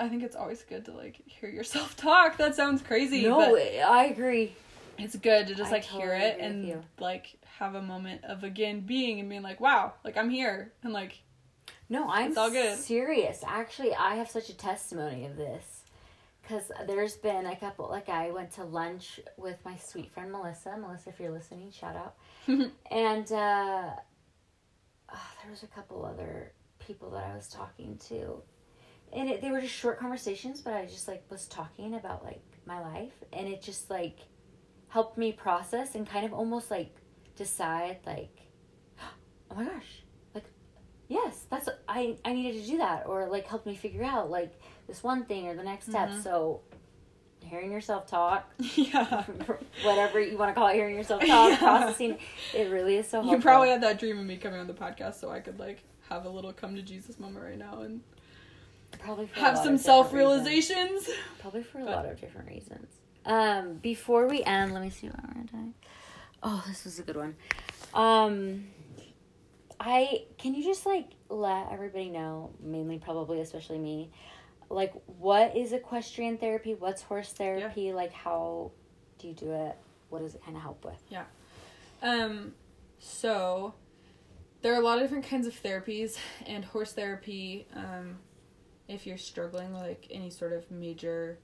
I 0.00 0.08
think 0.08 0.22
it's 0.22 0.34
always 0.36 0.62
good 0.62 0.84
to 0.86 0.92
like 0.92 1.20
hear 1.26 1.50
yourself 1.50 1.96
talk. 2.08 2.36
That 2.38 2.54
sounds 2.56 2.82
crazy. 2.82 3.22
No, 3.22 3.38
but 3.38 3.58
I 3.58 4.06
agree. 4.06 4.54
it's 4.98 5.14
good 5.16 5.46
to 5.48 5.54
just 5.54 5.70
I 5.70 5.76
like 5.76 5.84
hear 5.84 6.14
it 6.14 6.38
and 6.40 6.82
like 6.98 7.36
have 7.58 7.74
a 7.74 7.82
moment 7.82 8.24
of 8.24 8.42
again 8.42 8.80
being 8.80 9.20
and 9.20 9.28
being 9.28 9.42
like, 9.42 9.60
wow, 9.60 9.92
like 10.04 10.16
I'm 10.16 10.30
here 10.30 10.72
and 10.82 10.92
like 10.92 11.20
No, 11.88 12.08
I'm 12.08 12.28
It's 12.30 12.38
all 12.38 12.50
good. 12.50 12.78
serious. 12.78 13.44
Actually, 13.46 13.94
I 13.94 14.14
have 14.16 14.30
such 14.30 14.48
a 14.48 14.56
testimony 14.56 15.26
of 15.26 15.36
this 15.36 15.82
because 16.42 16.72
there's 16.86 17.16
been 17.16 17.46
a 17.46 17.54
couple. 17.56 17.88
Like 17.88 18.08
I 18.08 18.30
went 18.30 18.52
to 18.52 18.64
lunch 18.64 19.20
with 19.36 19.58
my 19.64 19.76
sweet 19.76 20.10
friend 20.10 20.32
Melissa. 20.32 20.76
Melissa, 20.78 21.10
if 21.10 21.20
you're 21.20 21.30
listening, 21.30 21.70
shout 21.70 21.94
out. 21.96 22.14
and 22.90 23.30
uh, 23.30 23.90
oh, 25.12 25.30
there 25.42 25.50
was 25.50 25.62
a 25.62 25.66
couple 25.68 26.04
other 26.04 26.52
people 26.78 27.10
that 27.10 27.24
I 27.30 27.36
was 27.36 27.48
talking 27.48 27.98
to, 28.08 28.42
and 29.12 29.28
it, 29.28 29.40
they 29.42 29.50
were 29.50 29.60
just 29.60 29.74
short 29.74 29.98
conversations. 29.98 30.60
But 30.60 30.74
I 30.74 30.86
just 30.86 31.08
like 31.08 31.24
was 31.30 31.46
talking 31.46 31.94
about 31.94 32.24
like 32.24 32.42
my 32.66 32.80
life, 32.80 33.12
and 33.32 33.46
it 33.48 33.62
just 33.62 33.90
like 33.90 34.18
helped 34.88 35.16
me 35.18 35.32
process 35.32 35.94
and 35.94 36.08
kind 36.08 36.24
of 36.26 36.32
almost 36.32 36.70
like 36.70 36.94
decide 37.36 37.98
like, 38.06 38.36
oh 39.50 39.54
my 39.54 39.64
gosh, 39.64 40.02
like 40.34 40.44
yes, 41.08 41.44
that's 41.50 41.68
I 41.88 42.16
I 42.24 42.32
needed 42.32 42.62
to 42.62 42.70
do 42.70 42.78
that, 42.78 43.06
or 43.06 43.26
like 43.28 43.46
helped 43.46 43.66
me 43.66 43.74
figure 43.76 44.04
out 44.04 44.30
like 44.30 44.52
this 44.86 45.02
one 45.02 45.24
thing 45.24 45.46
or 45.48 45.54
the 45.54 45.62
next 45.62 45.86
step. 45.88 46.10
Mhm. 46.10 46.22
So 46.22 46.60
hearing 47.42 47.72
yourself 47.72 48.06
talk, 48.06 48.50
yeah. 48.74 49.24
whatever 49.82 50.20
you 50.20 50.36
want 50.36 50.50
to 50.50 50.54
call 50.54 50.68
it, 50.68 50.74
hearing 50.74 50.94
yourself 50.94 51.20
talk, 51.26 51.50
Yeah. 51.50 51.56
processing, 51.58 52.18
it 52.54 52.70
really 52.70 52.96
is 52.96 53.06
so 53.08 53.18
helpful. 53.18 53.36
You 53.36 53.42
probably 53.42 53.68
had 53.70 53.82
that 53.82 53.98
dream 53.98 54.18
of 54.18 54.26
me 54.26 54.36
coming 54.36 54.60
on 54.60 54.66
the 54.66 54.74
podcast 54.74 55.14
so 55.20 55.30
I 55.30 55.40
could 55.40 55.58
like 55.58 55.82
have 56.10 56.26
a 56.26 56.28
little 56.28 56.52
come 56.52 56.74
to 56.76 56.82
Jesus 56.82 57.18
moment 57.18 57.44
right 57.44 57.56
now 57.58 57.80
and 57.82 58.00
probably 58.98 59.26
have 59.34 59.58
some 59.58 59.78
self 59.78 60.12
realizations. 60.12 61.08
Probably 61.40 61.62
for 61.62 61.78
a 61.80 61.84
But- 61.84 61.90
lot 61.96 62.06
of 62.06 62.20
different 62.20 62.48
reasons. 62.48 62.86
Um, 63.26 63.74
before 63.74 64.26
we 64.26 64.42
end, 64.44 64.72
let 64.72 64.82
me 64.82 64.90
see 64.90 65.08
what 65.08 65.16
we're 65.36 65.42
doing. 65.44 65.74
Oh, 66.42 66.64
this 66.66 66.84
was 66.84 66.98
a 66.98 67.02
good 67.02 67.16
one. 67.16 67.36
Um, 67.92 68.68
I 69.78 70.24
can 70.38 70.54
you 70.54 70.64
just 70.64 70.86
like 70.86 71.06
let 71.28 71.70
everybody 71.70 72.08
know, 72.10 72.50
mainly 72.60 72.98
probably 72.98 73.40
especially 73.40 73.78
me, 73.78 74.10
like 74.68 74.92
what 75.06 75.56
is 75.56 75.72
equestrian 75.72 76.38
therapy? 76.38 76.74
What's 76.74 77.02
horse 77.02 77.32
therapy? 77.32 77.92
Like 77.92 78.12
how 78.12 78.70
do 79.18 79.28
you 79.28 79.34
do 79.34 79.52
it? 79.52 79.76
What 80.08 80.20
does 80.20 80.34
it 80.34 80.42
kind 80.44 80.56
of 80.56 80.62
help 80.62 80.84
with? 80.84 81.00
Yeah. 81.08 81.24
Um, 82.02 82.54
so 82.98 83.74
there 84.62 84.72
are 84.74 84.80
a 84.80 84.84
lot 84.84 84.96
of 84.98 85.04
different 85.04 85.26
kinds 85.26 85.46
of 85.46 85.54
therapies, 85.62 86.16
and 86.46 86.64
horse 86.64 86.92
therapy. 86.92 87.66
Um, 87.74 88.18
if 88.90 89.06
you're 89.06 89.16
struggling 89.18 89.72
with 89.72 89.82
like 89.82 90.06
any 90.10 90.30
sort 90.30 90.52
of 90.52 90.70
major, 90.70 91.38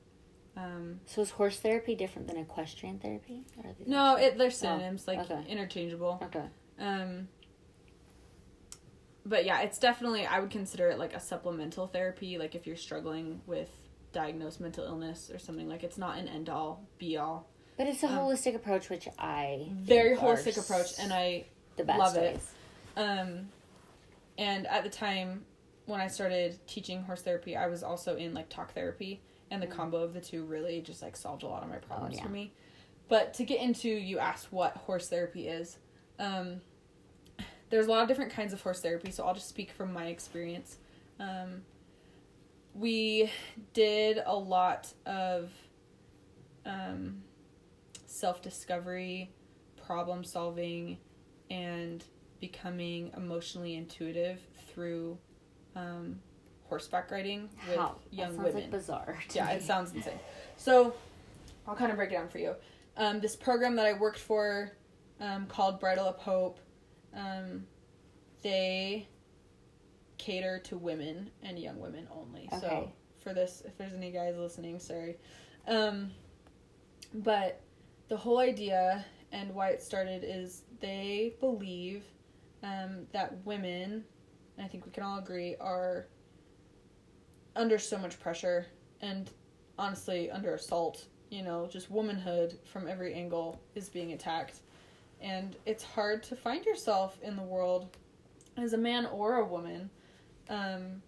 um, 0.56 1.00
So 1.06 1.20
is 1.22 1.30
horse 1.30 1.58
therapy 1.58 1.94
different 1.94 2.28
than 2.28 2.36
equestrian 2.38 2.98
therapy? 2.98 3.44
Or 3.56 3.70
are 3.70 3.72
they 3.78 3.84
the 3.84 3.90
no, 3.90 4.16
it 4.16 4.36
they're 4.36 4.50
synonyms, 4.50 5.06
like 5.06 5.20
okay. 5.20 5.44
interchangeable. 5.48 6.20
Okay. 6.24 6.46
Um, 6.78 7.28
but 9.24 9.44
yeah, 9.44 9.60
it's 9.60 9.78
definitely 9.78 10.26
I 10.26 10.40
would 10.40 10.50
consider 10.50 10.90
it 10.90 10.98
like 10.98 11.14
a 11.14 11.20
supplemental 11.20 11.86
therapy. 11.86 12.38
Like 12.38 12.54
if 12.54 12.66
you're 12.66 12.76
struggling 12.76 13.40
with 13.46 13.70
diagnosed 14.12 14.60
mental 14.60 14.84
illness 14.84 15.30
or 15.32 15.38
something, 15.38 15.68
like 15.68 15.84
it's 15.84 15.98
not 15.98 16.18
an 16.18 16.28
end 16.28 16.48
all 16.48 16.86
be 16.98 17.16
all. 17.16 17.48
But 17.76 17.86
it's 17.86 18.02
a 18.02 18.06
Um, 18.06 18.18
holistic 18.18 18.54
approach, 18.54 18.88
which 18.88 19.06
I 19.18 19.68
Very 19.70 20.16
holistic 20.16 20.58
approach, 20.58 20.98
and 20.98 21.12
I 21.12 21.46
the 21.76 21.84
best 21.84 21.98
love 21.98 22.16
it. 22.16 22.40
Um, 22.96 23.50
and 24.38 24.66
at 24.66 24.82
the 24.82 24.90
time 24.90 25.44
when 25.86 26.00
I 26.00 26.08
started 26.08 26.58
teaching 26.66 27.02
horse 27.02 27.22
therapy, 27.22 27.56
I 27.56 27.66
was 27.68 27.82
also 27.82 28.16
in 28.16 28.34
like 28.34 28.48
talk 28.48 28.74
therapy, 28.74 29.22
and 29.50 29.62
the 29.62 29.66
Mm. 29.66 29.72
combo 29.72 30.02
of 30.02 30.12
the 30.12 30.20
two 30.20 30.44
really 30.44 30.80
just 30.80 31.00
like 31.02 31.16
solved 31.16 31.42
a 31.42 31.46
lot 31.48 31.62
of 31.62 31.68
my 31.68 31.78
problems 31.78 32.16
yeah. 32.16 32.22
for 32.24 32.28
me. 32.28 32.52
But 33.08 33.34
to 33.34 33.44
get 33.44 33.60
into, 33.60 33.88
you 33.88 34.18
asked 34.18 34.52
what 34.52 34.76
horse 34.76 35.08
therapy 35.08 35.46
is. 35.48 35.78
Um, 36.18 36.60
there's 37.70 37.86
a 37.86 37.90
lot 37.90 38.02
of 38.02 38.08
different 38.08 38.32
kinds 38.32 38.52
of 38.52 38.60
horse 38.60 38.80
therapy, 38.80 39.10
so 39.10 39.24
I'll 39.24 39.34
just 39.34 39.48
speak 39.48 39.70
from 39.70 39.92
my 39.92 40.06
experience. 40.06 40.78
Um, 41.20 41.62
we 42.74 43.30
did 43.72 44.20
a 44.26 44.36
lot 44.36 44.92
of 45.06 45.50
um, 46.64 47.22
self 48.06 48.42
discovery, 48.42 49.30
problem 49.86 50.24
solving, 50.24 50.98
and 51.48 52.02
becoming 52.40 53.12
emotionally 53.16 53.74
intuitive 53.76 54.40
through 54.68 55.18
um, 55.76 56.18
horseback 56.64 57.10
riding 57.10 57.48
with 57.68 57.76
How? 57.76 57.96
young 58.10 58.36
women. 58.36 58.54
like 58.54 58.70
bizarre. 58.70 59.18
yeah, 59.32 59.46
me. 59.46 59.52
it 59.52 59.62
sounds 59.62 59.92
insane. 59.94 60.18
So 60.56 60.94
I'll 61.68 61.76
kind 61.76 61.90
of 61.90 61.96
break 61.96 62.10
it 62.10 62.14
down 62.14 62.28
for 62.28 62.38
you. 62.38 62.54
Um, 62.96 63.20
this 63.20 63.36
program 63.36 63.76
that 63.76 63.86
I 63.86 63.92
worked 63.92 64.18
for 64.18 64.72
um, 65.20 65.46
called 65.46 65.78
Bridle 65.78 66.08
Up 66.08 66.18
Hope, 66.18 66.58
um, 67.14 67.66
they 68.42 69.06
cater 70.18 70.58
to 70.64 70.76
women 70.76 71.30
and 71.42 71.58
young 71.58 71.78
women 71.78 72.08
only. 72.10 72.48
So 72.60 72.90
for 73.20 73.34
this, 73.34 73.62
if 73.66 73.76
there's 73.76 73.92
any 73.92 74.10
guys 74.10 74.36
listening, 74.36 74.78
sorry. 74.78 75.16
Um, 75.68 76.10
but 77.12 77.60
the 78.08 78.16
whole 78.16 78.38
idea 78.38 79.04
and 79.32 79.54
why 79.54 79.70
it 79.70 79.82
started 79.82 80.24
is 80.24 80.62
they 80.80 81.34
believe 81.40 82.04
um, 82.62 83.06
that 83.12 83.36
women, 83.44 84.04
and 84.56 84.64
I 84.64 84.68
think 84.68 84.84
we 84.86 84.92
can 84.92 85.02
all 85.02 85.18
agree, 85.18 85.56
are 85.60 86.06
under 87.54 87.78
so 87.78 87.98
much 87.98 88.18
pressure 88.20 88.66
and 89.00 89.30
honestly 89.78 90.30
under 90.30 90.54
assault. 90.54 91.06
You 91.30 91.42
know, 91.42 91.66
just 91.70 91.90
womanhood 91.90 92.58
from 92.64 92.86
every 92.86 93.12
angle 93.14 93.60
is 93.74 93.88
being 93.88 94.12
attacked. 94.12 94.60
And 95.20 95.56
it's 95.66 95.82
hard 95.82 96.22
to 96.24 96.36
find 96.36 96.64
yourself 96.64 97.18
in 97.22 97.34
the 97.36 97.42
world 97.42 97.96
as 98.56 98.74
a 98.74 98.78
man 98.78 99.06
or 99.06 99.36
a 99.36 99.44
woman. 99.44 99.90
Um, 100.48 101.02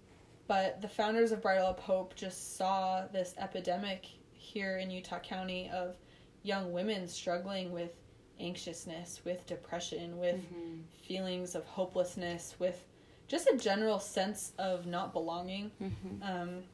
but 0.49 0.81
the 0.81 0.89
founders 0.89 1.31
of 1.31 1.43
Bridle 1.43 1.67
Up 1.67 1.79
Hope 1.79 2.17
just 2.17 2.57
saw 2.57 3.07
this 3.13 3.35
epidemic 3.39 4.07
here 4.33 4.79
in 4.79 4.91
Utah 4.91 5.19
County 5.21 5.71
of 5.73 5.97
young 6.43 6.73
women 6.73 7.07
struggling 7.07 7.71
with 7.71 7.93
anxiousness, 8.41 9.21
with 9.25 9.45
depression, 9.47 10.19
with 10.19 10.37
Mhm. 10.37 10.83
feelings 11.03 11.55
of 11.55 11.65
hopelessness, 11.67 12.59
with 12.59 12.85
just 13.29 13.47
a 13.49 13.57
general 13.57 14.01
sense 14.01 14.53
of 14.59 14.87
not 14.87 15.13
belonging. 15.13 15.71
Mhm. 15.81 16.23
Um, 16.23 16.65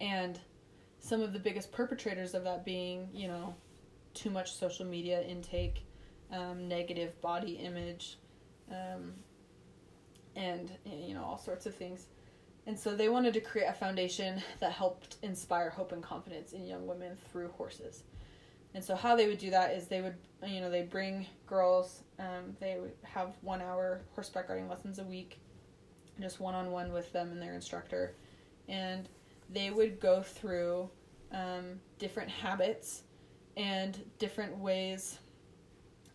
and 0.00 0.38
some 0.98 1.22
of 1.22 1.32
the 1.32 1.38
biggest 1.38 1.72
perpetrators 1.72 2.34
of 2.34 2.44
that 2.44 2.64
being, 2.64 3.08
you 3.14 3.28
know, 3.28 3.54
too 4.14 4.30
much 4.30 4.52
social 4.52 4.84
media 4.84 5.22
intake, 5.22 5.84
um, 6.30 6.68
negative 6.68 7.18
body 7.20 7.52
image, 7.54 8.18
um, 8.70 9.14
and, 10.36 10.70
you 10.84 11.14
know, 11.14 11.24
all 11.24 11.38
sorts 11.38 11.66
of 11.66 11.74
things. 11.74 12.06
And 12.66 12.78
so 12.78 12.94
they 12.94 13.08
wanted 13.08 13.34
to 13.34 13.40
create 13.40 13.66
a 13.66 13.72
foundation 13.72 14.42
that 14.60 14.72
helped 14.72 15.16
inspire 15.22 15.70
hope 15.70 15.92
and 15.92 16.02
confidence 16.02 16.52
in 16.52 16.64
young 16.66 16.86
women 16.86 17.16
through 17.30 17.48
horses. 17.50 18.04
And 18.74 18.82
so 18.82 18.94
how 18.94 19.16
they 19.16 19.26
would 19.26 19.38
do 19.38 19.50
that 19.50 19.72
is 19.72 19.88
they 19.88 20.00
would, 20.00 20.16
you 20.46 20.60
know, 20.60 20.70
they 20.70 20.82
bring 20.82 21.26
girls, 21.46 22.02
um, 22.18 22.56
they 22.60 22.78
would 22.80 22.94
have 23.02 23.34
one 23.42 23.60
hour 23.60 24.02
horseback 24.14 24.48
riding 24.48 24.68
lessons 24.68 24.98
a 24.98 25.04
week, 25.04 25.40
just 26.20 26.40
one 26.40 26.54
on 26.54 26.70
one 26.70 26.92
with 26.92 27.12
them 27.12 27.30
and 27.30 27.40
their 27.40 27.54
instructor. 27.54 28.14
And 28.68 29.08
they 29.50 29.70
would 29.70 30.00
go 30.00 30.22
through 30.22 30.88
um, 31.32 31.80
different 31.98 32.30
habits 32.30 33.02
and 33.56 34.02
different 34.18 34.56
ways 34.56 35.18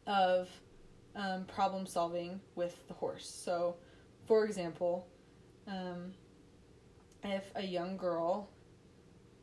of 0.05 0.49
um, 1.15 1.45
problem 1.45 1.85
solving 1.85 2.39
with 2.55 2.87
the 2.87 2.93
horse. 2.93 3.27
So, 3.27 3.75
for 4.25 4.45
example, 4.45 5.07
um, 5.67 6.13
if 7.23 7.51
a 7.55 7.63
young 7.63 7.97
girl 7.97 8.49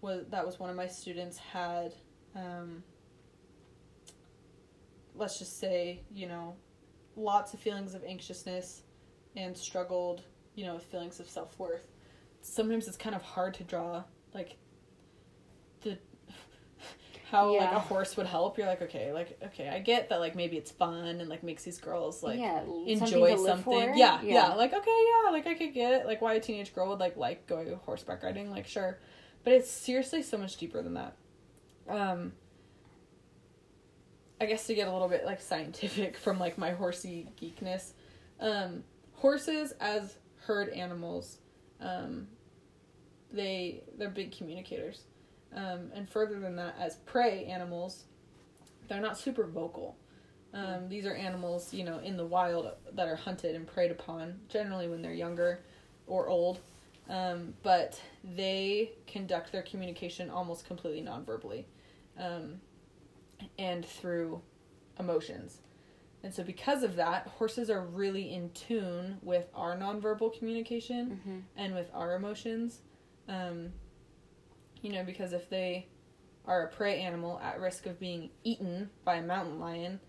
was 0.00 0.24
that 0.30 0.44
was 0.44 0.58
one 0.58 0.70
of 0.70 0.76
my 0.76 0.86
students 0.86 1.38
had 1.38 1.94
um, 2.34 2.82
let's 5.14 5.38
just 5.38 5.58
say 5.58 6.00
you 6.12 6.26
know 6.26 6.54
lots 7.16 7.54
of 7.54 7.60
feelings 7.60 7.94
of 7.94 8.02
anxiousness 8.04 8.82
and 9.36 9.56
struggled 9.56 10.22
you 10.54 10.64
know 10.64 10.78
feelings 10.78 11.20
of 11.20 11.28
self-worth 11.28 11.86
sometimes 12.42 12.86
it's 12.88 12.96
kind 12.96 13.14
of 13.14 13.22
hard 13.22 13.54
to 13.54 13.64
draw 13.64 14.04
like 14.34 14.56
the 15.82 15.98
how 17.30 17.56
like 17.56 17.72
a 17.72 17.78
horse 17.80 18.16
would 18.16 18.26
help 18.26 18.58
you're 18.58 18.66
like 18.66 18.82
okay 18.82 19.12
like 19.12 19.38
okay 19.42 19.68
i 19.68 19.78
get 19.78 20.08
that 20.08 20.20
like 20.20 20.36
maybe 20.36 20.56
it's 20.56 20.70
fun 20.70 21.20
and 21.20 21.28
like 21.28 21.42
makes 21.42 21.64
these 21.64 21.78
girls 21.78 22.22
like 22.22 22.38
yeah, 22.38 22.62
enjoy 22.86 23.36
something. 23.36 23.62
for. 23.62 23.94
Yeah, 23.94 24.20
yeah, 24.22 24.54
Like 24.54 24.72
okay, 24.72 25.04
yeah, 25.24 25.30
like 25.30 25.46
I 25.46 25.54
could 25.54 25.74
get 25.74 25.92
it. 25.92 26.06
Like 26.06 26.20
why 26.20 26.34
a 26.34 26.40
teenage 26.40 26.74
girl 26.74 26.88
would 26.88 27.00
like 27.00 27.16
like 27.16 27.46
going 27.46 27.74
horseback 27.84 28.22
riding, 28.22 28.50
like 28.50 28.66
sure. 28.66 28.98
But 29.42 29.52
it's 29.52 29.70
seriously 29.70 30.22
so 30.22 30.38
much 30.38 30.56
deeper 30.56 30.82
than 30.82 30.94
that. 30.94 31.16
Um 31.88 32.32
I 34.40 34.46
guess 34.46 34.66
to 34.66 34.74
get 34.74 34.88
a 34.88 34.92
little 34.92 35.08
bit 35.08 35.24
like 35.24 35.40
scientific 35.40 36.16
from 36.24 36.38
like 36.38 36.58
my 36.58 36.70
horsey 36.72 37.28
geekness. 37.40 37.92
Um 38.40 38.84
horses 39.14 39.72
as 39.80 40.14
herd 40.46 40.68
animals 40.70 41.38
um 41.80 42.26
they 43.34 43.82
they're 43.98 44.08
big 44.08 44.36
communicators. 44.36 45.02
Um, 45.54 45.90
and 45.94 46.08
further 46.08 46.40
than 46.40 46.56
that, 46.56 46.74
as 46.78 46.96
prey 47.06 47.44
animals, 47.44 48.04
they're 48.88 49.00
not 49.00 49.18
super 49.18 49.44
vocal. 49.44 49.96
Um, 50.52 50.88
these 50.88 51.04
are 51.06 51.14
animals, 51.14 51.72
you 51.72 51.84
know, 51.84 51.98
in 51.98 52.16
the 52.16 52.24
wild 52.24 52.70
that 52.92 53.08
are 53.08 53.16
hunted 53.16 53.54
and 53.54 53.66
preyed 53.66 53.90
upon, 53.90 54.40
generally 54.48 54.88
when 54.88 55.02
they're 55.02 55.12
younger 55.12 55.60
or 56.06 56.28
old. 56.28 56.60
Um, 57.08 57.54
but 57.62 58.00
they 58.24 58.92
conduct 59.06 59.52
their 59.52 59.62
communication 59.62 60.30
almost 60.30 60.66
completely 60.66 61.02
non-verbally 61.02 61.66
um, 62.18 62.60
and 63.58 63.84
through 63.84 64.40
emotions. 64.98 65.58
And 66.24 66.32
so, 66.34 66.42
because 66.42 66.82
of 66.82 66.96
that, 66.96 67.26
horses 67.26 67.68
are 67.68 67.82
really 67.82 68.32
in 68.32 68.48
tune 68.52 69.18
with 69.22 69.46
our 69.54 69.76
nonverbal 69.76 70.36
communication 70.36 71.20
Mm-hmm. 71.20 71.38
and 71.56 71.74
with 71.74 71.90
our 71.94 72.14
emotions. 72.16 72.80
Um, 73.28 73.72
you 74.82 74.90
know, 74.92 75.04
because 75.04 75.32
if 75.34 75.48
they 75.50 75.86
are 76.46 76.64
a 76.64 76.68
prey 76.68 77.00
animal 77.00 77.38
at 77.42 77.60
risk 77.60 77.86
of 77.86 78.00
being 78.00 78.30
eaten 78.42 78.88
by 79.04 79.16
a 79.16 79.22
mountain 79.22 79.60
lion, 79.60 80.00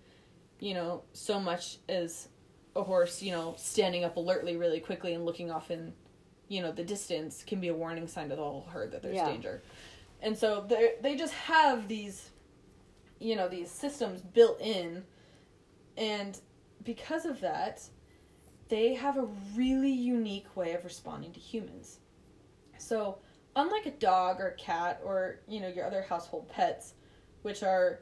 you 0.59 0.73
know, 0.73 1.03
so 1.13 1.39
much 1.39 1.77
as 1.89 2.29
a 2.77 2.83
horse, 2.83 3.21
you 3.21 3.31
know, 3.31 3.53
standing 3.57 4.03
up 4.05 4.15
alertly 4.17 4.55
really 4.57 4.79
quickly 4.79 5.13
and 5.13 5.25
looking 5.25 5.51
off 5.51 5.69
in, 5.69 5.93
you 6.47 6.61
know, 6.61 6.71
the 6.71 6.83
distance 6.83 7.43
can 7.45 7.59
be 7.59 7.67
a 7.69 7.73
warning 7.73 8.07
sign 8.07 8.29
to 8.29 8.35
the 8.37 8.41
whole 8.41 8.67
herd 8.71 8.91
that 8.93 9.01
there's 9.01 9.15
Yeah. 9.15 9.31
danger. 9.31 9.61
And 10.21 10.37
so 10.37 10.65
they 10.67 10.93
they 11.01 11.15
just 11.17 11.33
have 11.33 11.87
these, 11.89 12.31
you 13.19 13.35
know, 13.35 13.47
these 13.49 13.69
systems 13.71 14.21
built 14.21 14.59
in, 14.61 15.03
and 15.97 16.39
because 16.83 17.25
of 17.25 17.39
that, 17.41 17.81
they 18.69 18.93
have 18.93 19.17
a 19.17 19.27
really 19.55 19.91
unique 19.91 20.55
way 20.55 20.73
of 20.73 20.83
responding 20.83 21.31
to 21.33 21.39
humans. 21.39 21.99
So, 22.77 23.19
unlike 23.55 23.85
a 23.85 23.91
dog 23.91 24.39
or 24.39 24.49
a 24.49 24.55
cat 24.55 24.99
or, 25.03 25.39
you 25.47 25.61
know, 25.61 25.67
your 25.67 25.85
other 25.85 26.01
household 26.03 26.49
pets, 26.49 26.93
which 27.43 27.63
are 27.63 28.01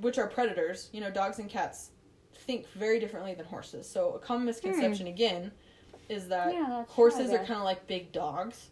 which 0.00 0.18
are 0.18 0.26
predators, 0.26 0.90
you 0.92 1.00
know, 1.00 1.10
dogs 1.10 1.38
and 1.38 1.48
cats 1.48 1.90
think 2.34 2.68
very 2.72 3.00
differently 3.00 3.34
than 3.34 3.46
horses. 3.46 3.88
So, 3.88 4.12
a 4.12 4.18
common 4.18 4.44
misconception 4.44 5.06
again 5.06 5.50
is 6.08 6.28
that 6.28 6.52
Yeah, 6.52 6.84
horses 6.86 7.30
are 7.32 7.38
kind 7.38 7.58
of 7.58 7.64
like 7.64 7.86
big 7.86 8.12
dogs. 8.12 8.68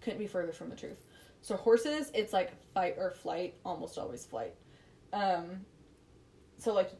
Couldn't 0.00 0.18
be 0.18 0.26
further 0.26 0.52
from 0.52 0.68
the 0.70 0.76
truth. 0.76 1.04
So 1.42 1.56
horses, 1.56 2.10
it's 2.14 2.32
like 2.32 2.52
fight 2.72 2.94
or 2.98 3.10
flight, 3.10 3.54
almost 3.64 3.98
always 3.98 4.24
flight. 4.24 4.54
Um, 5.12 5.64
so 6.62 6.72
like 6.72 6.92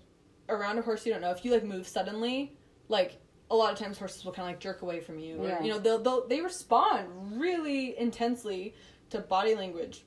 around 0.49 0.79
a 0.79 0.83
horse, 0.83 1.07
you 1.07 1.13
don't 1.13 1.21
know 1.23 1.31
if 1.31 1.45
you 1.45 1.53
like 1.53 1.65
move 1.65 1.87
suddenly, 1.87 2.57
like 2.89 3.19
a 3.51 3.55
lot 3.57 3.73
of 3.73 3.79
times 3.79 3.99
horses 3.99 4.25
will 4.25 4.33
kind 4.33 4.49
of 4.49 4.53
like 4.55 4.61
jerk 4.61 4.83
away 4.83 5.01
from 5.01 5.19
you, 5.19 5.43
or 5.43 5.49
Yeah. 5.49 5.63
you 5.63 5.71
know 5.71 5.79
they'll, 5.79 5.99
they'll 6.03 6.27
they 6.27 6.41
respond 6.41 7.41
really 7.41 7.99
intensely 7.99 8.75
to 9.11 9.21
body 9.21 9.55
language 9.55 10.05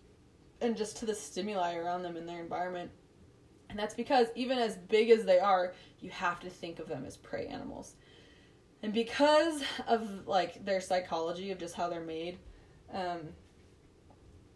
and 0.61 0.75
just 0.75 0.97
to 0.97 1.05
the 1.05 1.13
stimuli 1.15 1.75
around 1.75 2.03
them 2.03 2.17
in 2.17 2.25
their 2.25 2.41
environment. 2.41 2.91
And 3.69 3.79
that's 3.79 3.93
because 3.93 4.27
even 4.35 4.57
as 4.57 4.77
big 4.77 5.09
as 5.09 5.25
they 5.25 5.39
are, 5.39 5.73
you 5.99 6.09
have 6.11 6.39
to 6.41 6.49
think 6.49 6.79
of 6.79 6.87
them 6.87 7.05
as 7.05 7.17
prey 7.17 7.47
animals. 7.47 7.95
And 8.83 8.93
because 8.93 9.63
of 9.87 10.27
like 10.27 10.63
their 10.65 10.79
psychology 10.81 11.51
of 11.51 11.57
just 11.57 11.75
how 11.75 11.89
they're 11.89 12.01
made, 12.01 12.37
um, 12.93 13.19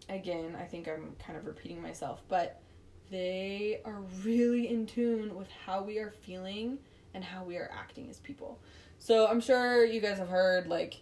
again, 0.08 0.56
I 0.60 0.64
think 0.64 0.88
I'm 0.88 1.16
kind 1.26 1.38
of 1.38 1.46
repeating 1.46 1.82
myself, 1.82 2.22
but 2.28 2.62
they 3.10 3.82
are 3.86 4.02
really 4.24 4.68
in 4.70 4.86
tune 4.86 5.36
with 5.36 5.50
how 5.66 5.82
we 5.84 5.98
are 5.98 6.12
feeling 6.12 6.80
and 7.14 7.24
how 7.24 7.44
we 7.44 7.58
are 7.58 7.70
acting 7.74 8.10
as 8.10 8.20
people. 8.20 8.60
So 9.00 9.28
I'm 9.28 9.42
sure 9.42 9.84
you 9.84 10.00
guys 10.00 10.18
have 10.18 10.30
heard 10.30 10.68
like 10.68 11.02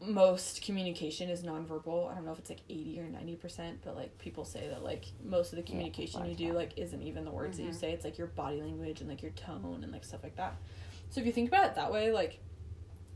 most 0.00 0.62
communication 0.62 1.30
is 1.30 1.42
nonverbal. 1.42 2.10
I 2.10 2.14
don't 2.14 2.26
know 2.26 2.32
if 2.32 2.38
it's 2.38 2.50
like 2.50 2.60
80 2.68 3.00
or 3.00 3.04
90%, 3.04 3.78
but 3.82 3.96
like 3.96 4.18
people 4.18 4.44
say 4.44 4.68
that 4.68 4.82
like 4.82 5.06
most 5.24 5.52
of 5.52 5.56
the 5.56 5.62
communication 5.62 6.20
lot 6.20 6.28
you 6.28 6.34
do 6.34 6.52
like 6.52 6.72
isn't 6.76 7.02
even 7.02 7.24
the 7.24 7.30
words 7.30 7.56
that 7.56 7.62
you 7.64 7.70
Mhm. 7.70 7.80
say. 7.80 7.92
It's 7.92 8.04
like 8.04 8.18
your 8.18 8.26
body 8.26 8.60
language 8.60 9.00
and 9.00 9.08
like 9.08 9.22
your 9.22 9.30
tone 9.32 9.80
and 9.82 9.92
like 9.92 10.04
stuff 10.04 10.22
like 10.22 10.36
that. 10.36 10.56
So 11.10 11.20
if 11.20 11.26
you 11.26 11.32
think 11.32 11.48
about 11.48 11.66
it 11.66 11.74
that 11.76 11.90
way, 11.92 12.10
like 12.12 12.38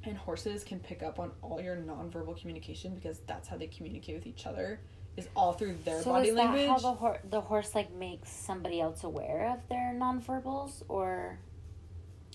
and 0.04 0.16
horses 0.16 0.64
can 0.64 0.78
pick 0.80 1.02
up 1.02 1.18
on 1.18 1.32
all 1.42 1.60
your 1.60 1.76
nonverbal 1.76 2.38
communication 2.40 2.94
because 2.94 3.18
that's 3.26 3.48
how 3.48 3.56
they 3.56 3.66
communicate 3.66 4.14
with 4.14 4.26
each 4.26 4.46
other 4.46 4.80
is 5.18 5.28
all 5.36 5.52
through 5.52 5.76
their 5.84 6.02
So 6.02 6.10
body 6.12 6.28
is 6.28 6.34
language. 6.34 6.66
that 6.66 6.70
how 6.70 6.78
the, 6.78 6.92
hor- 6.92 7.20
the 7.28 7.40
horse 7.40 7.74
like 7.74 7.92
makes 7.92 8.30
somebody 8.30 8.80
else 8.80 9.04
aware 9.04 9.50
of 9.52 9.68
their 9.68 9.92
nonverbals, 9.94 10.82
or 10.88 11.38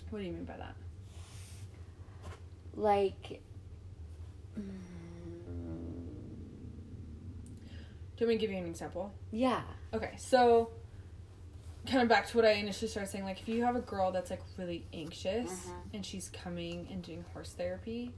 what 0.09 0.19
do 0.19 0.25
you 0.25 0.31
mean 0.33 0.45
by 0.45 0.57
that? 0.57 0.75
like? 2.75 3.41
mm, 4.59 4.63
Do 8.17 8.25
you 8.25 8.27
want 8.27 8.29
me 8.29 8.35
to 8.35 8.37
give 8.39 8.51
you 8.51 8.57
an 8.57 8.65
example? 8.65 9.11
Yeah. 9.31 9.61
Okay, 9.93 10.13
so 10.17 10.71
kind 11.87 12.01
of 12.01 12.07
back 12.09 12.27
to 12.27 12.37
what 12.37 12.45
I 12.45 12.51
initially 12.53 12.89
started 12.89 13.09
saying, 13.11 13.23
like 13.25 13.41
if 13.41 13.47
you 13.49 13.63
have 13.65 13.75
a 13.75 13.81
girl 13.81 14.11
that's 14.11 14.29
like 14.31 14.41
really 14.57 14.85
anxious 14.93 15.51
Mhm. 15.67 15.73
and 15.95 16.05
she's 16.05 16.29
coming 16.29 16.87
and 16.91 17.03
doing 17.03 17.25
horse 17.33 17.53
therapy, 17.53 18.13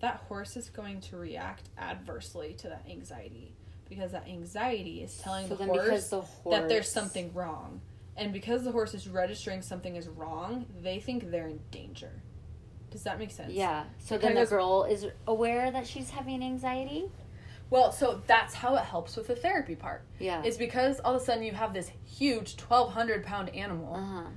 that 0.00 0.16
horse 0.28 0.56
is 0.56 0.68
going 0.68 1.00
to 1.00 1.16
react 1.16 1.70
adversely 1.78 2.52
to 2.58 2.68
that 2.68 2.84
anxiety 2.88 3.55
because 3.88 4.12
that 4.12 4.26
anxiety 4.28 5.02
is 5.02 5.16
telling 5.18 5.48
so 5.48 5.54
the 5.54 5.64
horse 5.64 6.08
the 6.08 6.20
horse 6.20 6.56
that 6.56 6.68
there's 6.68 6.90
something 6.90 7.32
wrong. 7.32 7.80
And 8.16 8.32
because 8.32 8.64
the 8.64 8.72
horse 8.72 8.94
is 8.94 9.08
registering 9.08 9.60
something 9.62 9.94
is 9.96 10.08
wrong, 10.08 10.66
they 10.82 10.98
think 11.00 11.30
they're 11.30 11.48
in 11.48 11.60
danger. 11.70 12.10
Does 12.90 13.02
that 13.02 13.18
make 13.18 13.30
sense? 13.30 13.52
Yeah. 13.52 13.84
So 13.98 14.14
It 14.14 14.22
then 14.22 14.34
the 14.34 14.40
goes- 14.42 14.50
girl 14.50 14.84
is 14.84 15.06
aware 15.26 15.70
that 15.70 15.86
she's 15.86 16.10
having 16.10 16.42
anxiety. 16.42 17.10
Well, 17.68 17.90
so 17.92 18.22
that's 18.26 18.54
how 18.54 18.76
it 18.76 18.84
helps 18.84 19.16
with 19.16 19.26
the 19.26 19.34
therapy 19.36 19.74
part. 19.74 20.02
Yeah. 20.20 20.42
Is 20.44 20.56
because 20.56 21.00
all 21.00 21.14
of 21.16 21.20
a 21.20 21.24
sudden 21.24 21.42
you 21.42 21.52
have 21.52 21.74
this 21.74 21.90
huge 22.04 22.56
1200 22.56 23.24
pound 23.24 23.48
animal 23.50 23.96
Uh 23.96 24.00
huh. 24.22 24.28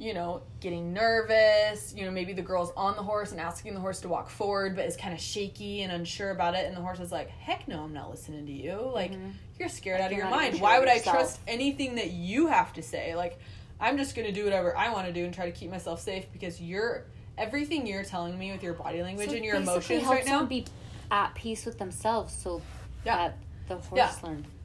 You 0.00 0.14
know, 0.14 0.40
getting 0.60 0.94
nervous. 0.94 1.92
You 1.94 2.06
know, 2.06 2.10
maybe 2.10 2.32
the 2.32 2.40
girl's 2.42 2.72
on 2.74 2.96
the 2.96 3.02
horse 3.02 3.32
and 3.32 3.40
asking 3.40 3.74
the 3.74 3.80
horse 3.80 4.00
to 4.00 4.08
walk 4.08 4.30
forward, 4.30 4.74
but 4.74 4.86
is 4.86 4.96
kind 4.96 5.12
of 5.12 5.20
shaky 5.20 5.82
and 5.82 5.92
unsure 5.92 6.30
about 6.30 6.54
it. 6.54 6.64
And 6.66 6.74
the 6.74 6.80
horse 6.80 7.00
is 7.00 7.12
like, 7.12 7.28
heck 7.28 7.68
no, 7.68 7.82
I'm 7.84 7.92
not 7.92 8.10
listening 8.10 8.46
to 8.46 8.52
you. 8.52 8.90
Like, 8.94 9.12
Mhm. 9.12 9.34
you're 9.58 9.68
scared 9.68 10.00
Like, 10.00 10.06
out 10.06 10.12
of 10.12 10.18
your 10.18 10.28
mind. 10.30 10.58
Why 10.60 10.78
would 10.78 10.88
I 10.88 11.00
trust 11.00 11.38
anything 11.46 11.96
that 11.96 12.12
you 12.12 12.46
have 12.46 12.72
to 12.72 12.82
say? 12.82 13.14
Like, 13.14 13.38
I'm 13.78 13.98
just 13.98 14.14
going 14.16 14.26
to 14.26 14.32
do 14.32 14.44
whatever 14.44 14.74
I 14.76 14.90
want 14.90 15.06
to 15.06 15.12
do 15.12 15.22
and 15.24 15.34
try 15.34 15.44
to 15.44 15.52
keep 15.52 15.70
myself 15.70 16.00
safe 16.00 16.26
because 16.32 16.60
you're. 16.60 17.04
Everything 17.38 17.86
you're 17.86 18.04
telling 18.04 18.38
me 18.38 18.52
with 18.52 18.62
your 18.62 18.74
body 18.74 19.02
language 19.02 19.28
So 19.30 19.34
and 19.34 19.44
your 19.44 19.56
emotions 19.56 20.02
helps 20.02 20.16
right 20.16 20.26
now. 20.26 20.40
them 20.40 20.48
be 20.48 20.66
at 21.10 21.34
peace 21.34 21.64
with 21.64 21.78
themselves, 21.78 22.34
so 22.34 22.60
Yeah. 23.04 23.16
that 23.16 23.36
the 23.68 23.76
horse 23.76 23.96
Yeah. 23.96 24.10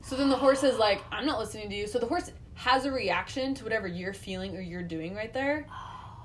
So 0.01 0.15
then 0.15 0.29
the 0.29 0.35
horse 0.35 0.63
is 0.63 0.77
like, 0.77 1.01
I'm 1.11 1.25
not 1.25 1.39
listening 1.39 1.69
to 1.69 1.75
you. 1.75 1.87
So 1.87 1.99
the 1.99 2.05
horse 2.07 2.31
has 2.55 2.85
a 2.85 2.91
reaction 2.91 3.53
to 3.53 3.63
whatever 3.63 3.87
you're 3.87 4.13
feeling 4.13 4.55
or 4.57 4.61
you're 4.61 4.83
doing 4.83 5.15
right 5.15 5.33
there. 5.33 5.67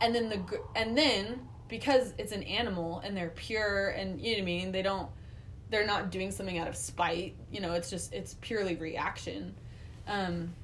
And 0.00 0.14
then 0.14 0.28
the 0.30 0.60
and 0.74 0.96
then 0.96 1.46
because 1.68 2.14
it's 2.18 2.32
an 2.32 2.42
animal 2.44 3.00
and 3.04 3.16
they're 3.16 3.30
pure 3.30 3.88
and 3.90 4.20
you 4.20 4.32
know 4.32 4.38
what 4.38 4.42
I 4.42 4.44
mean, 4.44 4.72
they 4.72 4.82
don't 4.82 5.08
they're 5.68 5.86
not 5.86 6.10
doing 6.10 6.30
something 6.30 6.58
out 6.58 6.68
of 6.68 6.76
spite. 6.76 7.36
You 7.52 7.60
know, 7.60 7.74
it's 7.74 7.90
just 7.90 8.12
it's 8.14 8.34
purely 8.40 8.76
reaction. 8.76 9.54
Um 10.06 10.54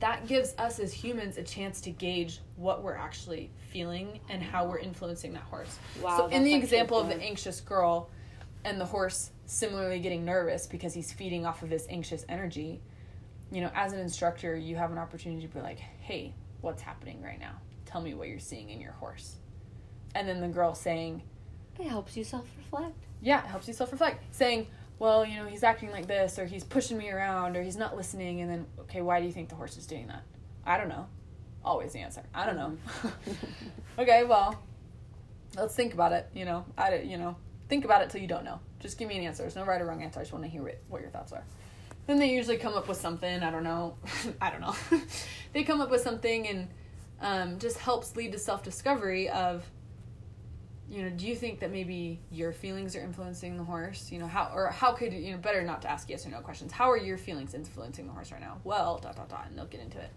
that 0.00 0.26
gives 0.26 0.54
us 0.58 0.78
as 0.78 0.92
humans 0.92 1.38
a 1.38 1.42
chance 1.42 1.80
to 1.80 1.90
gauge 1.90 2.40
what 2.56 2.82
we're 2.82 2.96
actually 2.96 3.50
feeling 3.70 4.20
and 4.28 4.42
how 4.42 4.66
we're 4.66 4.78
influencing 4.78 5.32
that 5.32 5.44
horse. 5.44 5.78
Wow. 6.02 6.16
so 6.16 6.26
in 6.26 6.44
the 6.44 6.54
example 6.54 6.98
of 6.98 7.08
the 7.08 7.16
anxious 7.16 7.60
girl 7.60 8.10
and 8.64 8.80
the 8.80 8.84
horse 8.84 9.30
similarly 9.46 9.98
getting 9.98 10.24
nervous 10.24 10.66
because 10.66 10.92
he's 10.92 11.10
feeding 11.10 11.46
off 11.46 11.62
of 11.62 11.70
this 11.70 11.86
anxious 11.88 12.24
energy, 12.28 12.80
you 13.50 13.60
know, 13.60 13.70
as 13.74 13.92
an 13.92 14.00
instructor, 14.00 14.56
you 14.56 14.76
have 14.76 14.92
an 14.92 14.98
opportunity 14.98 15.46
to 15.46 15.52
be 15.52 15.60
like, 15.60 15.78
"Hey, 15.78 16.34
what's 16.60 16.82
happening 16.82 17.22
right 17.22 17.40
now? 17.40 17.60
Tell 17.86 18.00
me 18.00 18.14
what 18.14 18.28
you're 18.28 18.38
seeing 18.38 18.70
in 18.70 18.80
your 18.80 18.92
horse." 18.92 19.36
And 20.14 20.28
then 20.28 20.40
the 20.40 20.48
girl 20.48 20.74
saying, 20.74 21.22
it 21.78 21.86
helps 21.86 22.16
you 22.16 22.24
self 22.24 22.46
reflect. 22.56 22.96
yeah, 23.20 23.44
it 23.44 23.46
helps 23.46 23.68
you 23.68 23.74
self 23.74 23.92
reflect. 23.92 24.34
Saying, 24.34 24.66
well, 24.98 25.24
you 25.24 25.36
know, 25.36 25.46
he's 25.46 25.62
acting 25.62 25.90
like 25.90 26.06
this, 26.06 26.38
or 26.38 26.46
he's 26.46 26.64
pushing 26.64 26.98
me 26.98 27.10
around, 27.10 27.56
or 27.56 27.62
he's 27.62 27.76
not 27.76 27.96
listening, 27.96 28.40
and 28.40 28.50
then, 28.50 28.66
okay, 28.80 29.00
why 29.00 29.20
do 29.20 29.26
you 29.26 29.32
think 29.32 29.48
the 29.48 29.54
horse 29.54 29.76
is 29.76 29.86
doing 29.86 30.08
that? 30.08 30.22
I 30.66 30.76
don't 30.76 30.88
know. 30.88 31.06
Always 31.64 31.92
the 31.92 32.00
answer. 32.00 32.22
I 32.34 32.46
don't 32.46 32.56
know. 32.56 32.76
Mm-hmm. 33.02 33.38
okay, 34.00 34.24
well, 34.24 34.60
let's 35.56 35.74
think 35.74 35.94
about 35.94 36.12
it. 36.12 36.28
You 36.34 36.44
know, 36.44 36.64
I, 36.76 36.96
you 36.96 37.16
know, 37.16 37.36
think 37.68 37.84
about 37.84 38.02
it 38.02 38.10
till 38.10 38.20
you 38.20 38.26
don't 38.26 38.44
know. 38.44 38.58
Just 38.80 38.98
give 38.98 39.08
me 39.08 39.16
an 39.18 39.24
answer. 39.24 39.42
There's 39.42 39.56
no 39.56 39.64
right 39.64 39.80
or 39.80 39.86
wrong 39.86 40.02
answer. 40.02 40.18
I 40.18 40.22
just 40.22 40.32
want 40.32 40.44
to 40.44 40.50
hear 40.50 40.62
what 40.88 41.00
your 41.00 41.10
thoughts 41.10 41.32
are. 41.32 41.44
Then 42.08 42.18
they 42.18 42.30
usually 42.30 42.56
come 42.56 42.72
up 42.72 42.88
with 42.88 42.98
something. 42.98 43.42
I 43.42 43.50
don't 43.50 43.62
know. 43.64 43.96
I 44.40 44.50
don't 44.50 44.62
know. 44.62 44.74
they 45.52 45.62
come 45.62 45.82
up 45.82 45.90
with 45.90 46.00
something 46.00 46.48
and 46.48 46.68
um, 47.20 47.58
just 47.58 47.76
helps 47.76 48.16
lead 48.16 48.32
to 48.32 48.38
self 48.38 48.64
discovery 48.64 49.28
of 49.28 49.62
you 50.90 51.02
know, 51.02 51.10
do 51.10 51.26
you 51.26 51.36
think 51.36 51.60
that 51.60 51.70
maybe 51.70 52.18
your 52.30 52.50
feelings 52.50 52.96
are 52.96 53.00
influencing 53.00 53.58
the 53.58 53.62
horse? 53.62 54.10
You 54.10 54.18
know, 54.18 54.26
how 54.26 54.50
or 54.54 54.68
how 54.68 54.92
could 54.92 55.12
you 55.12 55.32
know 55.32 55.36
better 55.38 55.62
not 55.62 55.82
to 55.82 55.90
ask 55.90 56.08
yes 56.08 56.26
or 56.26 56.30
no 56.30 56.40
questions. 56.40 56.72
How 56.72 56.90
are 56.90 56.96
your 56.96 57.18
feelings 57.18 57.52
influencing 57.52 58.06
the 58.06 58.12
horse 58.14 58.32
right 58.32 58.40
now? 58.40 58.58
Well, 58.64 58.98
dot 58.98 59.16
dot 59.16 59.28
dot, 59.28 59.46
and 59.48 59.58
they'll 59.58 59.66
get 59.66 59.82
into 59.82 59.98
it. 59.98 60.10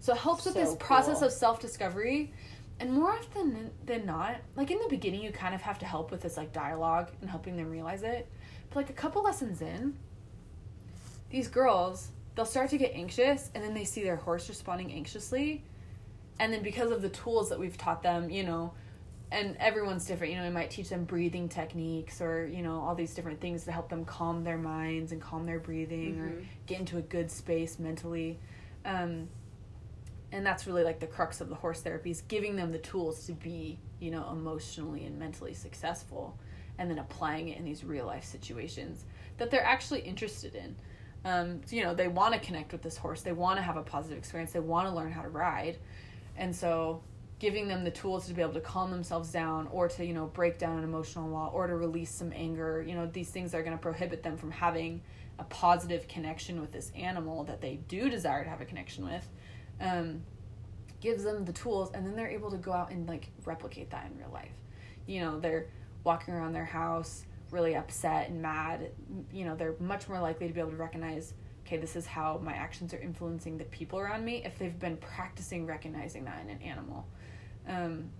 So 0.00 0.12
it 0.12 0.18
helps 0.18 0.44
with 0.44 0.54
So 0.54 0.60
this 0.60 0.76
process 0.80 1.22
of 1.22 1.30
self 1.30 1.60
discovery, 1.60 2.32
and 2.80 2.92
more 2.92 3.12
often 3.12 3.70
than 3.86 4.06
not, 4.06 4.38
like 4.56 4.72
in 4.72 4.78
the 4.78 4.88
beginning, 4.88 5.22
you 5.22 5.30
kind 5.30 5.54
of 5.54 5.62
have 5.62 5.78
to 5.78 5.86
help 5.86 6.10
with 6.10 6.22
this 6.22 6.36
like 6.36 6.52
dialogue 6.52 7.10
and 7.20 7.30
helping 7.30 7.56
them 7.56 7.70
realize 7.70 8.02
it. 8.02 8.28
But 8.70 8.76
like 8.76 8.90
a 8.90 8.94
couple 8.94 9.22
lessons 9.22 9.62
in, 9.62 9.96
these 11.30 11.48
girls 11.48 12.10
they'll 12.38 12.46
start 12.46 12.70
to 12.70 12.78
get 12.78 12.94
anxious, 12.94 13.50
and 13.52 13.64
then 13.64 13.74
they 13.74 13.82
see 13.82 14.04
their 14.04 14.14
horse 14.14 14.48
responding 14.48 14.92
anxiously, 14.92 15.64
and 16.38 16.52
then 16.52 16.62
because 16.62 16.92
of 16.92 17.02
the 17.02 17.08
tools 17.08 17.48
that 17.48 17.58
we've 17.58 17.76
taught 17.76 18.00
them, 18.00 18.30
you 18.30 18.44
know, 18.44 18.72
and 19.32 19.56
everyone's 19.58 20.06
different. 20.06 20.32
You 20.32 20.38
know, 20.38 20.44
we 20.44 20.54
might 20.54 20.70
teach 20.70 20.88
them 20.88 21.02
breathing 21.02 21.48
techniques 21.48 22.20
or 22.20 22.46
you 22.46 22.62
know 22.62 22.80
all 22.80 22.94
these 22.94 23.12
different 23.12 23.40
things 23.40 23.64
to 23.64 23.72
help 23.72 23.88
them 23.88 24.04
calm 24.04 24.44
their 24.44 24.56
minds 24.56 25.10
and 25.10 25.20
calm 25.20 25.46
their 25.46 25.58
breathing 25.58 26.14
mm-hmm. 26.14 26.22
or 26.22 26.42
get 26.66 26.78
into 26.78 26.96
a 26.96 27.02
good 27.02 27.28
space 27.28 27.80
mentally. 27.80 28.38
Um, 28.84 29.28
and 30.30 30.46
that's 30.46 30.66
really 30.66 30.84
like 30.84 31.00
the 31.00 31.06
crux 31.06 31.40
of 31.40 31.48
the 31.48 31.54
horse 31.56 31.80
therapy 31.80 32.10
is 32.10 32.20
giving 32.22 32.54
them 32.54 32.70
the 32.70 32.78
tools 32.78 33.26
to 33.26 33.32
be 33.32 33.78
you 33.98 34.12
know 34.12 34.28
emotionally 34.30 35.04
and 35.04 35.18
mentally 35.18 35.54
successful 35.54 36.38
and 36.78 36.88
then 36.88 36.98
applying 36.98 37.48
it 37.48 37.58
in 37.58 37.64
these 37.64 37.82
real 37.82 38.06
life 38.06 38.24
situations 38.24 39.04
that 39.38 39.50
they're 39.50 39.64
actually 39.64 40.00
interested 40.00 40.54
in 40.54 40.76
um, 41.28 41.60
so, 41.66 41.76
you 41.76 41.82
know 41.82 41.94
they 41.94 42.08
want 42.08 42.34
to 42.34 42.40
connect 42.40 42.72
with 42.72 42.82
this 42.82 42.96
horse 42.96 43.20
they 43.22 43.32
want 43.32 43.58
to 43.58 43.62
have 43.62 43.76
a 43.76 43.82
positive 43.82 44.16
experience 44.16 44.52
they 44.52 44.60
want 44.60 44.88
to 44.88 44.94
learn 44.94 45.12
how 45.12 45.22
to 45.22 45.28
ride. 45.28 45.78
And 46.36 46.54
so 46.54 47.02
giving 47.38 47.68
them 47.68 47.84
the 47.84 47.90
tools 47.90 48.26
to 48.26 48.34
be 48.34 48.42
able 48.42 48.54
to 48.54 48.60
calm 48.60 48.90
themselves 48.90 49.30
down 49.30 49.68
or 49.70 49.88
to 49.88 50.04
you 50.04 50.14
know 50.14 50.26
break 50.26 50.58
down 50.58 50.78
an 50.78 50.84
emotional 50.84 51.28
wall 51.28 51.50
or 51.54 51.66
to 51.66 51.76
release 51.76 52.10
some 52.10 52.32
anger 52.34 52.84
you 52.86 52.94
know 52.94 53.06
these 53.06 53.30
things 53.30 53.54
are 53.54 53.62
going 53.62 53.76
to 53.76 53.82
prohibit 53.82 54.22
them 54.22 54.36
from 54.36 54.50
having 54.50 55.00
a 55.38 55.44
positive 55.44 56.08
connection 56.08 56.60
with 56.60 56.72
this 56.72 56.90
animal 56.96 57.44
that 57.44 57.60
they 57.60 57.76
do 57.88 58.08
desire 58.08 58.42
to 58.42 58.50
have 58.50 58.60
a 58.60 58.64
connection 58.64 59.04
with 59.04 59.28
um, 59.80 60.22
gives 61.00 61.22
them 61.22 61.44
the 61.44 61.52
tools 61.52 61.90
and 61.94 62.04
then 62.04 62.16
they're 62.16 62.28
able 62.28 62.50
to 62.50 62.56
go 62.56 62.72
out 62.72 62.90
and 62.90 63.08
like 63.08 63.28
replicate 63.44 63.90
that 63.90 64.10
in 64.10 64.18
real 64.18 64.30
life. 64.32 64.50
You 65.06 65.20
know 65.20 65.38
they're 65.38 65.66
walking 66.04 66.34
around 66.34 66.52
their 66.52 66.64
house 66.64 67.24
really 67.50 67.76
upset 67.76 68.28
and 68.28 68.40
mad 68.40 68.90
you 69.32 69.44
know 69.44 69.54
they're 69.56 69.74
much 69.80 70.08
more 70.08 70.20
likely 70.20 70.46
to 70.46 70.52
be 70.52 70.60
able 70.60 70.70
to 70.70 70.76
recognize 70.76 71.34
okay 71.66 71.76
this 71.76 71.96
is 71.96 72.06
how 72.06 72.40
my 72.42 72.52
actions 72.52 72.92
are 72.94 72.98
influencing 72.98 73.58
the 73.58 73.64
people 73.64 73.98
around 73.98 74.24
me 74.24 74.42
if 74.44 74.58
they've 74.58 74.78
been 74.78 74.96
practicing 74.96 75.66
recognizing 75.66 76.24
that 76.24 76.40
in 76.42 76.50
an 76.50 76.62
animal 76.62 77.06
um, 77.68 78.10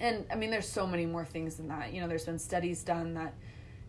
and 0.00 0.24
i 0.30 0.34
mean 0.34 0.50
there's 0.50 0.68
so 0.68 0.86
many 0.86 1.06
more 1.06 1.24
things 1.24 1.56
than 1.56 1.68
that 1.68 1.92
you 1.92 2.00
know 2.00 2.08
there's 2.08 2.24
been 2.24 2.38
studies 2.38 2.82
done 2.82 3.14
that 3.14 3.34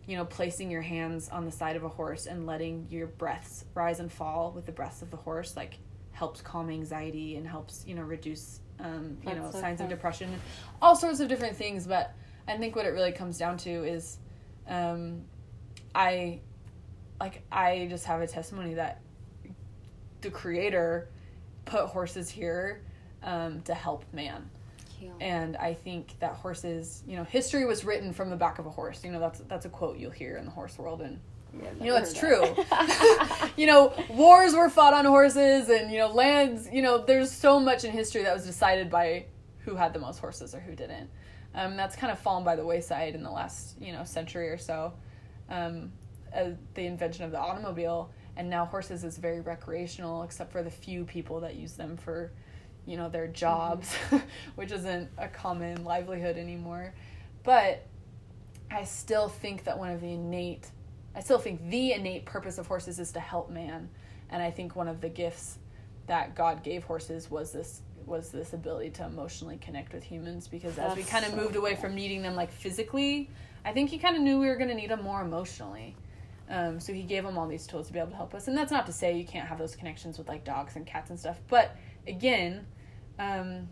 you 0.06 0.18
know 0.18 0.26
placing 0.26 0.70
your 0.70 0.82
hands 0.82 1.30
on 1.30 1.46
the 1.46 1.52
side 1.52 1.76
of 1.76 1.84
a 1.84 1.90
horse 1.90 2.26
and 2.26 2.46
letting 2.46 2.88
your 2.90 3.08
breaths 3.08 3.66
rise 3.74 4.00
and 4.00 4.12
fall 4.12 4.52
with 4.54 4.66
the 4.66 4.72
breaths 4.72 5.02
of 5.02 5.10
the 5.12 5.18
horse 5.18 5.56
like 5.56 5.80
helps 6.12 6.42
calm 6.42 6.70
anxiety 6.70 7.36
and 7.36 7.48
helps 7.48 7.84
you 7.88 7.96
know 7.96 8.04
reduce 8.04 8.60
um, 8.80 9.18
you 9.22 9.30
That's 9.30 9.38
know 9.38 9.52
so 9.52 9.60
signs 9.60 9.78
fun. 9.80 9.86
of 9.86 9.90
depression, 9.90 10.30
all 10.82 10.96
sorts 10.96 11.20
of 11.20 11.28
different 11.30 11.56
things. 11.56 11.88
But 11.88 12.14
I 12.48 12.58
think 12.58 12.76
what 12.76 12.86
it 12.86 12.90
really 12.90 13.12
comes 13.12 13.38
down 13.38 13.58
to 13.60 13.70
is, 13.70 14.18
um, 14.68 15.22
I, 15.96 16.40
like 17.20 17.44
I 17.52 17.88
just 17.90 18.06
have 18.06 18.22
a 18.22 18.28
testimony 18.28 18.74
that 18.76 19.02
the 20.22 20.30
creator 20.30 21.10
put 21.66 21.86
horses 21.86 22.30
here 22.30 22.82
um, 23.24 23.62
to 23.62 23.74
help 23.74 24.06
man. 24.14 24.50
And 25.20 25.58
I 25.58 25.74
think 25.74 26.18
that 26.20 26.34
horses, 26.34 27.04
you 27.06 27.18
know, 27.18 27.24
history 27.24 27.66
was 27.66 27.84
written 27.84 28.14
from 28.14 28.30
the 28.30 28.36
back 28.36 28.60
of 28.60 28.66
a 28.66 28.70
horse. 28.70 29.04
You 29.04 29.12
know, 29.12 29.20
that's 29.20 29.40
that's 29.50 29.66
a 29.66 29.70
quote 29.70 29.98
you'll 29.98 30.12
hear 30.12 30.38
in 30.38 30.46
the 30.46 30.52
horse 30.52 30.78
world, 30.78 31.02
and 31.02 31.20
yeah, 31.54 31.70
you 31.80 31.92
know, 31.92 31.98
it's 31.98 32.14
true. 32.14 32.42
you 33.58 33.68
know, 33.68 33.94
wars 34.10 34.54
were 34.54 34.70
fought 34.70 34.94
on 34.94 35.06
horses, 35.06 35.70
and 35.70 35.92
you 35.92 35.98
know, 35.98 36.08
lands. 36.08 36.70
You 36.72 36.82
know, 36.82 37.00
there's 37.00 37.32
so 37.32 37.60
much 37.60 37.84
in 37.84 37.92
history 37.92 38.24
that 38.24 38.34
was 38.34 38.46
decided 38.46 38.90
by 38.90 39.26
who 39.60 39.76
had 39.76 39.94
the 39.94 40.00
most 40.00 40.20
horses 40.20 40.56
or 40.56 40.60
who 40.60 40.76
didn't. 40.76 41.10
Um, 41.56 41.78
that's 41.78 41.96
kind 41.96 42.12
of 42.12 42.20
fallen 42.20 42.44
by 42.44 42.56
the 42.56 42.66
wayside 42.66 43.16
in 43.16 43.24
the 43.24 43.32
last 43.32 43.80
you 43.80 43.94
know 43.94 44.04
century 44.04 44.50
or 44.50 44.58
so. 44.58 44.94
Um, 45.50 45.92
uh, 46.36 46.52
the 46.74 46.86
invention 46.86 47.26
of 47.26 47.32
the 47.32 47.40
automobile, 47.40 48.10
and 48.36 48.50
now 48.50 48.66
horses 48.66 49.04
is 49.04 49.18
very 49.18 49.42
recreational, 49.42 50.24
except 50.24 50.52
for 50.52 50.64
the 50.64 50.72
few 50.72 51.06
people 51.06 51.40
that 51.42 51.56
use 51.56 51.74
them 51.74 51.96
for, 51.96 52.32
you 52.88 52.98
know, 52.98 53.08
their 53.08 53.28
jobs, 53.28 53.90
mm-hmm. 54.10 54.18
which 54.56 54.72
isn't 54.72 55.10
a 55.18 55.28
common 55.28 55.84
livelihood 55.84 56.38
anymore. 56.38 56.94
But 57.44 57.86
I 58.72 58.84
still 58.86 59.30
think 59.30 59.66
that 59.66 59.78
one 59.78 59.92
of 59.92 60.02
the 60.02 60.12
innate 60.14 60.72
I 61.16 61.20
still 61.20 61.38
think 61.38 61.70
the 61.70 61.94
innate 61.94 62.26
purpose 62.26 62.58
of 62.58 62.66
horses 62.66 63.00
is 63.00 63.12
to 63.12 63.20
help 63.20 63.52
man, 63.52 63.90
and 64.32 64.42
I 64.42 64.50
think 64.50 64.76
one 64.76 64.88
of 64.88 65.00
the 65.02 65.10
gifts 65.10 65.60
that 66.08 66.36
God 66.36 66.64
gave 66.64 66.84
horses 66.84 67.30
was 67.30 67.52
this 67.52 67.82
was 68.08 68.30
this 68.32 68.54
ability 68.54 68.92
to 68.92 69.06
emotionally 69.06 69.58
connect 69.58 69.94
with 69.94 70.04
humans 70.04 70.48
because 70.48 70.76
That's 70.76 70.92
as 70.92 70.98
we 70.98 71.04
kind 71.04 71.26
of 71.26 71.32
so 71.32 71.38
moved 71.38 71.56
away 71.56 71.76
from 71.76 71.96
needing 71.96 72.22
them 72.22 72.36
like 72.36 72.52
physically, 72.52 73.30
I 73.66 73.72
think 73.72 73.90
he 73.90 73.98
kind 73.98 74.16
of 74.16 74.22
knew 74.22 74.40
we 74.40 74.48
were 74.48 74.58
going 74.58 74.70
to 74.70 74.76
need 74.76 74.90
them 74.90 75.04
more 75.04 75.22
emotionally. 75.22 75.96
Um, 76.50 76.80
so 76.80 76.94
he 76.94 77.04
gave 77.04 77.24
them 77.24 77.38
all 77.38 77.48
these 77.48 77.66
tools 77.66 77.88
to 77.88 77.94
be 77.94 78.00
able 78.00 78.12
to 78.12 78.16
help 78.16 78.36
us, 78.36 78.48
and 78.48 78.58
that's 78.58 78.72
not 78.72 78.86
to 78.88 78.94
say 78.94 79.18
you 79.18 79.26
can't 79.26 79.48
have 79.48 79.58
those 79.58 79.76
connections 79.76 80.18
with 80.18 80.28
like 80.28 80.44
dogs 80.44 80.76
and 80.76 80.86
cats 80.86 81.10
and 81.10 81.18
stuff, 81.18 81.40
but 81.48 81.76
again, 82.06 82.66
um, 83.18 83.70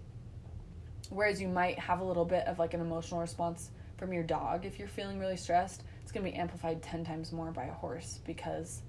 whereas 1.10 1.42
you 1.42 1.48
might 1.48 1.78
have 1.78 2.00
a 2.00 2.04
little 2.04 2.26
bit 2.26 2.48
of 2.48 2.60
like 2.60 2.74
an 2.74 2.82
emotional 2.82 3.20
response 3.20 3.72
from 3.98 4.14
your 4.14 4.24
dog 4.24 4.66
if 4.66 4.80
you're 4.80 4.88
feeling 4.88 5.20
really 5.20 5.38
stressed 5.38 5.84
it's 6.02 6.12
going 6.12 6.26
to 6.26 6.32
be 6.32 6.38
amplified 6.38 6.82
10 6.82 7.06
times 7.06 7.32
more 7.32 7.52
by 7.52 7.66
a 7.66 7.74
horse 7.74 8.20
because 8.26 8.82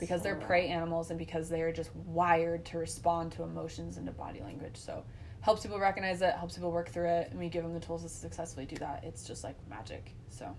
because 0.00 0.20
so 0.20 0.24
they're 0.24 0.36
prey 0.36 0.68
animals 0.68 1.10
and 1.10 1.18
because 1.18 1.48
they 1.48 1.62
are 1.62 1.72
just 1.72 1.94
wired 1.94 2.64
to 2.64 2.78
respond 2.78 3.30
to 3.32 3.42
emotions 3.42 3.96
and 3.96 4.06
to 4.06 4.12
body 4.12 4.40
language 4.40 4.76
so 4.76 5.04
helps 5.40 5.62
people 5.62 5.78
recognize 5.78 6.20
it 6.22 6.34
helps 6.34 6.54
people 6.54 6.72
work 6.72 6.88
through 6.88 7.08
it 7.08 7.28
and 7.30 7.38
we 7.38 7.48
give 7.48 7.62
them 7.62 7.72
the 7.72 7.80
tools 7.80 8.02
to 8.02 8.08
successfully 8.08 8.66
do 8.66 8.76
that 8.76 9.04
it's 9.04 9.24
just 9.24 9.44
like 9.44 9.56
magic 9.68 10.12
so 10.28 10.56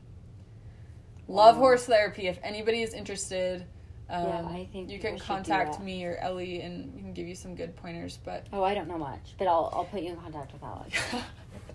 love 1.28 1.56
horse 1.58 1.86
therapy 1.86 2.28
if 2.28 2.40
anybody 2.44 2.82
is 2.82 2.94
interested 2.94 3.66
um, 4.12 4.28
yeah, 4.28 4.46
I 4.46 4.70
think 4.74 4.90
you 4.90 5.00
can 5.00 5.18
contact 5.18 5.80
me 5.80 6.04
or 6.04 6.18
Ellie, 6.18 6.60
and 6.60 6.94
we 6.94 7.00
can 7.00 7.14
give 7.14 7.30
you 7.30 7.36
some 7.36 7.56
good 7.56 7.78
pointers. 7.78 8.20
But 8.22 8.46
oh, 8.52 8.62
I 8.62 8.74
don't 8.74 8.90
know 8.90 8.98
much, 8.98 9.36
but 9.38 9.48
I'll 9.48 9.72
I'll 9.74 9.86
put 9.86 10.02
you 10.02 10.10
in 10.10 10.18
contact 10.18 10.52
with 10.52 10.62
Alex. 10.62 11.00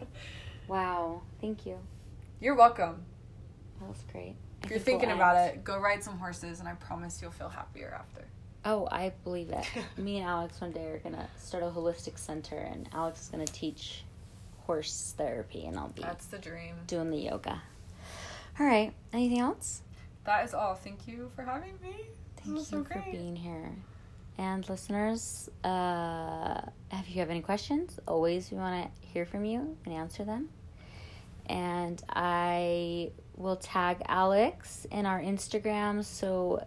wow, 0.69 1.23
thank 1.41 1.65
you. 1.65 1.79
You're 2.39 2.55
welcome. 2.55 3.07
That 3.81 3.89
was 3.89 4.05
great. 4.13 4.37
If 4.67 4.71
you're 4.71 4.81
thinking 4.81 5.11
about 5.11 5.37
it, 5.37 5.65
go 5.65 5.79
ride 5.79 6.03
some 6.03 6.19
horses, 6.19 6.61
and 6.61 6.69
I 6.69 6.73
promise 6.75 7.21
you'll 7.23 7.31
feel 7.31 7.49
happier 7.49 7.97
after. 7.99 8.25
Oh, 8.65 8.89
I 8.91 9.13
believe 9.23 9.51
it. 9.51 9.65
Me 9.97 10.19
and 10.19 10.27
Alex 10.27 10.61
one 10.61 10.73
day 10.73 10.87
are 10.87 10.99
gonna 10.99 11.29
start 11.39 11.63
a 11.63 11.67
holistic 11.67 12.19
center, 12.19 12.57
and 12.57 12.89
Alex 12.93 13.23
is 13.23 13.29
gonna 13.29 13.47
teach 13.47 14.05
horse 14.67 15.15
therapy, 15.17 15.67
and 15.67 15.79
I'll 15.79 15.89
be 15.89 16.03
that's 16.03 16.27
the 16.27 16.39
dream 16.39 16.75
doing 16.87 17.11
the 17.11 17.19
yoga. 17.19 17.63
All 18.59 18.67
right. 18.67 18.93
Anything 19.13 19.39
else? 19.41 19.83
That 20.25 20.45
is 20.45 20.55
all. 20.55 20.75
Thank 20.75 21.07
you 21.07 21.31
for 21.37 21.43
having 21.43 21.75
me. 21.83 21.95
Thank 22.39 22.59
you 22.59 22.65
so 22.65 22.85
for 22.85 23.05
being 23.11 23.37
here. 23.37 23.71
And 24.39 24.69
listeners, 24.69 25.49
uh, 25.65 26.61
if 26.93 27.09
you 27.11 27.21
have 27.21 27.31
any 27.31 27.41
questions, 27.41 27.99
always 28.07 28.51
we 28.51 28.59
want 28.59 28.85
to 28.85 29.07
hear 29.07 29.25
from 29.25 29.45
you 29.45 29.77
and 29.85 29.95
answer 29.95 30.25
them. 30.25 30.49
And 31.49 32.03
I 32.09 33.13
we'll 33.37 33.57
tag 33.57 34.03
Alex 34.07 34.87
in 34.91 35.07
our 35.07 35.21
Instagram. 35.21 36.05
So, 36.05 36.67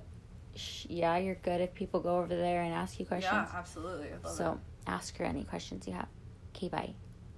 sh- 0.56 0.86
yeah, 0.90 1.18
you're 1.18 1.36
good 1.36 1.62
if 1.62 1.74
people 1.74 2.00
go 2.00 2.18
over 2.18 2.36
there 2.36 2.62
and 2.62 2.74
ask 2.74 3.00
you 3.00 3.06
questions. 3.06 3.34
Yeah, 3.34 3.58
absolutely. 3.58 4.10
so, 4.26 4.54
it. 4.54 4.58
ask 4.90 5.18
her 5.18 5.26
any 5.26 5.44
questions 5.44 5.88
you 5.88 5.94
have. 5.94 6.08
Okay, 6.56 6.70
bye. 6.70 6.94